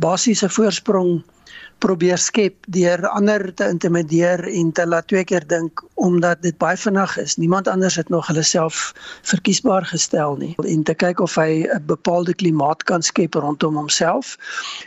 basiese 0.02 0.50
voorsprong 0.50 1.22
probeer 1.82 2.20
skep 2.22 2.68
deur 2.70 3.08
ander 3.10 3.48
te 3.58 3.66
intimideer 3.70 4.44
en 4.48 4.72
te 4.72 4.86
laat 4.88 5.08
twee 5.10 5.26
keer 5.26 5.46
dink 5.50 5.82
omdat 6.02 6.42
dit 6.42 6.58
baie 6.62 6.78
vinnig 6.78 7.14
is. 7.22 7.36
Niemand 7.38 7.68
anders 7.70 7.96
het 8.00 8.10
nog 8.10 8.28
hulle 8.30 8.44
self 8.46 8.94
verkiesbaar 9.30 9.86
gestel 9.90 10.38
nie 10.42 10.54
en 10.66 10.84
te 10.86 10.94
kyk 10.94 11.22
of 11.22 11.36
hy 11.38 11.66
'n 11.66 11.86
bepaalde 11.90 12.34
klimaat 12.34 12.84
kan 12.90 13.02
skep 13.02 13.34
rondom 13.34 13.76
homself. 13.76 14.38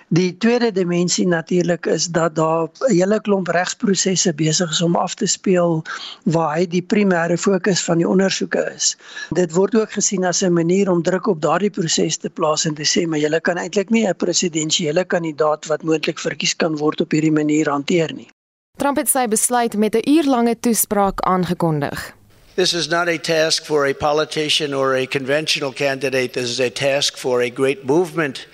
Die 0.08 0.36
tweede 0.38 0.72
dimensie 0.72 1.26
natuurlik 1.26 1.86
is 1.86 2.06
dat 2.06 2.34
daar 2.34 2.66
'n 2.66 2.92
hele 2.94 3.20
klomp 3.20 3.48
regsprosesse 3.48 4.34
besig 4.34 4.70
is 4.70 4.82
om 4.82 4.96
af 4.96 5.14
te 5.14 5.26
speel 5.26 5.82
waar 6.24 6.56
hy 6.56 6.66
die 6.66 6.82
primêre 6.82 7.38
fokus 7.38 7.84
van 7.84 7.98
die 7.98 8.08
ondersoeke 8.08 8.72
is. 8.74 8.96
Dit 9.30 9.52
word 9.52 9.74
ook 9.74 9.92
gesien 9.92 10.24
as 10.24 10.42
'n 10.42 10.52
manier 10.52 10.90
om 10.90 11.02
druk 11.02 11.26
op 11.26 11.40
daardie 11.40 11.70
proses 11.70 12.16
te 12.16 12.30
plaas 12.30 12.64
en 12.64 12.74
te 12.74 12.86
sê 12.86 13.06
maar 13.06 13.18
julle 13.18 13.40
kan 13.40 13.56
eintlik 13.56 13.90
nie 13.90 14.06
'n 14.06 14.16
presidensiële 14.16 15.04
kandidaat 15.04 15.66
wat 15.66 15.82
moontlik 15.82 16.18
verkies 16.18 16.56
kan 16.56 16.76
word 16.76 16.83
op 17.00 17.10
hierdie 17.10 17.32
manier 17.32 17.70
hanteer 17.70 18.12
nie. 18.12 18.28
Trump 18.76 18.96
het 18.96 19.08
sy 19.08 19.28
besluit 19.28 19.76
met 19.76 19.94
'n 19.94 20.08
uurlange 20.10 20.60
toespraak 20.60 21.20
aangekondig. 21.20 22.14
This 22.54 22.72
is 22.72 22.88
not 22.88 23.08
a 23.08 23.18
task 23.18 23.64
for 23.64 23.86
a 23.86 23.92
politician 23.92 24.74
or 24.74 24.94
a 24.94 25.06
conventional 25.06 25.72
candidate. 25.72 26.32
This 26.32 26.50
is 26.50 26.60
a 26.60 26.70
task 26.70 27.16
for 27.16 27.42
a 27.42 27.50
great 27.50 27.84
movement 27.84 28.46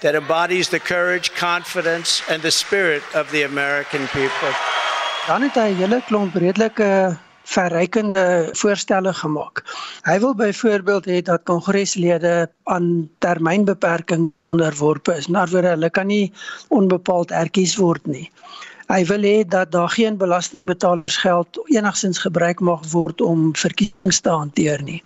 that 0.00 0.14
embodies 0.14 0.68
the 0.68 0.78
courage, 0.78 1.32
confidence, 1.34 2.22
and 2.28 2.42
the 2.42 2.50
spirit 2.50 3.02
of 3.14 3.30
the 3.30 3.42
American 3.44 4.06
people. 4.06 4.52
Dan 5.26 5.42
het 5.42 5.54
hy 5.54 5.70
'n 5.70 5.76
hele 5.76 6.02
klomp 6.06 6.34
redelike 6.34 7.18
verrykende 7.42 8.48
voorstelle 8.52 9.14
gemaak. 9.14 9.62
Hy 10.02 10.18
wil 10.18 10.34
byvoorbeeld 10.34 11.06
hê 11.06 11.22
dat 11.22 11.42
kongreslede 11.42 12.50
aan 12.64 13.10
termynbeperking 13.18 14.32
onderworpe 14.52 15.14
is. 15.16 15.30
Word 15.32 15.64
hulle 15.64 15.88
kan 15.96 16.10
nie 16.12 16.26
onbepaald 16.76 17.30
erkies 17.32 17.72
word 17.80 18.04
nie. 18.04 18.26
Hy 18.92 18.98
wil 19.08 19.24
hê 19.24 19.46
dat 19.48 19.70
daar 19.72 19.88
geen 19.88 20.18
belastingbetalers 20.20 21.16
geld 21.22 21.60
enigsins 21.72 22.20
gebruik 22.20 22.60
mag 22.60 22.84
word 22.92 23.24
om 23.24 23.46
verkiesings 23.56 24.20
te 24.20 24.28
hanteer 24.28 24.84
nie. 24.84 24.98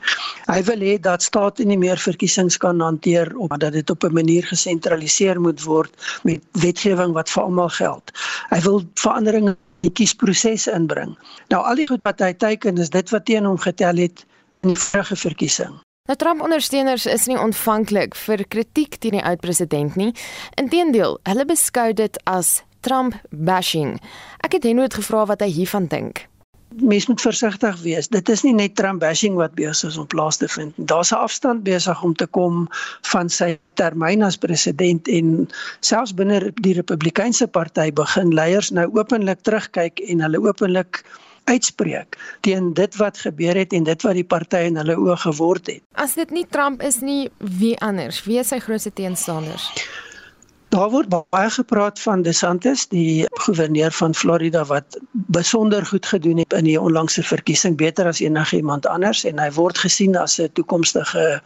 Hy 0.51 0.59
wil 0.67 0.83
hê 0.83 0.97
dat 0.99 1.23
staat 1.23 1.63
nie 1.63 1.79
meer 1.79 2.03
verkiesings 2.09 2.59
kan 2.59 2.83
hanteer 2.83 3.31
of 3.39 3.55
dat 3.63 3.79
dit 3.79 3.95
op 3.95 4.03
'n 4.11 4.19
manier 4.19 4.43
gesentraliseer 4.51 5.39
moet 5.41 5.63
word 5.63 5.95
met 6.27 6.43
wetgewing 6.59 7.15
wat 7.15 7.31
vir 7.31 7.43
almal 7.43 7.71
geld. 7.79 8.11
Hy 8.51 8.61
wil 8.67 8.83
veranderinge 8.99 9.55
in 9.55 9.87
die 9.87 9.95
kiesproses 9.95 10.67
inbring. 10.67 11.15
Nou 11.55 11.63
al 11.63 11.79
die 11.79 11.87
goed 11.87 12.03
wat 12.03 12.19
hy 12.19 12.35
teiken 12.35 12.79
is 12.79 12.91
dit 12.91 13.11
wat 13.11 13.25
teen 13.25 13.45
hom 13.45 13.59
getel 13.59 13.97
het 13.97 14.27
in 14.63 14.75
die 14.75 14.83
vorige 14.91 15.17
verkiesing. 15.17 15.86
Nou 16.07 16.15
Trump-ondersteuners 16.19 17.07
is 17.11 17.25
nie 17.27 17.39
ontvanklik 17.39 18.15
vir 18.15 18.45
kritiek 18.47 18.95
teen 19.03 19.17
die 19.19 19.25
oud-president 19.27 19.97
nie. 19.99 20.13
Inteendeel, 20.61 21.19
hulle 21.27 21.47
beskou 21.49 21.91
dit 21.99 22.21
as 22.31 22.61
Trump 22.87 23.17
bashing. 23.31 23.97
Ek 24.47 24.55
het 24.55 24.69
Henoot 24.69 24.95
gevra 24.95 25.25
wat 25.27 25.43
hy 25.43 25.51
hiervan 25.51 25.89
dink. 25.91 26.29
Mens 26.79 27.09
moet 27.11 27.23
versigtig 27.23 27.83
wees. 27.83 28.07
Dit 28.13 28.31
is 28.31 28.45
nie 28.47 28.55
net 28.55 28.77
Trump 28.79 29.03
bashing 29.03 29.35
wat 29.35 29.59
besig 29.59 29.91
is 29.91 29.99
om 29.99 30.07
plaas 30.07 30.39
te 30.39 30.47
vind. 30.47 30.79
Daar's 30.79 31.11
'n 31.11 31.19
afstand 31.27 31.67
besig 31.67 32.03
om 32.03 32.15
te 32.15 32.27
kom 32.27 32.69
van 33.11 33.29
sy 33.29 33.59
termyn 33.75 34.23
as 34.23 34.39
president 34.39 35.09
en 35.09 35.49
selfs 35.81 36.15
binne 36.15 36.53
die 36.63 36.75
Republikeinse 36.75 37.47
party 37.47 37.91
begin 37.93 38.35
leiers 38.35 38.71
nou 38.71 38.87
openlik 38.95 39.43
terugkyk 39.43 39.99
en 40.07 40.21
hulle 40.21 40.39
openlik 40.39 41.03
uitspreek 41.47 42.19
teen 42.47 42.73
dit 42.75 42.97
wat 43.01 43.19
gebeur 43.19 43.57
het 43.57 43.73
en 43.73 43.87
dit 43.87 44.03
wat 44.03 44.19
die 44.19 44.27
party 44.27 44.67
in 44.71 44.77
hulle 44.81 44.97
oë 44.99 45.17
geword 45.27 45.71
het. 45.71 45.83
As 45.95 46.17
dit 46.19 46.31
nie 46.35 46.47
Trump 46.51 46.83
is 46.83 47.01
nie, 47.01 47.31
wie 47.39 47.77
anders? 47.85 48.23
Wie 48.27 48.41
is 48.43 48.51
sy 48.53 48.59
grootste 48.63 48.93
teenstanders? 48.93 49.71
Daar 50.75 50.91
word 50.91 51.09
baie 51.09 51.51
gepraat 51.51 52.01
van 52.03 52.25
DeSantis, 52.27 52.89
die 52.91 53.27
goewerneur 53.47 53.95
van 53.95 54.15
Florida 54.15 54.65
wat 54.67 54.99
besonder 55.13 55.87
goed 55.87 56.07
gedoen 56.07 56.43
het 56.43 56.53
in 56.59 56.67
die 56.67 56.81
onlangse 56.81 57.23
verkiesing, 57.23 57.77
beter 57.79 58.11
as 58.11 58.21
enigiemand 58.21 58.87
anders 58.91 59.23
en 59.25 59.39
hy 59.39 59.51
word 59.55 59.79
gesien 59.79 60.19
as 60.19 60.41
'n 60.43 60.51
toekomstige 60.59 61.41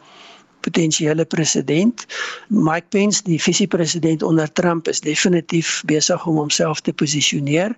potensiële 0.61 1.25
president. 1.25 2.07
Mike 2.49 2.87
Pence, 2.89 3.23
die 3.23 3.41
visiepresident 3.43 4.23
onder 4.23 4.53
Trump 4.53 4.89
is 4.89 5.01
definitief 5.01 5.83
besig 5.87 6.27
om 6.27 6.37
homself 6.37 6.81
te 6.81 6.93
posisioneer. 6.93 7.77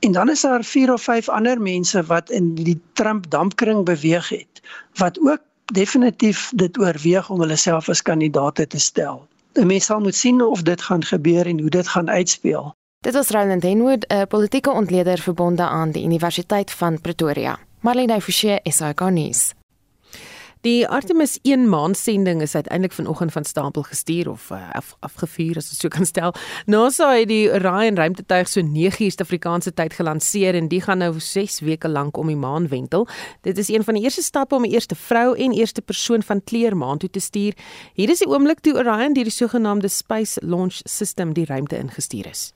En 0.00 0.12
dan 0.12 0.30
is 0.30 0.40
daar 0.40 0.64
4 0.64 0.92
of 0.92 1.02
5 1.02 1.28
ander 1.28 1.60
mense 1.60 2.02
wat 2.02 2.30
in 2.30 2.54
die 2.54 2.80
Trump 2.92 3.30
dampkring 3.30 3.84
beweeg 3.84 4.28
het 4.28 4.62
wat 4.94 5.18
ook 5.20 5.40
definitief 5.72 6.52
dit 6.54 6.78
oorweeg 6.78 7.30
om 7.30 7.40
hulle 7.40 7.56
self 7.56 7.88
as 7.88 8.02
kandidaate 8.02 8.66
te 8.66 8.78
stel. 8.78 9.26
'n 9.54 9.66
Mens 9.66 9.84
sal 9.84 10.00
moet 10.00 10.14
sien 10.14 10.42
of 10.42 10.62
dit 10.62 10.82
gaan 10.82 11.04
gebeur 11.04 11.46
en 11.46 11.60
hoe 11.60 11.70
dit 11.70 11.88
gaan 11.88 12.10
uitspeel. 12.10 12.74
Dit 13.00 13.12
was 13.12 13.28
Roland 13.28 13.62
Henwood, 13.62 14.06
'n 14.08 14.26
politieke 14.26 14.70
ontleder 14.70 15.18
verbonde 15.18 15.62
aan 15.62 15.90
die 15.90 16.04
Universiteit 16.04 16.70
van 16.70 17.00
Pretoria. 17.00 17.58
Marlene 17.80 18.20
Forsie, 18.20 18.60
SAK 18.62 19.00
nuus. 19.10 19.54
Die 20.64 20.88
Artemis 20.88 21.38
1 21.42 21.68
maansending 21.68 22.40
is 22.42 22.54
uiteindelik 22.54 22.92
vanoggend 22.92 23.32
van 23.32 23.44
stapel 23.44 23.82
gestuur 23.82 24.30
of 24.30 24.50
uh, 24.50 24.70
af, 24.72 24.96
afgevuur 25.00 25.58
as 25.60 25.66
ek 25.74 25.76
so 25.76 25.90
kan 25.92 26.06
stel. 26.08 26.32
NASA 26.64 27.10
het 27.12 27.28
die 27.28 27.50
Orion 27.52 27.98
ruimtetuig 28.00 28.48
so 28.48 28.64
9uur 28.64 28.96
Suid-Afrikaanse 28.96 29.74
tyd 29.76 29.92
gelanseer 29.92 30.56
en 30.56 30.70
die 30.72 30.80
gaan 30.80 31.04
nou 31.04 31.10
6 31.20 31.58
weke 31.68 31.90
lank 31.92 32.16
om 32.16 32.32
die 32.32 32.38
maan 32.40 32.70
wentel. 32.72 33.04
Dit 33.44 33.60
is 33.60 33.68
een 33.68 33.84
van 33.84 33.98
die 33.98 34.06
eerste 34.08 34.24
stappe 34.24 34.56
om 34.56 34.64
die 34.64 34.72
eerste 34.72 34.96
vrou 34.96 35.34
en 35.36 35.52
eerste 35.52 35.84
persoon 35.84 36.24
van 36.24 36.40
kleur 36.44 36.76
maan 36.76 36.98
toe 36.98 37.10
te 37.12 37.20
stuur. 37.20 37.52
Hier 37.92 38.08
is 38.08 38.24
die 38.24 38.30
oomblik 38.32 38.64
toe 38.64 38.72
Orion 38.80 39.12
deur 39.12 39.28
die 39.28 39.36
sogenaamde 39.36 39.92
Space 39.92 40.40
Launch 40.40 40.80
System 40.88 41.36
die 41.36 41.44
ruimte 41.44 41.76
ingestuur 41.76 42.32
is. 42.32 42.54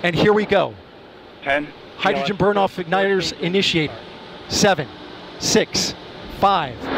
And 0.00 0.16
here 0.16 0.32
we 0.32 0.48
go. 0.48 0.72
10 1.44 1.68
Hydrogen 2.00 2.40
burn 2.40 2.56
off 2.56 2.78
igniters 2.78 3.36
initiated. 3.40 4.00
7 4.48 4.88
6 5.40 5.92
5 6.40 6.93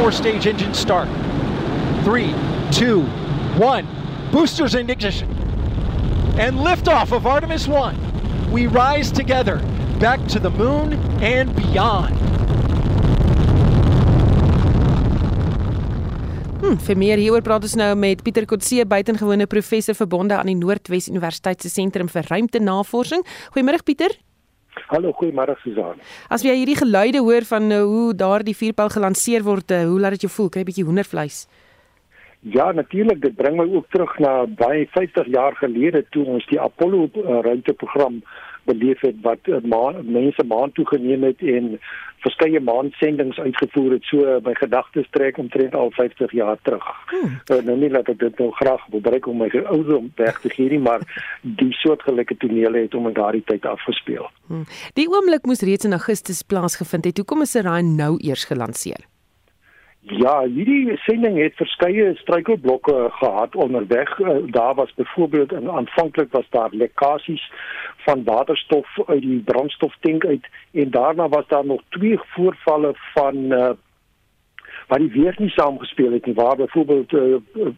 Four 0.00 0.12
stage 0.12 0.46
engine 0.46 0.72
start. 0.72 1.08
3 2.04 2.32
2 2.72 3.02
1 3.60 3.86
Boosters 4.32 4.74
in 4.74 4.88
ignition. 4.88 5.28
And 6.40 6.56
liftoff 6.56 7.12
of 7.12 7.26
Artemis 7.26 7.68
1. 7.68 8.50
We 8.50 8.66
rise 8.66 9.12
together 9.12 9.58
back 9.98 10.26
to 10.28 10.38
the 10.38 10.48
moon 10.48 10.94
and 11.20 11.54
beyond. 11.54 12.16
Hm, 16.60 16.80
vir 16.80 16.96
meer 16.96 17.20
hieroor 17.20 17.44
praat 17.44 17.68
ons 17.68 17.76
nou 17.76 17.92
met 18.00 18.24
Pieter 18.24 18.48
Kotse, 18.48 18.88
buitengewone 18.88 19.44
professor 19.52 19.92
verbonde 19.94 20.40
aan 20.40 20.48
die 20.48 20.56
Noordwes 20.56 21.12
Universiteit 21.12 21.60
se 21.60 21.68
sentrum 21.68 22.08
vir 22.08 22.24
ruimtenavorsing. 22.32 23.28
Goeiemôre 23.52 23.84
Pieter. 23.84 24.16
Hallo, 24.90 25.12
goeiemôre 25.14 25.54
Susan. 25.62 26.00
As 26.34 26.42
jy 26.42 26.50
hierdie 26.58 26.74
geluide 26.74 27.20
hoor 27.22 27.44
van 27.46 27.70
uh, 27.70 27.76
hoe 27.86 28.14
daardie 28.18 28.56
vuurpyl 28.58 28.88
gelanseer 28.90 29.44
word, 29.46 29.70
uh, 29.70 29.84
hoe 29.86 30.00
laat 30.02 30.16
dit 30.16 30.24
jou 30.26 30.32
voel? 30.34 30.48
Kry 30.50 30.64
'n 30.64 30.68
bietjie 30.70 30.84
hoendervleis? 30.88 31.36
Ja, 32.42 32.72
natuurlik, 32.72 33.20
dit 33.22 33.36
bring 33.38 33.54
my 33.60 33.68
ook 33.70 33.86
terug 33.94 34.18
na 34.18 34.32
baie 34.46 34.88
50 34.90 35.30
jaar 35.30 35.54
gelede 35.62 36.02
toe 36.10 36.24
ons 36.24 36.46
die 36.50 36.58
Apollo 36.58 37.06
uh, 37.06 37.38
ruimteprogram 37.46 38.18
beleef 38.66 39.00
het 39.06 39.14
wat 39.22 39.46
ma 39.62 39.94
mense 40.02 40.42
maan 40.44 40.72
toe 40.72 40.86
geneem 40.86 41.22
het 41.22 41.38
en 41.38 41.78
verskeie 42.24 42.60
maansendings 42.60 43.38
uitgevoer 43.38 43.96
het. 43.96 44.06
So 44.10 44.38
my 44.44 44.54
gedagtes 44.58 45.08
trek 45.16 45.38
omtrent 45.38 45.74
al 45.74 45.90
50 45.96 46.32
jaar 46.36 46.58
terug. 46.62 46.86
Hmm. 47.10 47.36
Uh, 47.50 47.60
nou 47.66 47.76
nie 47.80 47.90
dat 47.92 48.08
ek 48.12 48.18
dit 48.22 48.42
nou 48.42 48.50
graag 48.60 48.86
wil 48.94 49.04
bereik 49.04 49.26
om 49.30 49.42
my 49.42 49.50
ouderdom 49.60 50.10
weg 50.20 50.40
te 50.40 50.52
gee 50.54 50.70
nie, 50.72 50.82
maar 50.82 51.04
die 51.42 51.72
soortgelyke 51.82 52.36
tonele 52.36 52.86
het 52.86 52.94
om 52.94 53.08
in 53.10 53.16
daardie 53.18 53.44
tyd 53.46 53.66
afgespeel. 53.66 54.30
Hmm. 54.46 54.66
Die 54.98 55.08
oomblik 55.10 55.46
moes 55.48 55.64
reeds 55.66 55.88
in 55.88 55.96
Augustus 55.96 56.42
plaasgevind 56.42 57.10
het. 57.10 57.22
Hoekom 57.22 57.46
is 57.46 57.56
Orion 57.56 57.96
nou 57.96 58.16
eers 58.24 58.44
gelanseer? 58.44 59.09
Ja, 60.00 60.46
hierdie 60.48 60.96
sending 61.04 61.36
het 61.36 61.56
verskeie 61.60 62.14
struikelblokke 62.16 63.08
gehad 63.10 63.54
onderweg. 63.54 64.16
Daar 64.46 64.74
was 64.74 64.94
byvoorbeeld 64.94 65.52
aanvanklik 65.52 66.32
was 66.32 66.46
daar 66.50 66.68
lekkasies 66.72 67.52
van 67.96 68.24
waterstof 68.24 68.88
uit 69.06 69.20
die 69.20 69.42
brandstoftank 69.44 70.24
uit 70.24 70.48
en 70.72 70.90
daarna 70.90 71.28
was 71.28 71.46
daar 71.48 71.66
nog 71.66 71.82
twee 71.88 72.18
voorvalle 72.18 72.94
van 73.14 73.36
uh 73.36 73.70
wat 74.90 75.02
die 75.02 75.12
weer 75.14 75.34
nie 75.38 75.50
saamgespeel 75.54 76.12
het 76.18 76.26
nie 76.26 76.34
waar 76.34 76.56
byvoorbeeld 76.58 77.12
uh, 77.12 77.22
uh, 77.54 77.70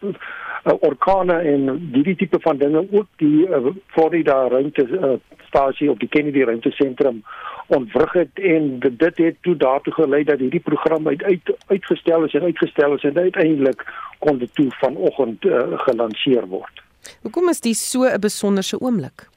uh, 0.64 0.74
orkane 0.80 1.38
en 1.52 1.90
die 1.92 2.16
tipe 2.16 2.40
van 2.40 2.58
dinge 2.58 2.86
ook 2.90 3.08
die 3.22 3.46
uh, 3.48 3.72
Florida 3.94 4.48
ruimte 4.48 4.86
uh, 4.88 5.14
stasie 5.46 5.90
op 5.90 6.00
die 6.00 6.08
Kennedy 6.08 6.44
ruimte 6.48 6.70
sentrum 6.70 7.22
ontwrig 7.66 8.12
het 8.12 8.38
en 8.54 8.78
dit 8.80 9.18
het 9.18 9.36
toe 9.40 9.56
daartoe 9.56 9.92
gelei 9.92 10.24
dat 10.24 10.38
hierdie 10.38 10.60
program 10.60 11.08
uit, 11.08 11.22
uit 11.22 11.52
uitgestel 11.66 12.24
is 12.24 12.34
en 12.34 12.48
uitgestel 12.48 12.94
is 12.94 13.04
en 13.08 13.18
uiteindelik 13.18 13.84
kon 14.18 14.38
dit 14.38 14.54
toe 14.54 14.70
vanoggend 14.80 15.44
uh, 15.44 15.60
gelanseer 15.86 16.46
word. 16.48 16.82
Hoekom 17.22 17.48
is 17.48 17.60
dit 17.60 17.76
so 17.76 18.04
'n 18.04 18.20
besonderse 18.20 18.80
oomblik? 18.80 19.28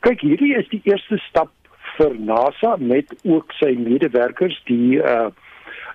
Kyk, 0.00 0.20
hierdie 0.20 0.54
is 0.56 0.68
die 0.68 0.80
eerste 0.84 1.18
stap 1.28 1.50
vir 1.96 2.14
NASA 2.18 2.76
met 2.78 3.14
ook 3.22 3.52
sy 3.52 3.74
medewerkers, 3.76 4.62
die 4.64 5.02
uh 5.02 5.30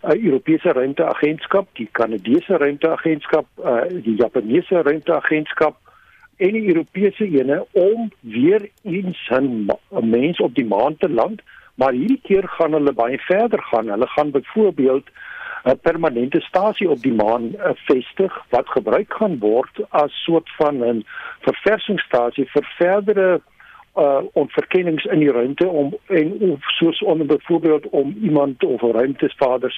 Europese 0.02 0.72
ruimteagentskap, 0.72 1.68
die 1.76 1.88
Kanadese 1.92 2.58
ruimteagentskap, 2.58 3.46
uh 3.58 3.86
die 3.90 4.16
Japaneese 4.16 4.82
ruimteagentskap 4.82 5.78
en 6.38 6.52
die 6.52 6.68
Europese 6.68 7.26
ene 7.26 7.66
om 7.72 8.12
weer 8.22 8.70
eens 8.84 9.30
'n 9.30 9.70
mens 10.02 10.40
op 10.40 10.56
die 10.56 10.66
maan 10.66 10.98
te 10.98 11.10
land, 11.10 11.42
maar 11.76 11.92
hierdie 11.92 12.22
keer 12.24 12.48
gaan 12.48 12.72
hulle 12.72 12.94
baie 12.94 13.20
verder 13.20 13.62
gaan. 13.62 13.90
Hulle 13.90 14.08
gaan 14.08 14.32
byvoorbeeld 14.32 15.10
'n 15.64 15.80
permanente 15.82 16.42
stasie 16.42 16.90
op 16.90 17.02
die 17.02 17.14
maan 17.14 17.56
uh, 17.56 17.70
vestig 17.74 18.46
wat 18.50 18.70
gebruik 18.70 19.14
gaan 19.14 19.40
word 19.40 19.82
as 19.90 20.24
soort 20.24 20.50
van 20.58 20.84
'n 20.84 21.06
verversingsstasie 21.40 22.46
vir 22.46 22.66
verdere 22.78 23.36
uh 23.36 23.55
onverkennings 24.34 25.06
in 25.06 25.20
die 25.20 25.32
ruimte 25.32 25.68
om 25.68 25.94
en 26.08 26.34
of 26.40 26.70
soos 26.78 27.02
onder 27.02 27.28
byvoorbeeld 27.28 27.90
om 27.90 28.18
iemand 28.22 28.64
of 28.64 28.82
ruimtesvaders 28.82 29.78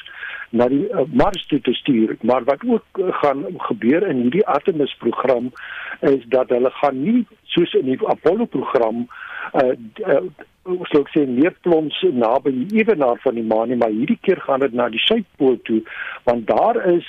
na 0.49 0.67
die 0.67 0.89
uh, 0.89 1.03
Mars 1.11 1.45
toe 1.47 1.61
te 1.61 1.73
stuur. 1.73 2.15
Maar 2.21 2.43
wat 2.43 2.63
ook 2.67 2.83
uh, 2.99 3.13
gaan 3.21 3.45
gebeur 3.57 4.07
in 4.07 4.21
hierdie 4.21 4.45
Artemis 4.45 4.95
program 4.95 5.51
is 5.99 6.25
dat 6.27 6.49
hulle 6.49 6.69
gaan 6.69 7.03
nie 7.03 7.25
soos 7.43 7.73
in 7.73 7.85
die 7.85 8.07
Apollo 8.07 8.45
program 8.45 9.07
uh, 9.53 9.73
uh 10.07 10.21
ek 10.67 11.13
sê 11.13 11.21
neerplons 11.23 11.95
naby 12.11 12.51
die 12.51 12.81
ewenaar 12.81 13.15
van 13.23 13.37
die 13.39 13.45
maan 13.47 13.69
nie 13.71 13.77
maar 13.79 13.93
hierdie 13.93 14.17
keer 14.21 14.41
gaan 14.43 14.59
dit 14.59 14.73
na 14.75 14.89
die 14.91 14.99
suidpool 14.99 15.55
toe 15.63 15.77
want 16.27 16.47
daar 16.47 16.75
is 16.91 17.07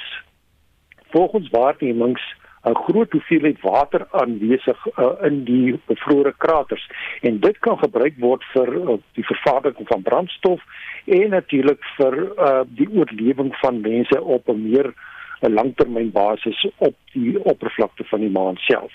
volgens 1.10 1.50
waarnemings 1.50 2.22
'n 2.68 2.76
groot 2.86 3.12
hoeveelheid 3.12 3.60
water 3.60 4.06
aanwesig 4.10 4.86
uh, 4.86 5.12
in 5.22 5.44
die 5.44 5.80
bevrore 5.86 6.34
kraters 6.36 6.90
en 7.20 7.40
dit 7.40 7.58
kan 7.58 7.78
gebruik 7.78 8.14
word 8.18 8.44
vir 8.54 8.74
uh, 8.76 8.96
die 9.18 9.24
vervaardiging 9.24 9.88
van 9.88 10.02
brandstof 10.02 10.60
en 11.04 11.30
natuurlik 11.30 11.84
vir 11.96 12.18
uh, 12.24 12.62
die 12.80 12.88
oorlewing 12.90 13.54
van 13.62 13.80
mense 13.80 14.22
op 14.22 14.48
'n 14.48 14.62
meer 14.70 14.92
'n 15.40 15.52
langtermynbasis 15.52 16.66
op 16.76 16.94
die 17.12 17.44
oppervlakte 17.44 18.04
van 18.04 18.20
die 18.20 18.30
maan 18.30 18.56
self. 18.56 18.92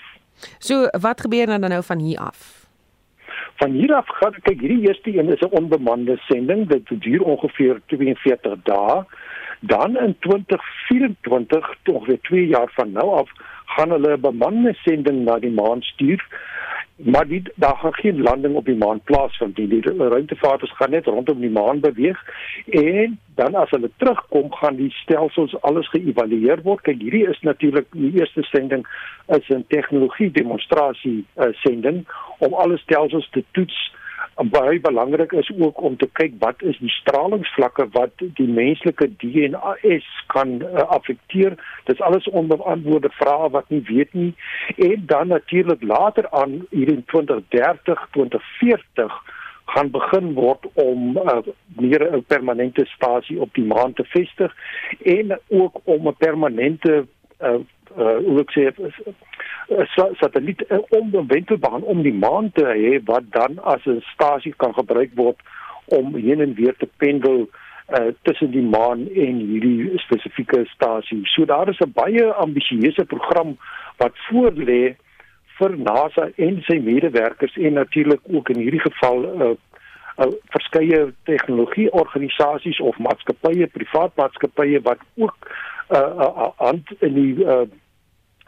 So 0.58 0.88
wat 1.00 1.20
gebeur 1.20 1.46
dan 1.46 1.60
nou 1.60 1.82
van 1.82 1.98
hier 1.98 2.18
af? 2.18 2.66
Van 3.54 3.70
hier 3.70 3.94
af 3.94 4.06
gaan 4.06 4.34
kyk 4.42 4.60
hierdie 4.60 4.88
eerste 4.88 5.18
een 5.18 5.32
is 5.32 5.40
'n 5.40 5.56
onbemande 5.60 6.16
sending 6.16 6.68
dit 6.68 7.00
duur 7.00 7.22
ongeveer 7.22 7.80
42 7.86 8.62
dae 8.62 9.04
dan 9.60 9.96
in 9.96 10.16
2024 10.18 11.76
tog 11.82 12.06
weer 12.06 12.20
2 12.20 12.46
jaar 12.46 12.70
van 12.74 12.92
nou 12.92 13.18
af 13.18 13.30
gaan 13.64 13.90
hulle 13.90 14.16
'n 14.16 14.20
bemande 14.20 14.74
sending 14.74 15.24
na 15.24 15.38
die 15.38 15.50
maan 15.50 15.82
stuur. 15.82 16.26
Maar 16.96 17.26
die 17.26 17.42
daar 17.54 17.76
gaan 17.76 17.94
geen 17.94 18.22
landing 18.22 18.54
op 18.54 18.64
die 18.64 18.76
maan 18.76 19.00
plaasvind 19.00 19.56
nie. 19.56 19.68
Die, 19.68 19.82
ruimtevaarters 20.08 20.76
gaan 20.76 20.90
net 20.90 21.06
rondom 21.06 21.40
die 21.40 21.50
maan 21.50 21.80
beweeg 21.80 22.18
en 22.66 23.18
dan 23.34 23.54
as 23.54 23.70
hulle 23.70 23.90
terugkom 23.96 24.52
gaan 24.52 24.76
die 24.76 24.90
stelsels 24.90 25.60
alles 25.60 25.88
geëvalueer 25.88 26.62
word. 26.62 26.80
Kyk, 26.80 27.00
hierdie 27.00 27.26
is 27.28 27.40
natuurlik 27.40 27.86
die 27.90 28.12
eerste 28.14 28.42
sending 28.42 28.86
is 29.26 29.48
'n 29.48 29.64
tegnologie 29.68 30.30
demonstrasie 30.30 31.24
uh, 31.36 31.46
sending 31.52 32.06
om 32.38 32.54
alle 32.54 32.76
stelsels 32.76 33.28
te 33.30 33.44
toets 33.50 33.92
baie 34.42 34.80
belangrik 34.80 35.32
is 35.32 35.50
ook 35.58 35.82
om 35.82 35.96
te 35.96 36.08
kyk 36.12 36.32
wat 36.38 36.62
is 36.62 36.78
die 36.78 36.90
stralingsvlakke 36.90 37.86
wat 37.92 38.10
die 38.18 38.48
menslike 38.48 39.08
DNA 39.22 39.76
kan 40.26 40.62
uh, 40.62 40.86
affekteer. 40.96 41.54
Dit 41.84 41.94
is 41.94 42.00
alles 42.00 42.28
onbeantwoorde 42.28 43.10
vrae 43.10 43.50
wat 43.50 43.68
nie 43.68 43.82
weet 43.86 44.12
nie. 44.12 44.34
En 44.76 45.06
dan 45.06 45.28
natuurlik 45.28 45.82
later 45.82 46.30
aan 46.30 46.66
hier 46.70 46.88
in 46.88 47.04
2030, 47.04 48.08
2040 48.12 49.12
gaan 49.64 49.90
begin 49.90 50.32
word 50.34 50.66
om 50.74 51.16
uh, 51.16 51.38
meer 51.76 52.16
'n 52.16 52.24
permanente 52.26 52.84
stasie 52.84 53.40
op 53.40 53.54
die 53.54 53.64
maan 53.64 53.92
te 53.92 54.04
vestig 54.04 54.54
en 55.02 55.38
ook 55.48 55.80
om 55.84 56.08
'n 56.08 56.16
permanente 56.18 57.06
uh, 57.40 57.60
uh, 57.98 58.18
hoe 58.26 58.40
ek 58.40 58.50
sê 58.54 58.64
satelliet 60.20 60.64
uh, 60.70 60.80
om 60.98 61.10
die 61.10 61.24
wentelbaan 61.28 61.82
om 61.82 62.02
die 62.02 62.14
maan 62.14 62.50
te 62.52 62.64
hê 62.64 63.00
wat 63.04 63.30
dan 63.30 63.58
as 63.62 63.86
'n 63.86 64.02
stasie 64.14 64.54
kan 64.56 64.74
gebruik 64.74 65.10
word 65.14 65.38
om 65.86 66.14
heen 66.14 66.40
en 66.40 66.54
weer 66.54 66.74
te 66.76 66.88
pendel 66.96 67.48
uh, 67.88 68.12
tussen 68.22 68.50
die 68.50 68.62
maan 68.62 69.08
en 69.08 69.36
hierdie 69.38 69.98
spesifieke 69.98 70.64
stasie. 70.74 71.20
So 71.24 71.44
daar 71.44 71.68
is 71.68 71.80
'n 71.80 71.92
baie 71.92 72.32
ambisieuse 72.32 73.04
program 73.04 73.56
wat 73.96 74.12
voorlê 74.28 74.96
vir 75.58 75.78
NASA 75.78 76.30
en 76.36 76.62
sy 76.66 76.78
medewerkers 76.78 77.56
en 77.56 77.72
natuurlik 77.72 78.20
ook 78.32 78.48
in 78.48 78.58
hierdie 78.58 78.80
geval 78.80 79.24
uh, 79.24 79.54
uh, 80.18 80.32
verskeie 80.54 81.12
tegnologieorganisasies 81.24 82.80
of 82.80 82.98
maatskappye, 82.98 83.66
privaat 83.66 84.16
maatskappye 84.16 84.80
wat 84.82 84.98
ook 85.16 85.36
'n 85.44 85.48
uh, 85.90 85.98
uh, 85.98 86.48
hand 86.56 86.88
in 86.98 87.14
die 87.14 87.44
uh, 87.44 87.64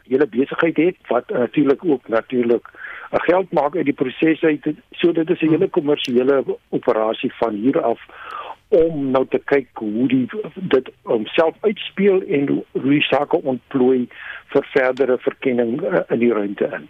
hele 0.07 0.27
besigheid 0.27 0.77
het 0.77 0.95
wat 1.07 1.29
natuurlik 1.29 1.85
ook 1.85 2.07
natuurlik 2.07 2.67
uh, 2.73 3.19
geld 3.19 3.51
maak 3.51 3.75
uit 3.75 3.85
die 3.85 3.93
proses 3.93 4.41
uit. 4.41 4.67
So 4.91 5.11
dit 5.11 5.29
is 5.29 5.41
'n 5.41 5.49
hele 5.49 5.69
kommersiële 5.69 6.43
operasie 6.69 7.33
van 7.33 7.53
hier 7.53 7.81
af 7.81 7.99
om 8.67 9.11
nou 9.11 9.25
te 9.31 9.39
kyk 9.45 9.67
hoe 9.73 10.07
die 10.07 10.25
dit 10.53 10.89
homself 11.01 11.55
uitspeel 11.59 12.21
en 12.21 12.47
hoe 12.47 12.91
die 12.91 13.01
sake 13.01 13.41
ontplooi 13.41 14.07
vir 14.53 14.67
verdere 14.73 15.17
verkenning 15.17 15.81
uh, 15.81 16.03
in 16.09 16.19
die 16.19 16.33
ruimte 16.33 16.69
in. 16.79 16.89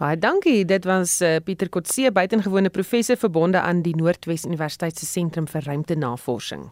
Baie 0.00 0.16
dankie. 0.18 0.64
Dit 0.64 0.84
was 0.84 1.18
uh, 1.20 1.36
Pieter 1.44 1.68
Kotse, 1.68 2.12
buitengewone 2.12 2.70
professor 2.70 3.16
verbonde 3.16 3.60
aan 3.60 3.82
die 3.82 3.96
Noordwes 3.96 4.46
Universiteit 4.48 4.96
se 4.96 5.06
sentrum 5.06 5.48
vir 5.50 5.66
ruimtenavorsing. 5.66 6.70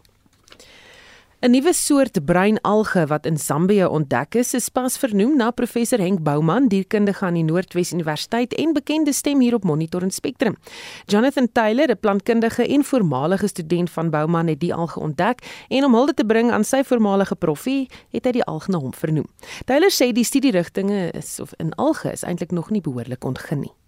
'n 1.41 1.51
Nuwe 1.51 1.73
soort 1.73 2.25
breinalge 2.25 3.05
wat 3.07 3.25
in 3.25 3.37
Zambië 3.37 3.85
ontdek 3.85 4.35
is, 4.35 4.53
is 4.53 4.69
pas 4.69 4.97
vernoem 4.97 5.37
na 5.37 5.51
professor 5.51 5.99
Henk 5.99 6.19
Bouman, 6.23 6.67
dierkundige 6.67 7.25
aan 7.25 7.33
die 7.33 7.43
Noordwes 7.43 7.93
Universiteit 7.93 8.53
en 8.53 8.73
bekende 8.73 9.13
stem 9.13 9.39
hier 9.39 9.53
op 9.53 9.63
Monitor 9.63 10.03
en 10.03 10.11
Spectrum. 10.11 10.57
Jonathan 11.05 11.47
Taylor, 11.51 11.89
'n 11.89 11.99
plantkundige 11.99 12.67
en 12.67 12.83
voormalige 12.83 13.47
student 13.47 13.89
van 13.89 14.09
Bouman, 14.09 14.47
het 14.47 14.59
die 14.59 14.73
alge 14.73 14.99
ontdek 14.99 15.65
en 15.67 15.83
om 15.85 15.93
hulde 15.93 16.13
te 16.13 16.25
bring 16.25 16.51
aan 16.51 16.63
sy 16.63 16.83
voormalige 16.83 17.35
proffie, 17.35 17.89
het 18.09 18.25
hy 18.25 18.31
die 18.31 18.43
alge 18.43 18.71
na 18.71 18.77
hom 18.77 18.93
vernoem. 18.93 19.27
Taylor 19.65 19.91
sê 19.91 20.11
die 20.11 20.23
studierigtinge 20.23 21.11
is 21.11 21.39
of 21.39 21.53
in 21.57 21.73
alge 21.75 22.11
is 22.11 22.23
eintlik 22.23 22.51
nog 22.51 22.69
nie 22.69 22.81
behoorlik 22.81 23.23
ontgin 23.23 23.59
nie. 23.59 23.78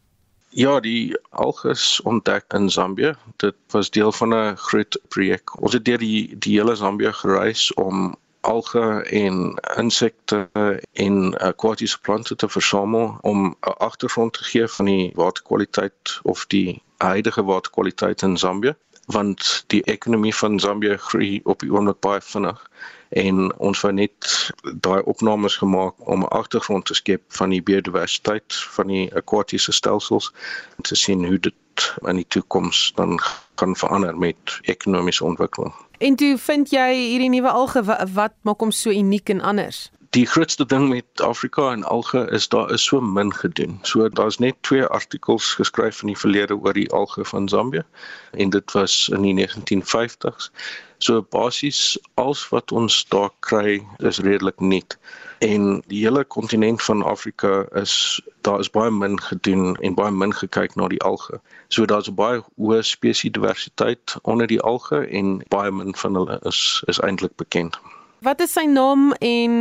Ja, 0.53 0.79
die 0.79 1.17
alges 1.29 2.01
ontdek 2.03 2.53
in 2.53 2.69
Zambië. 2.69 3.13
Dit 3.35 3.55
was 3.71 3.89
deel 3.89 4.11
van 4.11 4.33
'n 4.35 4.57
groot 4.57 4.99
projek. 5.07 5.61
Ons 5.61 5.73
het 5.73 5.85
deur 5.85 5.97
die 5.97 6.37
die 6.37 6.57
hele 6.59 6.75
Zambië 6.75 7.11
gereis 7.13 7.73
om 7.73 8.15
alge 8.41 9.03
en 9.03 9.59
insekte 9.77 10.49
en 10.93 11.39
akwatiese 11.39 11.99
plante 12.01 12.35
te 12.35 12.49
versamel 12.49 13.17
om 13.21 13.45
'n 13.45 13.55
agtergrond 13.77 14.33
te 14.33 14.43
gee 14.43 14.67
van 14.67 14.85
die 14.85 15.11
waterkwaliteit 15.15 16.19
of 16.23 16.45
die 16.45 16.81
huidige 16.97 17.43
waterkwaliteit 17.43 18.21
in 18.21 18.37
Zambië 18.37 18.75
want 19.11 19.63
die 19.67 19.83
ekonomie 19.83 20.35
van 20.35 20.59
Zambië 20.59 20.97
groei 20.97 21.39
op 21.43 21.59
die 21.59 21.71
oomblik 21.71 21.99
baie 21.99 22.21
vinnig 22.21 22.59
en 23.09 23.51
ons 23.59 23.81
wou 23.83 23.91
net 23.93 24.27
daai 24.85 25.01
opnames 25.03 25.57
gemaak 25.59 25.93
om 26.07 26.23
'n 26.23 26.31
agtergrond 26.31 26.85
te 26.85 26.93
skep 26.93 27.21
van 27.27 27.49
die 27.49 27.61
biodiversiteit 27.61 28.55
van 28.75 28.87
die 28.87 29.11
akwatiese 29.15 29.71
stelsels 29.71 30.31
en 30.77 30.83
te 30.83 30.95
sien 30.95 31.25
hoe 31.25 31.39
dit 31.39 31.95
in 32.07 32.15
die 32.15 32.27
toekoms 32.27 32.91
dan 32.95 33.19
kan 33.55 33.75
verander 33.75 34.17
met 34.17 34.59
ekonomiese 34.61 35.23
ontwikkeling. 35.23 35.73
En 35.97 36.15
toe 36.15 36.37
vind 36.37 36.69
jy 36.69 36.93
hierdie 36.93 37.29
nuwe 37.29 37.49
alge 37.49 37.83
wat 38.13 38.33
maak 38.41 38.59
hom 38.59 38.71
so 38.71 38.89
uniek 38.89 39.29
en 39.29 39.41
anders? 39.41 39.91
Die 40.11 40.25
grootste 40.25 40.65
ding 40.65 40.89
met 40.89 41.21
Afrika 41.21 41.71
en 41.71 41.83
alge 41.83 42.29
is 42.31 42.49
daar 42.49 42.71
is 42.71 42.83
so 42.83 43.01
min 43.01 43.33
gedoen. 43.33 43.79
So 43.81 44.09
daar's 44.09 44.37
net 44.37 44.55
twee 44.61 44.83
artikels 44.83 45.53
geskryf 45.53 46.01
in 46.01 46.07
die 46.07 46.17
verlede 46.17 46.55
oor 46.55 46.73
die 46.73 46.91
alge 46.91 47.25
van 47.25 47.47
Zambië 47.49 47.83
en 48.31 48.49
dit 48.49 48.71
was 48.71 49.09
in 49.09 49.21
die 49.21 49.47
1950s. 49.47 50.49
So 50.97 51.21
basies 51.21 51.99
alles 52.13 52.49
wat 52.49 52.71
ons 52.71 53.05
daar 53.07 53.29
kry 53.39 53.87
is 53.97 54.19
redelik 54.19 54.59
nuut. 54.59 54.97
En 55.39 55.83
die 55.87 56.03
hele 56.03 56.25
kontinent 56.25 56.83
van 56.83 57.03
Afrika 57.03 57.65
is 57.71 58.21
daar 58.41 58.59
is 58.59 58.69
baie 58.69 58.91
min 58.91 59.15
gedoen 59.21 59.75
en 59.75 59.95
baie 59.95 60.11
min 60.11 60.35
gekyk 60.35 60.75
na 60.75 60.87
die 60.87 61.01
alge. 61.01 61.39
So 61.67 61.85
daar's 61.85 62.11
'n 62.11 62.19
baie 62.19 62.43
hoë 62.59 62.83
spesiesdiversiteit 62.83 64.15
onder 64.21 64.47
die 64.47 64.61
alge 64.61 65.07
en 65.07 65.43
baie 65.47 65.71
min 65.71 65.95
van 65.95 66.15
hulle 66.15 66.39
is 66.43 66.83
is 66.87 66.99
eintlik 66.99 67.35
bekend. 67.35 67.79
Wat 68.21 68.37
is 68.39 68.51
sy 68.53 68.67
naam 68.69 69.15
en 69.17 69.53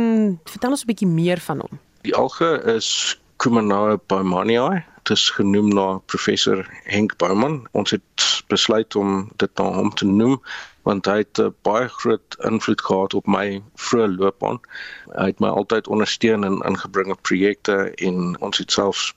vertel 0.45 0.75
ons 0.75 0.83
'n 0.83 0.89
bietjie 0.89 1.07
meer 1.09 1.39
van 1.41 1.63
hom? 1.63 1.79
Die 2.05 2.13
alge 2.15 2.49
is 2.75 3.17
Cumanae 3.41 3.97
baumannii. 4.07 4.85
Dit 5.01 5.17
is 5.17 5.29
genoem 5.29 5.73
na 5.73 5.97
professor 6.05 6.69
Henk 6.83 7.17
Bouman. 7.17 7.67
Ons 7.71 7.89
het 7.91 8.43
besluit 8.53 8.95
om 8.95 9.31
dit 9.37 9.57
na 9.57 9.63
hom 9.63 9.89
te 9.93 10.05
noem 10.05 10.37
want 10.81 11.05
hy 11.05 11.17
het 11.17 11.41
baie 11.61 11.87
groot 11.87 12.37
invloed 12.45 12.81
gehad 12.81 13.13
op 13.13 13.25
my 13.27 13.63
vroeë 13.75 14.17
loopbaan. 14.17 14.61
Hy 15.17 15.25
het 15.33 15.39
my 15.39 15.49
altyd 15.49 15.87
ondersteun 15.87 16.43
in 16.43 16.61
ingebringe 16.61 17.17
projekte 17.21 17.89
en 17.97 18.37
ons 18.41 18.57
het 18.57 18.71
selfs 18.71 19.13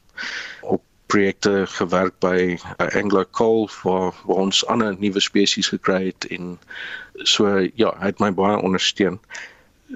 op 0.62 0.82
projekte 1.06 1.66
gewerk 1.66 2.14
by 2.24 2.58
Anglo 2.94 3.24
Coal 3.30 3.68
waar, 3.82 4.14
waar 4.24 4.36
ons 4.36 4.66
ander 4.66 4.96
nuwe 4.98 5.20
spesies 5.20 5.68
gekry 5.68 6.06
het 6.06 6.26
en 6.30 6.58
so 7.22 7.48
ja, 7.74 7.92
hy 8.00 8.10
het 8.12 8.22
my 8.22 8.32
baie 8.34 8.56
ondersteun. 8.56 9.18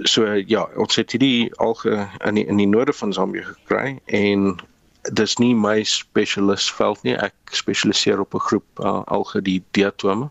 So 0.05 0.27
ja, 0.47 0.67
ons 0.77 0.97
het 1.01 1.13
hierdie 1.17 1.49
alge 1.65 2.07
in 2.27 2.39
die, 2.39 2.47
in 2.47 2.61
die 2.61 2.69
noorde 2.69 2.93
van 2.93 3.13
Zambië 3.13 3.47
gekry 3.49 3.99
en 4.07 4.59
dis 5.17 5.37
nie 5.41 5.55
my 5.55 5.83
spesialis 5.89 6.69
veld 6.73 7.03
nie. 7.03 7.17
Ek 7.17 7.35
spesialiseer 7.57 8.21
op 8.21 8.35
'n 8.35 8.47
groep 8.51 8.81
uh, 8.81 9.03
alge 9.07 9.43
die 9.43 9.63
diatome. 9.71 10.31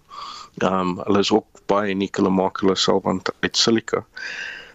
Ehm 0.57 0.73
um, 0.73 0.99
hulle 1.05 1.19
is 1.19 1.31
ook 1.31 1.45
baie 1.67 1.95
hulle 2.11 2.29
maak 2.29 2.59
hulle 2.61 2.75
self 2.75 3.03
uit 3.39 3.57
silika. 3.57 4.05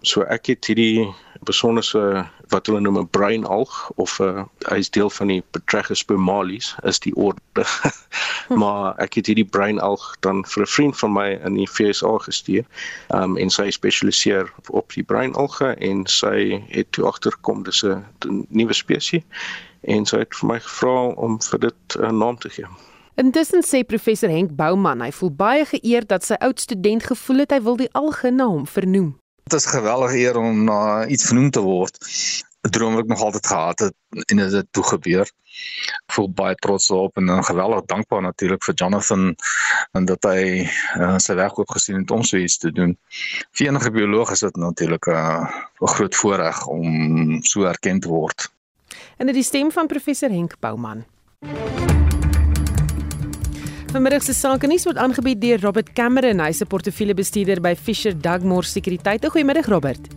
So 0.01 0.21
ek 0.21 0.45
het 0.45 0.65
hierdie 0.65 1.13
besonderse 1.47 2.27
wat 2.53 2.69
hulle 2.69 2.79
noem 2.81 2.99
'n 3.01 3.09
breinalg 3.09 3.91
of 3.95 4.19
'n 4.19 4.23
uh, 4.23 4.45
hy's 4.71 4.89
deel 4.89 5.09
van 5.09 5.27
die 5.27 5.43
Petrachus 5.51 6.03
pomalis 6.05 6.75
is 6.83 6.99
die 6.99 7.15
orde. 7.15 7.65
maar 8.61 8.95
ek 8.97 9.13
het 9.19 9.25
hierdie 9.31 9.49
breinalg 9.57 10.15
dan 10.19 10.45
vir 10.45 10.63
'n 10.63 10.73
vriend 10.75 10.97
van 10.97 11.13
my 11.13 11.29
in 11.45 11.53
die 11.53 11.67
FSA 11.67 12.17
gestuur. 12.17 12.65
Um 13.09 13.37
en 13.37 13.49
sy 13.49 13.69
spesialiseer 13.69 14.53
op 14.69 14.93
die 14.93 15.03
breinalge 15.03 15.75
en 15.79 16.05
sy 16.05 16.63
het 16.69 16.91
toe 16.91 17.05
agterkom 17.05 17.63
dis 17.63 17.83
'n 17.83 18.45
nuwe 18.49 18.73
spesies 18.73 19.23
en 19.81 20.05
sy 20.05 20.17
het 20.23 20.35
vir 20.35 20.47
my 20.47 20.59
gevra 20.59 20.97
om 21.15 21.41
vir 21.41 21.59
dit 21.59 21.97
'n 21.99 22.17
naam 22.17 22.37
te 22.37 22.49
gee. 22.49 22.67
Intussen 23.15 23.61
sê 23.61 23.83
professor 23.85 24.29
Henk 24.29 24.55
Bouman, 24.55 25.01
hy 25.01 25.11
voel 25.11 25.31
baie 25.31 25.65
geëerd 25.65 26.07
dat 26.09 26.23
sy 26.23 26.33
oud 26.33 26.59
student 26.59 27.03
gevoel 27.03 27.37
het 27.37 27.51
hy 27.51 27.61
wil 27.61 27.75
die 27.77 27.91
alge 27.93 28.31
na 28.31 28.47
hom 28.49 28.67
vernoem. 28.67 29.22
Dit 29.43 29.59
is 29.59 29.65
'n 29.65 29.69
geweldige 29.69 30.17
eer 30.17 30.37
om 30.37 30.63
na 30.63 31.03
uh, 31.03 31.11
iets 31.11 31.25
vernoem 31.25 31.49
te 31.49 31.59
word. 31.61 31.97
'n 32.61 32.69
Droom 32.69 32.93
wat 32.93 33.03
ek 33.03 33.09
nog 33.09 33.21
altyd 33.21 33.47
gehad 33.47 33.79
het 33.79 33.95
en 34.09 34.37
dit 34.37 34.51
het 34.51 34.67
toe 34.71 34.83
gebeur. 34.83 35.27
Ek 36.07 36.13
voel 36.15 36.29
baie 36.29 36.55
trots 36.55 36.89
op 36.91 37.17
en 37.17 37.27
uh, 37.27 37.43
geweldig 37.43 37.85
dankbaar 37.85 38.21
natuurlik 38.21 38.63
vir 38.63 38.73
Jonathan 38.73 39.35
en 39.91 40.05
dat 40.05 40.23
hy 40.23 40.69
uh, 40.97 41.17
sy 41.17 41.35
werk 41.35 41.59
ook 41.59 41.71
gesien 41.71 41.99
het 41.99 42.11
om 42.11 42.23
so 42.23 42.37
iets 42.37 42.57
te 42.57 42.71
doen. 42.71 42.97
Vir 43.51 43.67
enige 43.67 43.91
bioloog 43.91 44.31
is 44.31 44.39
dit 44.39 44.55
natuurlik 44.55 45.07
'n 45.07 45.11
uh, 45.11 45.47
groot 45.79 46.15
voorreg 46.15 46.65
om 46.67 47.43
so 47.43 47.63
erken 47.63 47.99
te 47.99 48.07
word. 48.07 48.51
En 49.17 49.25
dit 49.25 49.35
is 49.35 49.49
die 49.49 49.59
stem 49.59 49.71
van 49.71 49.87
professor 49.87 50.29
Henk 50.29 50.59
Bouman. 50.59 51.05
Vanmiddag 53.93 54.23
se 54.25 54.33
sake 54.33 54.65
nuus 54.65 54.87
word 54.87 54.97
aangebied 54.97 55.37
deur 55.37 55.59
Robert 55.61 55.91
Cameron, 55.93 56.39
hy 56.41 56.53
se 56.57 56.65
portefeuljebestuurder 56.65 57.59
by 57.61 57.75
Fisher 57.77 58.15
Dugmore 58.17 58.65
Sekuriteit. 58.65 59.27
Goeiemiddag 59.29 59.69
Robert. 59.69 60.07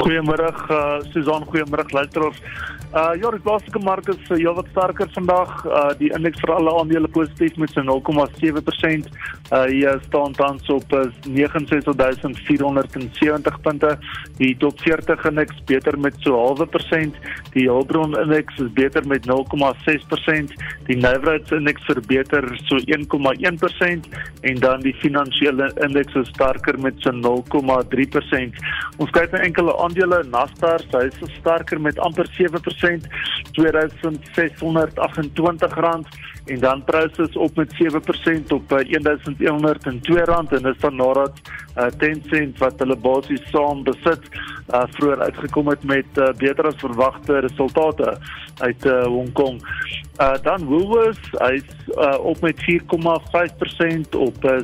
Goeiemôre 0.00 0.48
uh, 0.50 0.96
Susan, 1.12 1.46
goeiemôre 1.46 1.84
luisteraars. 1.94 2.40
Uh 2.90 3.14
ja, 3.22 3.28
die 3.30 3.38
plaaslike 3.38 3.78
mark 3.86 4.08
is 4.10 4.18
uh, 4.32 4.34
heelwat 4.34 4.66
sterker 4.72 5.06
vandag. 5.14 5.50
Uh 5.62 5.94
die 6.00 6.08
indeks 6.16 6.40
vir 6.42 6.50
alle 6.56 6.72
aandele 6.74 7.06
positief 7.14 7.54
met 7.62 7.70
so 7.70 7.86
0,7%. 7.86 9.06
Uh 9.54 9.70
hier 9.70 9.94
staan 10.08 10.34
tans 10.34 10.66
op 10.74 10.82
uh, 10.98 11.06
69470 11.22 13.60
punte. 13.62 13.94
Die 14.40 14.56
top 14.58 14.74
40 14.82 15.22
indeks 15.30 15.62
beter 15.70 15.94
met 16.02 16.18
so 16.26 16.34
0,5%. 16.34 17.14
Die 17.54 17.70
Hulbron 17.70 18.18
indeks 18.24 18.58
is 18.58 18.74
beter 18.74 19.06
met 19.06 19.22
0,6%. 19.30 20.50
Die 20.90 20.98
Nywerheids 20.98 21.54
indeks 21.54 21.86
verbeter 21.86 22.42
so 22.64 22.74
1,1% 22.90 24.10
en 24.50 24.56
dan 24.66 24.82
die 24.82 24.98
finansiële 24.98 25.70
indeks 25.86 26.18
is 26.24 26.28
sterker 26.34 26.74
met 26.82 26.98
so 27.06 27.14
0,3%. 27.14 28.58
Ons 28.98 29.14
kyk 29.14 29.30
na 29.30 29.46
enkele 29.46 29.78
aandele, 29.78 30.26
Naspers, 30.34 30.90
hy 30.90 31.06
is 31.06 31.38
sterker 31.38 31.78
met 31.78 31.94
amper 32.02 32.26
7% 32.34 32.79
2628 32.80 35.76
rand 35.76 36.06
en 36.50 36.60
dan 36.60 36.84
Prosus 36.84 37.36
op 37.36 37.56
met 37.56 37.74
7% 37.82 38.46
op 38.48 38.68
1102 38.68 40.16
eh, 40.16 40.24
rand 40.24 40.52
en 40.52 40.62
dis 40.62 40.78
dan 40.78 40.96
nadat 40.96 41.40
uh, 41.76 41.86
Tencent 41.98 42.58
wat 42.58 42.78
hulle 42.82 42.96
basies 42.96 43.42
saam 43.50 43.84
besit 43.86 44.26
uh, 44.74 44.82
vroeër 44.96 45.22
uitgekom 45.28 45.70
het 45.70 45.84
met 45.84 46.18
uh, 46.18 46.32
beter 46.38 46.66
as 46.66 46.80
verwagte 46.82 47.38
resultate 47.46 48.16
uit 48.58 48.86
uh, 48.86 49.04
Hong 49.04 49.32
Kong. 49.32 49.60
Uh, 50.20 50.34
dan 50.42 50.64
Woolworths 50.64 51.30
hy's 51.38 51.70
uh, 51.94 52.18
op 52.18 52.40
met 52.40 52.58
4,5% 52.66 54.18
op 54.18 54.44
uh, 54.44 54.58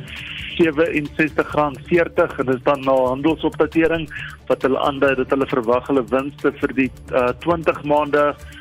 67 0.57 1.55
rand 1.55 1.79
40 1.87 2.37
en 2.39 2.51
dis 2.51 2.61
dan 2.67 2.83
na 2.83 2.99
handelsopdatering 3.13 4.09
wat 4.51 4.61
hulle 4.61 4.79
aandui 4.79 5.15
dat 5.15 5.29
hulle 5.29 5.47
verwag 5.47 5.87
hulle 5.87 6.05
winste 6.11 6.51
vir 6.59 6.77
die 6.83 6.91
uh, 7.15 7.29
20 7.47 7.83
maande 7.83 8.31
uh 8.35 8.56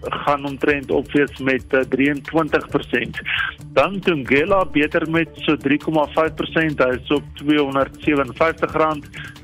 gaan 0.00 0.44
omtrent 0.44 0.90
opwees 0.90 1.38
met 1.38 1.64
uh, 1.70 1.80
23%. 1.80 1.84
Dan 3.72 4.00
Tungela 4.00 4.64
beter 4.64 5.10
met 5.10 5.28
so 5.34 5.56
3,5%, 5.56 5.62
hy 6.82 6.90
is 6.96 7.10
op 7.14 7.22
R257 7.46 8.74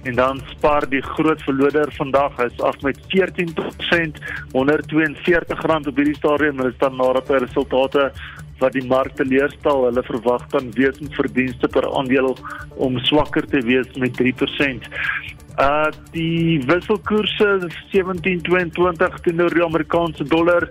en 0.03 0.15
dan 0.15 0.41
spaar 0.47 0.89
die 0.89 1.03
groot 1.03 1.43
verloder 1.43 1.93
vandag, 1.95 2.37
hy's 2.37 2.61
af 2.63 2.81
met 2.83 2.99
14% 3.11 4.19
R142 4.55 5.89
op 5.89 5.97
hierdie 5.97 6.17
stadium, 6.19 6.59
hulle 6.59 6.75
staan 6.75 6.97
nader 6.99 7.23
by 7.27 7.43
resultate 7.43 8.11
wat 8.59 8.73
die 8.73 8.87
mark 8.87 9.17
teleurstel. 9.17 9.85
Hulle 9.89 10.05
verwag 10.07 10.47
dan 10.55 10.73
wesensverdienste 10.77 11.69
per 11.69 11.89
aandeel 11.99 12.37
om 12.77 12.99
swakker 13.09 13.47
te 13.47 13.63
wees 13.67 13.91
met 14.01 14.17
3%. 14.21 14.91
Uh 15.57 15.89
die 16.13 16.61
wisselkoerse 16.69 17.69
17.22 17.93 19.23
teenoor 19.25 19.55
die 19.57 19.65
Amerikaanse 19.65 20.25
dollar 20.29 20.69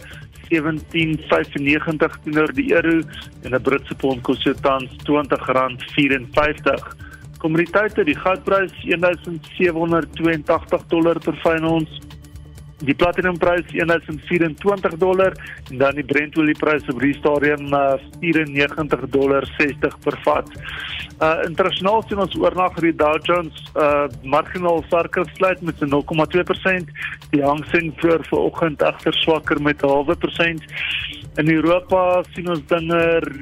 17.95 0.51 2.19
teenoor 2.23 2.53
die 2.53 2.73
euro 2.73 3.01
en 3.43 3.55
'n 3.55 3.61
Britse 3.61 3.95
pond 3.95 4.21
kos 4.21 4.41
so 4.41 4.53
tans 4.53 4.89
R20.54. 5.09 6.95
Kommoditeite, 7.38 8.03
die 8.03 8.15
goudprys 8.15 8.71
1782 8.83 10.88
dollar 10.88 11.19
per 11.19 11.36
fyn 11.43 11.65
ons. 11.65 11.89
Die 12.86 12.93
platinumprys 12.93 13.65
1024 13.71 14.97
dollar 15.01 15.33
en 15.71 15.77
dan 15.77 15.95
die 15.97 16.05
Brent 16.05 16.38
olieprys 16.38 16.86
op 16.91 16.99
die 17.01 17.13
stadium 17.17 17.73
uh, 17.73 17.95
94 18.21 19.07
dollar 19.09 19.47
60 19.57 19.99
per 20.03 20.19
vat. 20.25 20.51
Uh 21.15 21.45
internasionaal 21.47 22.03
sien 22.03 22.19
ons 22.19 22.36
oornag 22.36 22.75
die 22.83 22.93
Dow 22.95 23.15
Jones 23.23 23.61
uh 23.79 24.05
marginaal 24.23 24.83
sterker 24.89 25.25
sluit 25.38 25.61
met 25.63 25.79
0,2%. 25.81 26.91
Die 27.31 27.43
Hang 27.43 27.63
Seng 27.71 27.93
voor 28.01 28.25
vanoggend 28.29 28.83
agter 28.83 29.13
swakker 29.23 29.61
met 29.61 29.81
'n 29.81 29.89
halwe 29.89 30.15
persent. 30.15 30.63
In 31.36 31.49
Europa 31.51 32.23
sien 32.33 32.49
ons 32.49 32.61
dinge 32.67 32.99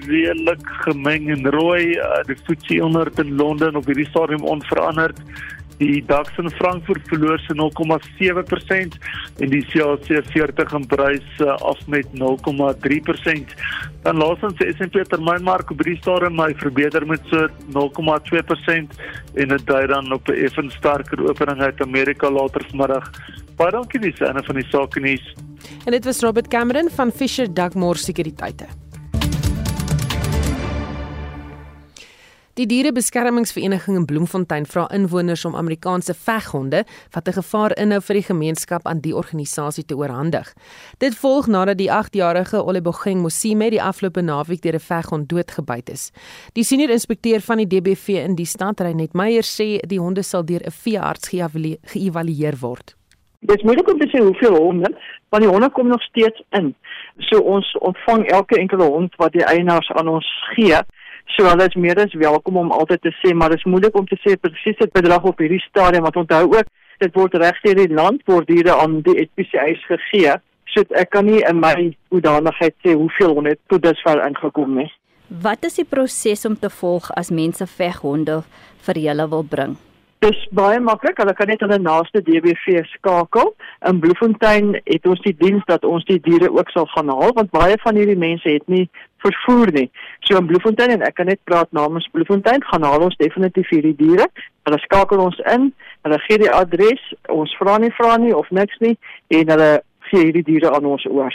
redelik 0.07 0.63
gemeng 0.85 1.29
en 1.29 1.49
rooi. 1.49 1.97
Uh, 1.97 2.21
die 2.25 2.35
FTSE 2.35 2.79
100 2.81 3.19
in 3.19 3.35
Londen 3.35 3.75
op 3.75 3.85
hierdie 3.85 4.09
stadium 4.09 4.43
onveranderd. 4.43 5.19
Die 5.83 6.03
DAX 6.07 6.37
in 6.39 6.49
Frankfurt 6.49 7.07
verloor 7.11 7.39
se 7.43 7.53
0,7% 7.59 8.93
en 9.43 9.49
die 9.51 9.63
CAC 9.67 10.05
40 10.31 10.75
in 10.77 10.85
Parys 10.87 11.39
uh, 11.43 11.55
af 11.59 11.79
met 11.91 12.07
0,3%. 12.15 13.55
Dan 14.05 14.21
laasens 14.21 14.55
die 14.61 14.69
S&P 14.71 15.03
termynmark 15.11 15.73
op 15.73 15.83
die 15.83 15.97
stadium 15.99 16.39
hy 16.39 16.53
verbeter 16.61 17.03
met 17.07 17.25
so 17.31 17.49
0,2% 17.75 18.95
en 19.43 19.51
dit 19.55 19.65
dui 19.67 19.81
dan 19.91 20.11
op 20.15 20.29
'n 20.31 20.39
effens 20.45 20.77
sterker 20.79 21.19
opening 21.29 21.59
uit 21.61 21.81
Amerika 21.81 22.31
later 22.31 22.63
vanmiddag. 22.69 23.11
Baie 23.57 23.71
dankie 23.71 23.99
dis 23.99 24.19
een 24.19 24.43
van 24.43 24.55
die 24.55 24.69
sake 24.69 24.99
nuus. 24.99 25.35
En 25.85 25.91
dit 25.91 26.05
was 26.05 26.21
Robert 26.21 26.47
Cameron 26.47 26.89
van 26.89 27.11
Fisher 27.11 27.53
Dugmore 27.53 27.97
Sekuriteite. 27.97 28.82
Die 32.53 32.67
Dierebeskermingsvereniging 32.67 33.95
in 33.97 34.05
Bloemfontein 34.05 34.67
vra 34.69 34.83
inwoners 34.93 35.41
om 35.45 35.55
Amerikaanse 35.57 36.13
veghonde 36.13 36.83
wat 37.15 37.27
'n 37.27 37.33
gevaar 37.33 37.71
inhou 37.81 38.01
vir 38.01 38.13
die 38.13 38.27
gemeenskap 38.27 38.85
aan 38.85 38.99
die 39.01 39.15
organisasie 39.15 39.85
te 39.85 39.95
oorhandig. 39.95 40.53
Dit 40.99 41.15
volg 41.15 41.47
nadat 41.47 41.77
die 41.77 41.89
8-jarige 41.89 42.63
Olebogeng 42.65 43.21
Mosime 43.21 43.69
die 43.69 43.81
afgelope 43.81 44.21
naweek 44.21 44.61
deur 44.61 44.75
'n 44.75 44.79
veghond 44.79 45.29
doodgebyt 45.29 45.89
is. 45.89 46.11
Die 46.53 46.63
senior 46.63 46.89
inspekteur 46.89 47.41
van 47.41 47.57
die 47.57 47.67
DBV 47.67 48.07
in 48.07 48.35
die 48.35 48.45
stad, 48.45 48.79
Reinet 48.79 49.13
Meyer, 49.13 49.43
sê 49.43 49.79
die 49.87 49.99
honde 49.99 50.21
sal 50.21 50.45
deur 50.45 50.61
'n 50.63 50.71
veearts 50.71 51.29
geëvalueer 51.29 52.57
word. 52.59 52.95
Dit 53.39 53.57
is 53.57 53.63
moeilik 53.63 53.91
om 53.91 53.99
te 53.99 54.07
sê 54.07 54.21
hoeveel 54.21 54.55
honde, 54.55 54.97
want 55.29 55.43
die 55.43 55.51
honde 55.51 55.69
kom 55.69 55.87
nog 55.87 56.01
steeds 56.01 56.41
in. 56.51 56.75
So 57.17 57.39
ons 57.39 57.77
ontvang 57.79 58.27
elke 58.27 58.59
enkele 58.59 58.83
hond 58.83 59.15
wat 59.15 59.31
die 59.31 59.43
eienaars 59.43 59.91
aan 59.91 60.07
ons 60.07 60.27
gee. 60.55 60.77
So 61.31 61.47
hulle 61.47 61.65
is 61.65 61.75
meer 61.79 61.99
as 62.03 62.13
welkom 62.13 62.57
om 62.61 62.71
altyd 62.71 63.01
te 63.01 63.13
sê, 63.21 63.33
maar 63.33 63.49
dit 63.49 63.61
is 63.61 63.69
moeilik 63.69 63.95
om 63.97 64.07
te 64.07 64.19
sê 64.21 64.35
presies 64.37 64.77
dit 64.79 64.93
bedrag 64.93 65.23
op 65.23 65.39
hierdie 65.41 65.61
stadium 65.67 66.05
wat 66.05 66.19
onthou 66.19 66.43
ook 66.51 66.67
dit 67.01 67.15
word 67.17 67.37
regdeur 67.41 67.79
die 67.79 67.93
land 67.93 68.21
word 68.29 68.47
diere 68.47 68.75
aan 68.77 68.99
die 69.05 69.25
SPCA 69.25 69.69
gegee. 69.87 70.35
So 70.73 70.85
ek 70.97 71.13
kan 71.13 71.25
nie 71.29 71.41
in 71.45 71.61
my 71.61 71.93
hoedanigheid 72.13 72.75
sê 72.85 72.93
hoeveel 72.97 73.33
honde 73.37 73.55
tot 73.71 73.83
dusver 73.85 74.21
ingekom 74.27 74.77
het. 74.83 74.93
Wat 75.43 75.65
is 75.65 75.79
die 75.79 75.87
proses 75.89 76.45
om 76.45 76.55
te 76.59 76.69
volg 76.69 77.09
as 77.17 77.31
mense 77.33 77.65
veghonde 77.65 78.43
vir 78.85 78.99
julle 79.07 79.25
wil 79.31 79.45
bring? 79.55 79.75
Dis 80.23 80.39
baie 80.55 80.79
maklik. 80.79 81.17
Hulle 81.19 81.33
kan 81.35 81.49
net 81.51 81.63
hulle 81.65 81.79
naaste 81.81 82.21
DBV 82.23 82.83
skakel. 82.93 83.49
In 83.89 83.99
Bloemfontein 84.03 84.75
het 84.85 85.07
ons 85.09 85.19
die 85.25 85.33
diens 85.39 85.65
dat 85.67 85.83
ons 85.83 86.05
die 86.07 86.19
diere 86.23 86.51
ook 86.53 86.69
sal 86.71 86.87
gaan 86.93 87.11
haal 87.11 87.33
want 87.35 87.51
baie 87.51 87.75
van 87.83 87.99
hierdie 87.99 88.19
mense 88.19 88.47
het 88.47 88.63
nie 88.71 88.85
vervoer 89.23 89.71
nie. 89.75 89.87
So 90.27 90.37
in 90.37 90.47
Bloemfontein 90.49 90.95
en 90.97 91.05
ek 91.07 91.15
kan 91.19 91.29
net 91.31 91.41
praat 91.49 91.71
namens 91.75 92.07
Bloemfontein 92.11 92.63
gaan 92.69 92.85
haal 92.87 93.07
ons 93.07 93.17
definitief 93.21 93.71
hierdie 93.73 93.95
diere. 93.99 94.27
Hulle 94.67 94.79
skakel 94.83 95.23
ons 95.23 95.39
in. 95.53 95.71
Hulle 96.05 96.19
gee 96.27 96.41
die 96.43 96.51
adres. 96.51 97.01
Ons 97.33 97.55
vra 97.59 97.77
nie 97.81 97.91
vra 97.97 98.17
nie 98.21 98.35
of 98.35 98.49
niks 98.51 98.79
nie 98.83 98.95
en 99.33 99.53
hulle 99.55 99.71
gee 100.09 100.27
hierdie 100.27 100.45
diere 100.51 100.73
aan 100.75 100.85
ons 100.85 101.05
oor. 101.09 101.33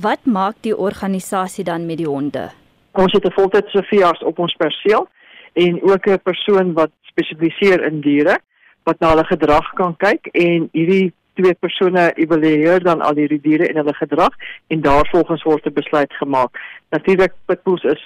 Wat 0.00 0.26
maak 0.26 0.60
die 0.66 0.76
organisasie 0.76 1.64
dan 1.64 1.86
met 1.86 1.98
die 1.98 2.08
honde? 2.08 2.50
Ons 2.92 3.12
het 3.12 3.24
'n 3.24 3.36
voltydse 3.38 3.82
veearts 3.90 4.22
op 4.22 4.38
ons 4.38 4.54
perseel 4.54 5.08
en 5.54 5.82
ook 5.82 6.06
'n 6.06 6.22
persoon 6.22 6.72
wat 6.72 6.90
spesialiseer 7.02 7.84
in 7.84 8.00
diere 8.00 8.38
wat 8.84 9.00
na 9.00 9.12
hulle 9.12 9.24
gedrag 9.24 9.72
kan 9.74 9.96
kyk 9.96 10.26
en 10.32 10.68
hierdie 10.72 11.12
twee 11.34 11.54
persone 11.54 12.12
evalueer 12.14 12.82
dan 12.82 13.00
al 13.00 13.14
hierdie 13.14 13.40
diere 13.40 13.68
en 13.68 13.76
hulle 13.76 13.94
gedrag 13.94 14.34
en 14.68 14.80
daarvolgens 14.80 15.42
word 15.42 15.66
'n 15.66 15.72
besluit 15.72 16.12
gemaak. 16.12 16.58
Natuurlik 16.90 17.32
pitbulls 17.46 17.84
is 17.84 18.02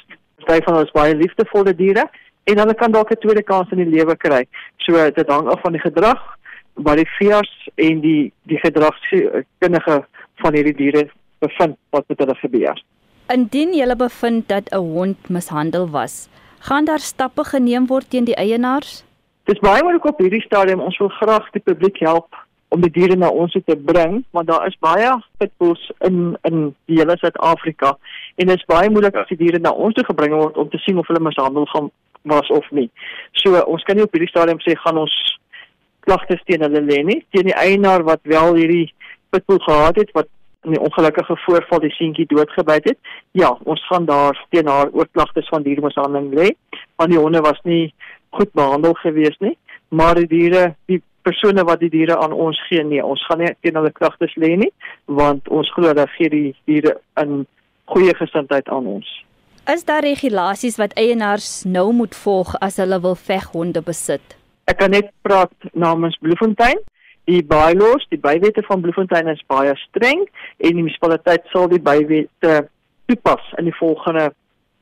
baie 0.47 0.63
van 0.63 0.77
ons 0.77 0.91
baie 0.91 1.17
liefdevolle 1.17 1.75
diere 1.75 2.05
en 2.45 2.59
hulle 2.59 2.75
kan 2.75 2.93
dalk 2.93 3.11
'n 3.11 3.21
tweede 3.21 3.43
kans 3.43 3.71
in 3.71 3.79
die 3.79 3.97
lewe 3.97 4.17
kry. 4.17 4.47
So 4.77 5.11
dit 5.11 5.29
hang 5.29 5.49
af 5.49 5.61
van 5.61 5.73
die 5.73 5.81
gedrag 5.81 6.21
wat 6.75 6.97
die 6.97 7.11
veearts 7.19 7.69
en 7.75 8.01
die 8.01 8.33
die 8.43 8.59
gedragskundige 8.59 10.05
van 10.43 10.55
hierdie 10.55 10.77
diere 10.77 11.09
bevind 11.39 11.77
wat 11.91 12.05
met 12.09 12.19
hulle 12.19 12.35
gebeur. 12.35 12.83
Indien 13.33 13.73
jy 13.75 13.97
bevind 13.97 14.49
dat 14.49 14.69
'n 14.73 14.77
hond 14.77 15.29
mishandel 15.29 15.91
was, 15.91 16.29
gaan 16.59 16.85
daar 16.85 16.99
stappe 16.99 17.45
geneem 17.45 17.87
word 17.87 18.11
teen 18.11 18.25
die 18.25 18.37
eienaars? 18.37 19.05
Dis 19.45 19.59
baie 19.59 19.83
moeilik 19.83 20.05
op 20.05 20.19
hierdie 20.19 20.41
stadium. 20.41 20.81
Ons 20.81 20.99
wil 20.99 21.09
graag 21.09 21.51
die 21.51 21.61
publiek 21.61 21.99
help 21.99 22.35
om 22.75 22.83
die 22.83 22.93
diere 22.95 23.17
na 23.17 23.31
ons 23.31 23.55
te 23.55 23.77
bring, 23.91 24.23
want 24.35 24.49
daar 24.51 24.67
is 24.67 24.77
baie 24.83 25.13
pitbulls 25.39 25.83
in 26.09 26.37
in 26.49 26.65
die 26.91 26.99
hele 26.99 27.17
Suid-Afrika 27.21 27.95
en 28.37 28.51
dit 28.51 28.57
is 28.59 28.71
baie 28.71 28.91
moeilik 28.91 29.17
as 29.21 29.31
die 29.31 29.39
diere 29.45 29.61
na 29.63 29.71
ons 29.71 29.95
toe 29.95 30.05
gebring 30.09 30.35
word 30.35 30.59
om 30.59 30.71
te 30.71 30.81
sien 30.83 30.99
of 30.99 31.07
hulle 31.11 31.23
mishandel 31.23 31.69
gaan 31.73 31.91
was 32.35 32.51
of 32.57 32.67
nie. 32.71 32.89
So 33.43 33.61
ons 33.61 33.85
kan 33.87 33.99
nie 33.99 34.07
op 34.07 34.15
hierdie 34.17 34.31
stadium 34.33 34.61
sê 34.65 34.77
gaan 34.81 34.99
ons 35.05 35.15
klagtes 36.05 36.43
teen 36.49 36.65
hulle 36.65 36.83
lê 36.85 37.03
nie. 37.05 37.21
Teen 37.33 37.51
die 37.51 37.57
eienaar 37.57 38.05
wat 38.09 38.25
wel 38.35 38.59
hierdie 38.59 38.87
pitbull 39.35 39.61
gehad 39.67 40.01
het 40.01 40.13
wat 40.17 40.31
in 40.65 40.73
'n 40.73 40.85
ongelukkige 40.89 41.37
voorval 41.45 41.81
die 41.81 41.95
seentjie 41.99 42.27
doodgebyt 42.27 42.89
het. 42.89 42.99
Ja, 43.33 43.59
ons 43.65 43.87
gaan 43.87 44.05
daar 44.05 44.47
teen 44.51 44.67
haar 44.67 44.89
oorklagtes 44.93 45.49
van 45.49 45.63
diermishandeling 45.63 46.33
lê, 46.35 46.49
want 46.97 47.11
die 47.11 47.19
honde 47.19 47.41
was 47.41 47.61
nie 47.63 47.95
goed 48.31 48.53
behandel 48.53 48.95
gewees 48.95 49.37
nie, 49.39 49.59
maar 49.89 50.15
die 50.15 50.27
diere, 50.27 50.75
die 50.87 51.03
persone 51.25 51.65
wat 51.67 51.81
die 51.83 51.91
diere 51.93 52.19
aan 52.21 52.33
ons 52.33 52.61
gee, 52.69 52.85
nee, 52.85 53.03
ons 53.05 53.23
gaan 53.29 53.43
nie 53.43 53.51
teen 53.65 53.77
hulle 53.81 53.93
klagtes 53.93 54.35
lê 54.41 54.55
nie, 54.61 54.71
want 55.07 55.49
ons 55.49 55.71
glo 55.77 55.93
dat 55.97 56.13
gee 56.19 56.31
die 56.33 56.49
diere 56.69 56.99
in 57.21 57.45
goeie 57.93 58.15
gesindheid 58.17 58.69
aan 58.73 58.89
ons. 58.99 59.09
Is 59.71 59.85
daar 59.89 60.05
regulasies 60.05 60.77
wat 60.81 60.93
eienaars 61.01 61.65
nou 61.65 61.91
moet 61.97 62.17
volg 62.25 62.53
as 62.61 62.77
hulle 62.83 63.01
wil 63.01 63.17
veghonde 63.17 63.81
besit? 63.85 64.37
Ek 64.69 64.79
kan 64.81 64.93
net 64.93 65.09
praat 65.25 65.53
namens 65.73 66.19
Bloemfontein 66.21 66.81
die 67.25 67.41
bylaws, 67.49 68.05
die 68.13 68.21
bywette 68.21 68.63
van 68.69 68.83
Bloemfontein 68.85 69.31
is 69.33 69.43
baie 69.49 69.73
streng 69.87 70.27
en 70.61 70.77
die 70.77 70.83
munisipaliteit 70.83 71.47
sal 71.53 71.71
die 71.73 71.81
bywette 71.81 72.55
toepas 73.09 73.45
in 73.59 73.69
die 73.71 73.77
volgende 73.79 74.31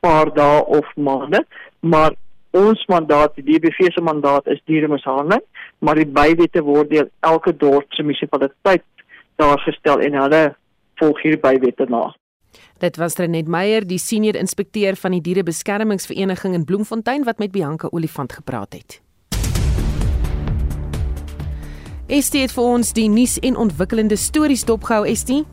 paar 0.03 0.32
dae 0.34 0.62
of 0.66 0.88
maande, 0.99 1.45
maar 1.80 2.16
ons 2.53 2.86
mandaat, 2.88 3.34
die 3.36 3.44
DBV 3.46 3.92
se 3.92 4.03
mandaat 4.05 4.46
is 4.53 4.61
dieremishandeling, 4.68 5.42
maar 5.80 5.98
die 5.98 6.09
bywette 6.09 6.62
word 6.64 6.90
deur 6.92 7.09
elke 7.20 7.55
dorp 7.57 7.92
se 7.96 8.05
munisipaliteit 8.05 8.84
daar 9.40 9.61
gestel 9.64 10.05
en 10.05 10.18
hulle 10.20 10.42
volg 11.00 11.22
hier 11.24 11.38
bywette 11.40 11.88
na. 11.90 12.11
Dit 12.82 12.98
was 12.98 13.16
Renet 13.16 13.48
Meyer, 13.48 13.86
die 13.86 13.98
senior 13.98 14.36
inspekteur 14.36 14.96
van 14.98 15.14
die 15.16 15.22
dierebeskermingsvereniging 15.22 16.55
in 16.59 16.64
Bloemfontein 16.64 17.24
wat 17.24 17.38
met 17.38 17.53
Bianca 17.55 17.88
Olifant 17.90 18.32
gepraat 18.32 18.74
het. 18.74 19.00
Estie 22.12 22.42
het 22.42 22.53
vir 22.53 22.66
ons 22.66 22.90
die 22.92 23.07
nuus 23.09 23.38
en 23.40 23.57
ontwikkelende 23.57 24.18
stories 24.20 24.66
dopgehou, 24.68 25.07
Estie. 25.09 25.44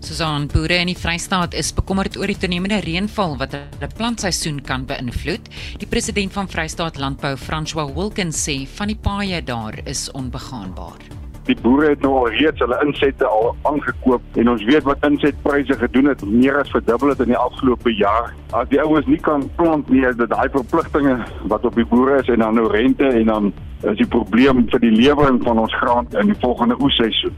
Susan, 0.00 0.46
boere 0.52 0.78
in 0.78 0.88
die 0.90 0.96
Vrystaat 0.96 1.54
is 1.58 1.72
bekommerd 1.74 2.16
oor 2.16 2.30
die 2.30 2.38
toenemende 2.38 2.78
reënval 2.84 3.36
wat 3.40 3.54
hulle 3.56 3.88
plantseisoen 3.98 4.60
kan 4.64 4.86
beïnvloed. 4.86 5.50
Die 5.82 5.88
president 5.90 6.32
van 6.32 6.48
Vrystaat 6.48 7.00
Landbou, 7.02 7.34
François 7.36 7.88
Wilkins, 7.96 8.38
sê 8.46 8.60
van 8.78 8.92
die 8.92 8.98
paaie 8.98 9.42
daar 9.42 9.78
is 9.90 10.06
onbegaanbaar. 10.14 11.02
Die 11.48 11.56
boere 11.64 11.94
het 11.94 12.02
nou 12.04 12.12
al 12.20 12.30
reeds 12.36 12.60
hulle 12.60 12.78
insette 12.84 13.24
al 13.26 13.54
aangekoop 13.70 14.40
en 14.40 14.50
ons 14.52 14.64
weet 14.68 14.84
wat 14.84 15.04
insetpryse 15.08 15.78
gedoen 15.80 16.10
het, 16.12 16.24
meer 16.28 16.60
as 16.60 16.72
verdubbel 16.74 17.14
het 17.14 17.22
in 17.24 17.32
die 17.32 17.40
afgelope 17.40 17.94
jaar. 17.96 18.34
As 18.52 18.68
die 18.68 18.80
ouens 18.84 19.08
nie 19.08 19.20
kan 19.24 19.48
plant 19.56 19.88
nie, 19.88 20.04
is 20.04 20.18
dit 20.20 20.28
daai 20.28 20.48
verpligtinge 20.52 21.16
wat 21.48 21.64
op 21.64 21.78
die 21.80 21.88
boere 21.88 22.20
is 22.20 22.28
en 22.28 22.44
dan 22.44 22.60
nou 22.60 22.68
rente 22.70 23.08
en 23.08 23.32
dan 23.32 23.52
is 23.88 23.96
die 23.96 24.10
probleem 24.12 24.66
vir 24.68 24.84
die 24.84 24.92
lewering 24.92 25.40
van 25.48 25.64
ons 25.64 25.78
graan 25.80 26.10
in 26.20 26.34
die 26.34 26.42
volgende 26.44 26.76
oesseisoen. 26.84 27.36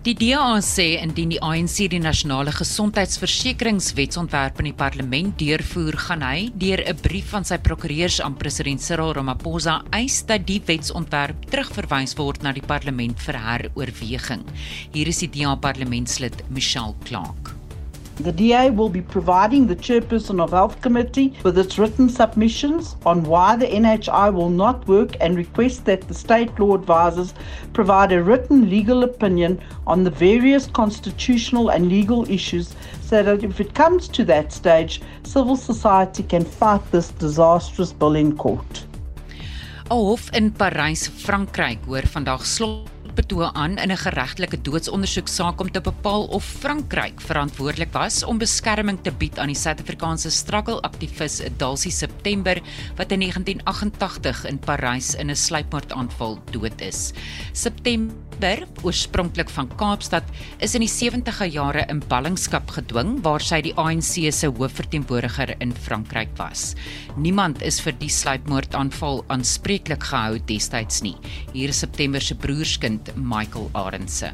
Die 0.00 0.14
DA 0.16 0.56
sê 0.64 0.94
indien 0.96 1.28
die 1.28 1.36
ANC 1.44 1.84
die 1.92 1.98
nasionale 2.00 2.54
gesondheidsversekeringswetsontwerp 2.56 4.62
in 4.62 4.70
die 4.70 4.78
parlement 4.78 5.34
deurvoer, 5.36 5.92
gaan 6.06 6.24
hy 6.24 6.48
deur 6.56 6.80
'n 6.80 6.96
brief 7.04 7.28
van 7.36 7.44
sy 7.44 7.60
prokureurs 7.60 8.16
aan 8.24 8.40
president 8.40 8.80
Cyril 8.80 9.12
Ramaphosa 9.12 9.84
eis 9.92 10.24
dat 10.24 10.48
die 10.48 10.64
wetsontwerp 10.64 11.44
terugverwys 11.52 12.16
word 12.16 12.42
na 12.42 12.52
die 12.52 12.64
parlement 12.64 13.20
vir 13.20 13.36
heroorweging. 13.36 14.44
Hier 14.94 15.06
is 15.06 15.18
die 15.18 15.28
DA 15.28 15.54
parlementslid 15.54 16.44
Michelle 16.48 16.94
Clark. 17.04 17.59
The 18.22 18.32
DA 18.32 18.68
will 18.68 18.90
be 18.90 19.00
providing 19.00 19.66
the 19.66 19.74
chairperson 19.74 20.42
of 20.42 20.50
Health 20.50 20.82
Committee 20.82 21.32
with 21.42 21.56
its 21.56 21.78
written 21.78 22.10
submissions 22.10 22.96
on 23.06 23.22
why 23.22 23.56
the 23.56 23.66
NHI 23.66 24.34
will 24.34 24.50
not 24.50 24.86
work 24.86 25.16
and 25.22 25.38
request 25.38 25.86
that 25.86 26.06
the 26.06 26.12
state 26.12 26.58
law 26.58 26.74
advisors 26.74 27.32
provide 27.72 28.12
a 28.12 28.22
written 28.22 28.68
legal 28.68 29.04
opinion 29.04 29.58
on 29.86 30.04
the 30.04 30.10
various 30.10 30.66
constitutional 30.66 31.70
and 31.70 31.88
legal 31.88 32.30
issues 32.30 32.76
so 33.00 33.22
that 33.22 33.42
if 33.42 33.58
it 33.58 33.74
comes 33.74 34.06
to 34.08 34.22
that 34.26 34.52
stage, 34.52 35.00
civil 35.22 35.56
society 35.56 36.22
can 36.22 36.44
fight 36.44 36.82
this 36.90 37.12
disastrous 37.12 37.90
bill 37.90 38.16
in 38.16 38.36
court. 38.36 38.84
'n 39.90 39.96
Hof 39.96 40.30
in 40.34 40.50
Parys, 40.50 41.08
Frankryk, 41.08 41.78
hoor 41.86 42.02
vandag 42.02 42.44
slot 42.44 42.99
betoog 43.20 43.52
aan 43.52 43.76
in 43.76 43.92
'n 43.92 43.96
geregtelike 43.96 44.60
doodsondersoeksaak 44.62 45.60
om 45.60 45.70
te 45.70 45.80
bepaal 45.80 46.24
of 46.24 46.44
Frankryk 46.44 47.20
verantwoordelik 47.20 47.92
was 47.92 48.24
om 48.24 48.38
beskerming 48.38 48.98
te 49.02 49.12
bied 49.12 49.38
aan 49.38 49.52
die 49.52 49.56
Suid-Afrikaanse 49.56 50.30
struggle-aktivis 50.30 51.42
Dalsie 51.56 51.92
September 51.92 52.60
wat 52.96 53.12
in 53.12 53.20
1988 53.20 54.44
in 54.44 54.58
Parys 54.58 55.14
in 55.14 55.30
'n 55.30 55.36
sluipmoordaanval 55.36 56.38
dood 56.50 56.80
is. 56.80 57.12
September, 57.52 58.14
oorspronklik 58.40 59.50
van 59.52 59.68
Kaapstad, 59.76 60.24
is 60.64 60.74
in 60.74 60.80
die 60.80 60.88
70e 60.88 61.46
jare 61.52 61.84
in 61.92 62.00
ballingskap 62.08 62.70
gedwing 62.72 63.18
waar 63.24 63.42
sy 63.44 63.60
die 63.66 63.74
ANC 63.76 64.30
se 64.32 64.48
hoofverteenwoordiger 64.48 65.52
in 65.60 65.74
Frankryk 65.74 66.32
was. 66.38 66.74
Niemand 67.16 67.60
is 67.62 67.80
vir 67.84 67.92
die 68.00 68.08
sluipmoordaanval 68.08 69.24
aanspreeklik 69.28 70.06
gehou 70.08 70.38
destyds 70.48 71.02
nie. 71.04 71.16
Hier 71.52 71.68
is 71.68 71.82
September 71.84 72.20
se 72.20 72.34
broerskind 72.34 73.12
Michael 73.16 73.68
Arendse. 73.74 74.32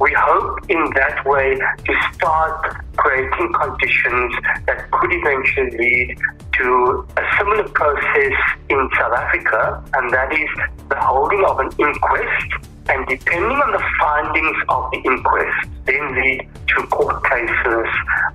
We 0.00 0.12
hope 0.16 0.60
in 0.68 0.80
that 0.96 1.24
way 1.24 1.56
to 1.56 1.92
start 2.12 2.76
creating 2.96 3.52
conditions 3.52 4.32
that 4.66 4.90
could 4.90 5.12
eventually 5.12 5.76
lead 5.76 6.18
to 6.60 7.06
a 7.16 7.24
similar 7.36 7.68
process 7.68 8.36
in 8.68 8.88
South 8.96 9.12
Africa, 9.12 9.82
and 9.94 10.10
that 10.10 10.32
is 10.32 10.48
the 10.88 10.96
holding 10.96 11.44
of 11.44 11.58
an 11.60 11.70
inquest, 11.78 12.70
and 12.90 13.06
depending 13.06 13.56
on 13.56 13.70
the 13.70 13.82
findings 14.00 14.56
of 14.68 14.90
the 14.90 14.98
inquest, 14.98 15.68
then 15.86 16.14
lead 16.16 16.48
to 16.66 16.86
court 16.88 17.22
cases 17.24 17.86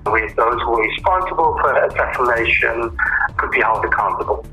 where 0.04 0.28
those 0.32 0.60
who 0.62 0.72
are 0.72 0.82
responsible 0.82 1.58
for 1.60 1.76
assassination 1.84 2.96
could 3.36 3.50
be 3.50 3.60
held 3.60 3.84
accountable. 3.84 4.46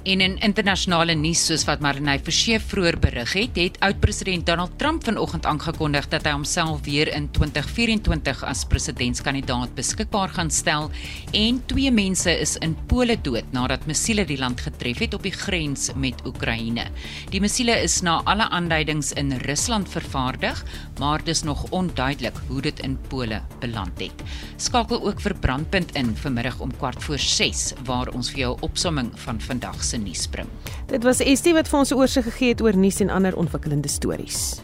En 0.00 0.22
in 0.24 0.38
internasionale 0.40 1.12
nuus 1.12 1.42
soos 1.44 1.66
wat 1.68 1.82
Marnay 1.84 2.22
Forsie 2.24 2.56
vroeër 2.56 2.96
berig 3.02 3.34
het, 3.36 3.58
het 3.60 3.74
oud-president 3.84 4.46
Donald 4.48 4.78
Trump 4.80 5.04
vanoggend 5.04 5.44
aangekondig 5.44 6.06
dat 6.08 6.24
hy 6.24 6.32
homself 6.32 6.80
weer 6.86 7.10
in 7.12 7.26
2024 7.36 8.40
as 8.48 8.62
presidentskandidaat 8.64 9.74
beskikbaar 9.76 10.32
gaan 10.32 10.48
stel 10.48 10.88
en 11.36 11.58
twee 11.68 11.92
mense 11.92 12.32
is 12.32 12.54
in 12.64 12.78
Pole 12.88 13.18
dood 13.20 13.52
nadat 13.52 13.84
missiele 13.90 14.24
die 14.24 14.38
land 14.40 14.62
getref 14.64 15.02
het 15.04 15.18
op 15.18 15.26
die 15.28 15.34
grens 15.36 15.90
met 15.92 16.24
Oekraïne. 16.24 16.86
Die 17.28 17.44
missiele 17.44 17.76
is 17.84 17.98
na 18.00 18.22
alle 18.24 18.48
aanduidings 18.48 19.12
in 19.20 19.36
Rusland 19.44 19.92
vervaardig, 19.92 20.64
maar 20.96 21.20
dis 21.28 21.44
nog 21.44 21.66
onduidelik 21.76 22.40
hoe 22.48 22.62
dit 22.70 22.80
in 22.88 22.96
Pole 23.12 23.42
beland 23.60 24.00
het. 24.00 24.24
Skakel 24.56 25.04
ook 25.04 25.20
vir 25.20 25.36
Brandpunt 25.44 25.92
in 25.92 26.16
vanmiddag 26.16 26.56
om 26.64 26.72
kwart 26.80 27.04
voor 27.04 27.20
6 27.20 27.74
waar 27.84 28.08
ons 28.16 28.32
vir 28.32 28.46
jou 28.46 28.56
opsomming 28.64 29.12
van 29.28 29.44
vandag 29.44 29.84
se 29.90 29.98
nuus 29.98 30.26
bring. 30.30 30.48
Dit 30.90 31.04
was 31.06 31.22
Estie 31.24 31.54
wat 31.56 31.68
vir 31.68 31.78
ons 31.78 31.92
'n 31.92 31.98
oorsig 31.98 32.24
gegee 32.24 32.54
het 32.54 32.62
oor 32.62 32.76
nuus 32.76 33.00
en 33.00 33.10
ander 33.10 33.36
ontwikkelende 33.36 33.88
stories. 33.88 34.60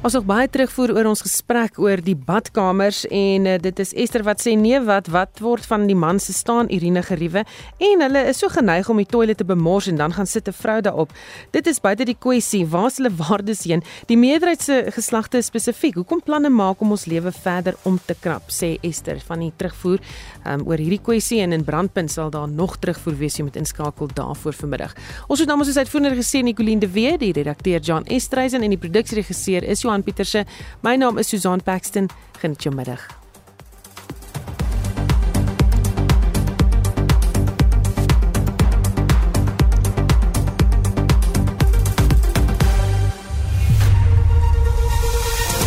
Ons 0.00 0.14
het 0.16 0.24
baie 0.24 0.48
terugvoer 0.48 0.94
oor 0.94 1.10
ons 1.10 1.20
gesprek 1.20 1.74
oor 1.76 2.00
die 2.00 2.14
badkamers 2.16 3.02
en 3.12 3.44
uh, 3.44 3.58
dit 3.60 3.80
is 3.82 3.90
Esther 4.00 4.22
wat 4.24 4.40
sê 4.40 4.54
nee 4.56 4.78
wat 4.80 5.10
wat 5.12 5.42
word 5.44 5.66
van 5.68 5.82
die 5.90 5.96
man 5.98 6.16
se 6.16 6.32
staan 6.32 6.70
Irene 6.72 7.02
geriewe 7.04 7.42
en 7.84 8.04
hulle 8.06 8.22
is 8.30 8.40
so 8.40 8.48
geneig 8.48 8.88
om 8.88 8.96
die 8.96 9.04
toilet 9.04 9.36
te 9.36 9.44
bemors 9.44 9.90
en 9.92 10.00
dan 10.00 10.14
gaan 10.16 10.26
sit 10.26 10.48
'n 10.48 10.56
vrou 10.56 10.80
daarop. 10.80 11.12
Dit 11.52 11.66
is 11.66 11.80
buite 11.80 12.06
die 12.08 12.16
kwessie 12.16 12.64
waar 12.64 12.88
hulle 12.96 13.10
waardes 13.12 13.64
heen. 13.64 13.82
Die 14.06 14.16
meerderheid 14.16 14.62
se 14.62 14.86
geslagte 14.88 15.42
spesifiek. 15.42 15.94
Hoekom 15.94 16.22
planne 16.24 16.48
maak 16.48 16.80
om 16.80 16.90
ons 16.90 17.04
lewe 17.04 17.32
verder 17.32 17.76
om 17.84 18.00
te 18.06 18.16
krap 18.20 18.48
sê 18.48 18.78
Esther 18.80 19.20
van 19.20 19.40
die 19.40 19.52
terugvoer 19.56 20.00
um, 20.46 20.66
oor 20.66 20.78
hierdie 20.78 21.02
kwessie 21.02 21.40
en 21.40 21.52
in 21.52 21.64
brandpunt 21.64 22.10
sal 22.10 22.30
daar 22.30 22.48
nog 22.48 22.78
terugvoer 22.78 23.18
wees 23.18 23.36
jy 23.36 23.44
moet 23.44 23.56
inskakel 23.56 24.08
daarvoor 24.14 24.52
vanmiddag. 24.52 24.94
Ons 25.28 25.40
het 25.40 25.48
namens 25.48 25.68
ons 25.68 25.76
uitvoerende 25.76 26.16
gesê 26.16 26.42
Nicoline 26.42 26.80
de 26.80 26.88
Wet, 26.88 27.20
die 27.20 27.32
redakteur 27.32 27.80
John 27.80 28.04
Estreisen 28.08 28.62
en 28.62 28.70
die 28.70 28.78
produksieregisseur 28.78 29.62
is 29.62 29.84
Johan 29.90 30.04
Pieterse. 30.04 30.46
My 30.82 30.96
naam 30.96 31.18
is 31.18 31.26
Susan 31.26 31.60
Paxton. 31.60 32.08
Geniet 32.38 32.62
jou 32.62 32.74
middag. 32.74 33.02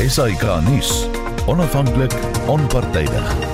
Esai 0.03 0.35
Kahnis, 0.35 1.07
onafhanklik, 1.47 2.13
onpartydig. 2.47 3.52